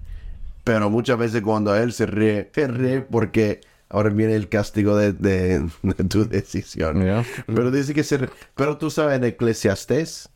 [0.65, 5.13] Pero muchas veces cuando Él se ríe, se ríe porque ahora viene el castigo de,
[5.13, 7.25] de- de tu decisión.
[7.47, 8.31] Pero dice que se ríe.
[8.57, 10.30] Pero tú sabes en Eclesiastés,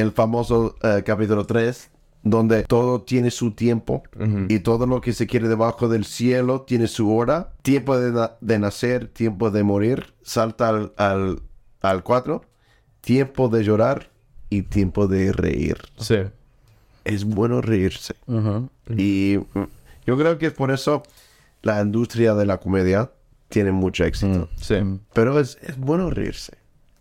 [0.00, 1.90] el famoso eh, capítulo 3,
[2.22, 4.02] donde todo tiene su tiempo
[4.48, 7.52] y todo lo que se quiere debajo del cielo tiene su hora.
[7.62, 10.14] Tiempo de, na- de nacer, tiempo de morir.
[10.22, 11.40] Salta al, al,
[11.82, 12.42] al 4.
[13.00, 14.10] Tiempo de llorar
[14.50, 16.16] y tiempo de reír Sí.
[17.04, 18.14] es bueno reírse.
[18.96, 19.62] Y mm,
[20.06, 21.02] yo creo que por eso
[21.62, 23.10] la industria de la comedia
[23.48, 24.48] tiene mucho éxito.
[24.56, 24.74] Sí.
[25.12, 26.54] Pero es, es bueno reírse.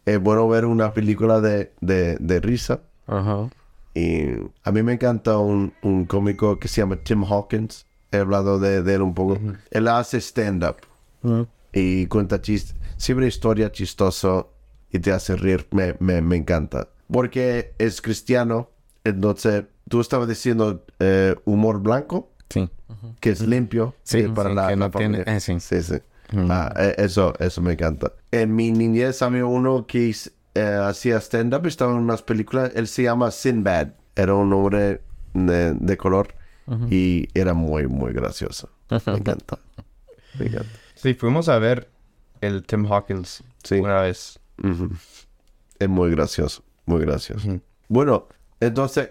[0.06, 2.82] Es bueno ver una película de, de, de risa.
[3.07, 3.49] Ajá.
[3.94, 4.26] Y
[4.64, 7.86] a mí me encanta un, un cómico que se llama Tim Hawkins.
[8.11, 9.40] He hablado de, de él un poco.
[9.72, 10.77] Él hace stand-up
[11.73, 12.76] y cuenta chistes.
[12.98, 14.53] Siempre historia chistoso
[14.91, 15.68] y te hace reír.
[15.72, 16.88] Me, me, me encanta.
[17.11, 18.69] Porque es cristiano.
[19.03, 22.69] Entonces, tú estabas diciendo eh, humor blanco, Sí.
[23.19, 23.95] que es limpio.
[24.03, 25.36] Sí, para sí, la, que no la tiene- familia.
[25.38, 25.60] eh, sí.
[25.60, 25.95] sí, sí.
[26.49, 28.13] Ah, e- eso, eso me encanta.
[28.31, 30.13] En mi niñez había uno que
[30.55, 35.01] eh, hacía stand-up, estaba en unas películas, él se llama Sinbad, era un hombre
[35.33, 36.33] de, de color
[36.89, 38.69] y era muy, muy gracioso.
[38.89, 39.59] Me encanta.
[40.39, 40.69] Me encanta.
[40.95, 41.89] Sí, fuimos a ver
[42.41, 43.75] el Tim Hawkins Sí.
[43.79, 44.39] una vez.
[45.79, 47.59] Es muy gracioso, muy gracioso.
[47.87, 48.27] Bueno,
[48.59, 49.09] entonces,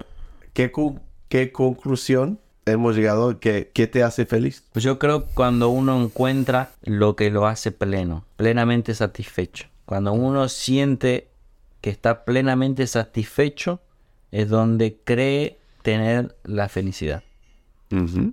[0.52, 3.38] ¿qué, cu- qué conclusión hemos llegado?
[3.40, 4.64] ¿Qué, ¿Qué te hace feliz?
[4.72, 9.66] Pues yo creo que cuando uno encuentra lo que lo hace pleno, plenamente satisfecho.
[9.84, 11.28] Cuando uno siente
[11.80, 13.80] que está plenamente satisfecho,
[14.32, 17.22] es donde cree tener la felicidad.
[17.92, 18.32] Ujú.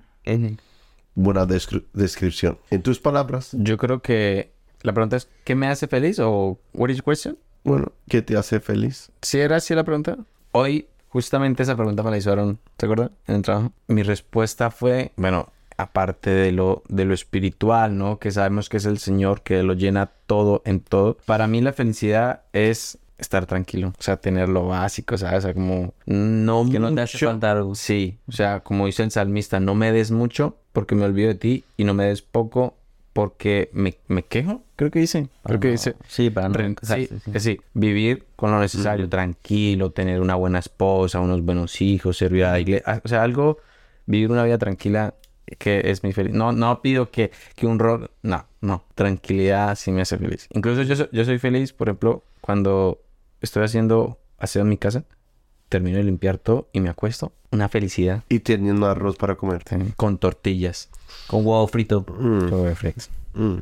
[1.16, 2.58] Buena descri- descripción.
[2.70, 4.52] En tus palabras, Yo creo que
[4.82, 6.20] la pregunta es, ¿qué me hace feliz?
[6.20, 7.38] O, what is your question?
[7.64, 9.12] bueno, ¿qué te hace feliz?
[9.22, 10.18] Si era así la pregunta.
[10.54, 13.12] Hoy, justamente esa pregunta me la hicieron, ¿te acuerdas?
[13.28, 13.72] En el trabajo.
[13.88, 18.20] Mi respuesta fue, bueno, aparte de lo, de lo espiritual, ¿no?
[18.20, 21.18] Que sabemos que es el Señor que lo llena todo en todo.
[21.26, 23.90] Para mí la felicidad es estar tranquilo.
[24.00, 25.40] O sea, tener lo básico, ¿sabes?
[25.40, 27.28] O sea, como no Que no te hace mucho.
[27.28, 27.76] falta algo.
[27.76, 31.36] Sí, o sea, como dice el salmista, no me des mucho porque me olvido de
[31.36, 32.76] ti y no me des poco
[33.14, 35.28] porque me, me quejo, creo que dice.
[35.44, 35.72] Creo que no.
[35.74, 35.96] dice.
[36.08, 37.32] Sí, para no Re- sí, sí.
[37.32, 42.46] que sí, vivir con lo necesario, tranquilo, tener una buena esposa, unos buenos hijos, servir
[42.46, 43.58] a la iglesia, o sea, algo,
[44.06, 45.14] vivir una vida tranquila
[45.58, 46.34] que es mi feliz.
[46.34, 50.48] No, no pido que, que un rock, no, no, tranquilidad sí me hace feliz.
[50.54, 53.02] Incluso yo, yo soy feliz, por ejemplo, cuando
[53.42, 55.04] estoy haciendo aseo en mi casa,
[55.72, 59.64] termino de limpiar todo y me acuesto, una felicidad Y teniendo arroz para comer.
[59.72, 60.90] eh, con tortillas,
[61.28, 62.02] Con huevo frito.
[62.02, 63.10] Mm, todo de flex.
[63.34, 63.58] mm.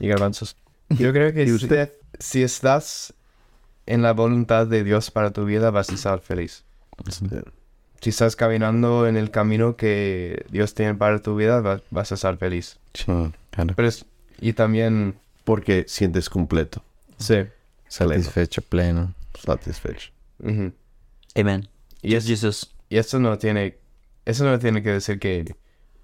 [0.00, 0.56] Y garbanzos.
[0.88, 1.92] Yo creo que ¿Y si, usted?
[2.18, 3.12] si estás
[3.86, 6.64] en la voluntad de Dios para tu vida, vas a estar feliz.
[8.00, 12.14] Si estás caminando en el camino que Dios tiene para tu vida, va- vas a
[12.14, 12.78] estar feliz.
[12.94, 13.04] Sí,
[13.50, 13.74] claro.
[13.76, 14.04] Pero es-
[14.40, 15.14] y también,
[15.44, 16.82] Porque sientes completo,
[17.18, 17.44] sí.
[17.88, 19.12] Satisfecho, pleno.
[19.38, 20.10] satisfecho.
[20.42, 20.72] ujú.
[21.36, 21.68] Amen.
[22.02, 22.74] Y es- Jesus.
[22.88, 23.78] Y eso no tiene,
[24.24, 25.54] eso no tiene que decir que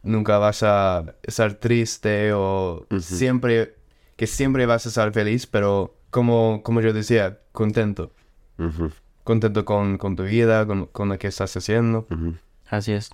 [0.02, 3.76] nunca vas a estar triste o siempre,
[4.16, 8.12] que siempre vas a estar feliz, pero como, como yo decía, contento.
[9.24, 12.06] Contento con, con tu vida, con, con lo que estás haciendo.
[12.68, 13.10] Así es.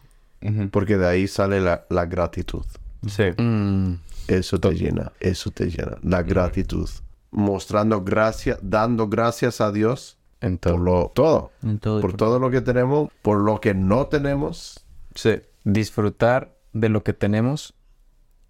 [0.70, 2.64] Porque de ahí sale la, la gratitud.
[3.06, 3.24] Sí.
[3.36, 3.94] Mm,
[4.28, 5.98] Eso te llena, eso te llena.
[6.02, 6.88] La gratitud.
[7.30, 10.78] Mostrando gracias, dando gracias a Dios en por todo.
[10.78, 11.50] lo, todo.
[11.62, 12.00] En todo.
[12.00, 14.84] Por por- todo lo que tenemos, por lo que no tenemos.
[15.14, 15.40] Sí.
[15.64, 17.74] disfrutar de lo que tenemos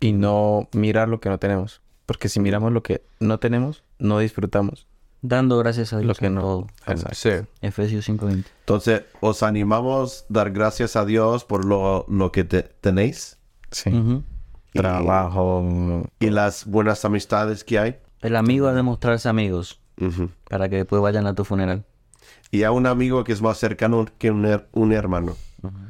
[0.00, 1.80] y no mirar lo que no tenemos.
[2.06, 4.86] Porque si miramos lo que no tenemos, no disfrutamos
[5.20, 6.40] Dando gracias a Dios lo que no.
[6.40, 6.66] todo.
[6.86, 7.14] Exacto.
[7.16, 7.30] Sí.
[7.60, 8.44] Efesios 5.20.
[8.60, 13.36] Entonces, os animamos a dar gracias a Dios por lo, lo que te- tenéis
[13.72, 13.90] Sí.
[13.90, 14.22] Ujú.
[14.74, 16.04] Y- Trabajo.
[16.20, 17.96] y las buenas amistades que hay.
[18.20, 20.30] El amigo ha de mostrarse amigos Ujú.
[20.48, 21.84] para que después vayan a tu funeral.
[22.50, 25.36] Y a un amigo que es más cercano que un, her- un hermano.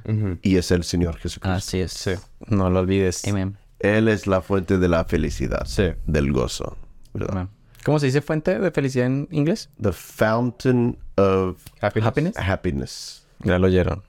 [0.05, 0.39] Ujú.
[0.43, 1.51] Y es el Señor Jesucristo.
[1.57, 1.93] Así es.
[1.93, 2.13] Sí.
[2.47, 3.27] No lo olvides.
[3.29, 3.57] Amen.
[3.81, 5.93] Él es la fuente de la felicidad, Sí.
[6.07, 6.77] del gozo.
[7.15, 7.49] ¿verdad?
[7.85, 9.71] ¿Cómo se dice fuente de felicidad en inglés?
[9.81, 12.07] The fountain of Happiness.
[12.09, 12.37] Happiness.
[12.39, 13.27] happiness.
[13.45, 14.03] Ya lo oyeron.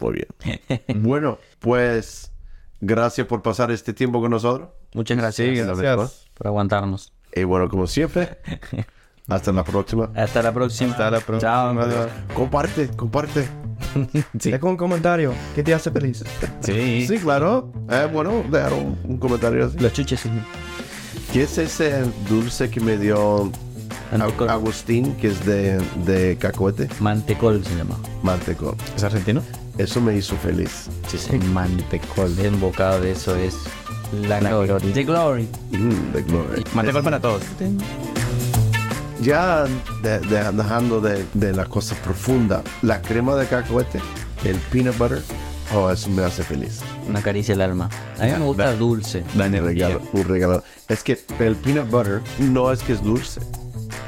[0.00, 0.60] Muy bien.
[1.02, 2.30] bueno, pues
[2.80, 4.68] gracias por pasar este tiempo con nosotros.
[4.94, 6.26] Muchas gracias Sí, gracias.
[6.34, 7.12] por aguantarnos.
[7.34, 8.38] Y bueno, como siempre,
[9.28, 10.10] hasta la próxima.
[10.14, 10.90] Hasta la próxima.
[10.92, 11.50] Hasta la próxima.
[11.50, 12.08] Chao.
[12.34, 13.46] Comparte, comparte.
[14.40, 14.50] Sí.
[14.50, 15.32] Deja un comentario.
[15.54, 16.24] ¿Qué te hace feliz?
[16.60, 17.06] Sí.
[17.06, 17.70] Sí, claro.
[17.90, 19.78] Eh, bueno, dejar un, un comentario así.
[19.78, 20.20] Los chuches.
[20.20, 20.30] sí.
[21.32, 23.50] ¿Qué es ese dulce que me dio.
[24.48, 26.88] Agustín, que es de, de cacahuete?
[27.00, 27.96] Mantecol se llama.
[28.22, 28.76] Mantecol.
[28.94, 29.42] ¿Es argentino?
[29.76, 30.88] Eso me hizo feliz.
[31.08, 31.36] Sí, sí.
[31.52, 32.36] Mantecol.
[32.38, 33.56] El bocado de eso es
[34.28, 34.92] la, glory.
[34.92, 35.48] The glory.
[35.72, 36.64] Mm, de gloria.
[36.74, 37.42] Mantecol para todos.
[39.20, 39.64] Ya
[40.02, 44.00] de- de- dejando de, de la cosa profunda, la crema de cacahuete,
[44.44, 45.22] el peanut butter,
[45.74, 46.80] oh, eso me hace feliz.
[47.08, 47.88] Una caricia al alma.
[48.18, 49.20] A mí me gusta dulce.
[49.34, 49.88] Da Un energía.
[49.88, 50.64] regalo, un regalo.
[50.88, 53.40] Es que el peanut butter no es que es dulce.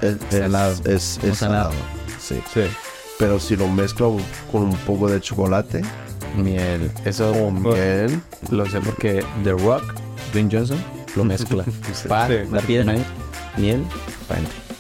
[0.03, 0.73] Es, es- Salado.
[0.85, 1.71] Es, es salado.
[1.71, 1.73] salado.
[2.21, 2.43] Sí.
[2.53, 2.63] Sí.
[3.19, 4.17] Pero si lo mezclo
[4.53, 5.83] con un poco de chocolate
[6.37, 6.91] Miel.
[7.07, 8.21] Eso o miel,
[8.51, 9.83] lo sé porque The Rock,
[10.33, 10.77] Dwayne Johnson,
[11.15, 11.65] lo mezcla.
[12.09, 12.35] Pan, Sí.
[12.53, 12.93] La piedra.
[12.93, 13.05] miel,
[13.57, 13.83] miel.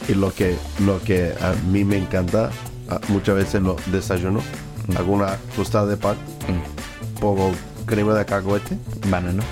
[0.08, 2.50] Y lo que, lo que a mí me encanta,
[3.08, 4.40] muchas veces lo desayuno,
[4.96, 6.16] hago una tostada de pan,
[6.48, 7.20] Mm.
[7.20, 7.52] pongo
[7.86, 8.76] crema de cacahuete
[9.08, 9.42] Banano.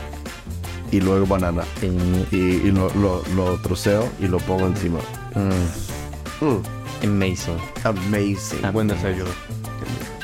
[0.93, 1.63] y luego banana.
[1.83, 4.99] Y- Y, y lo, lo, lo troceo y lo pongo encima.
[5.35, 6.63] mm, Mm,
[7.05, 7.59] amazing.
[7.85, 8.73] amazing.
[8.73, 9.31] Buen desayuno.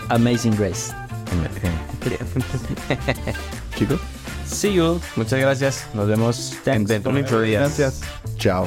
[0.08, 0.92] Amazing Grace.
[3.76, 4.00] Chicos,
[4.46, 5.00] See you.
[5.16, 5.86] Muchas gracias.
[5.94, 6.88] Nos vemos en Thanks.
[6.88, 7.50] dentro de.
[7.52, 8.00] Gracias.
[8.36, 8.66] Chao.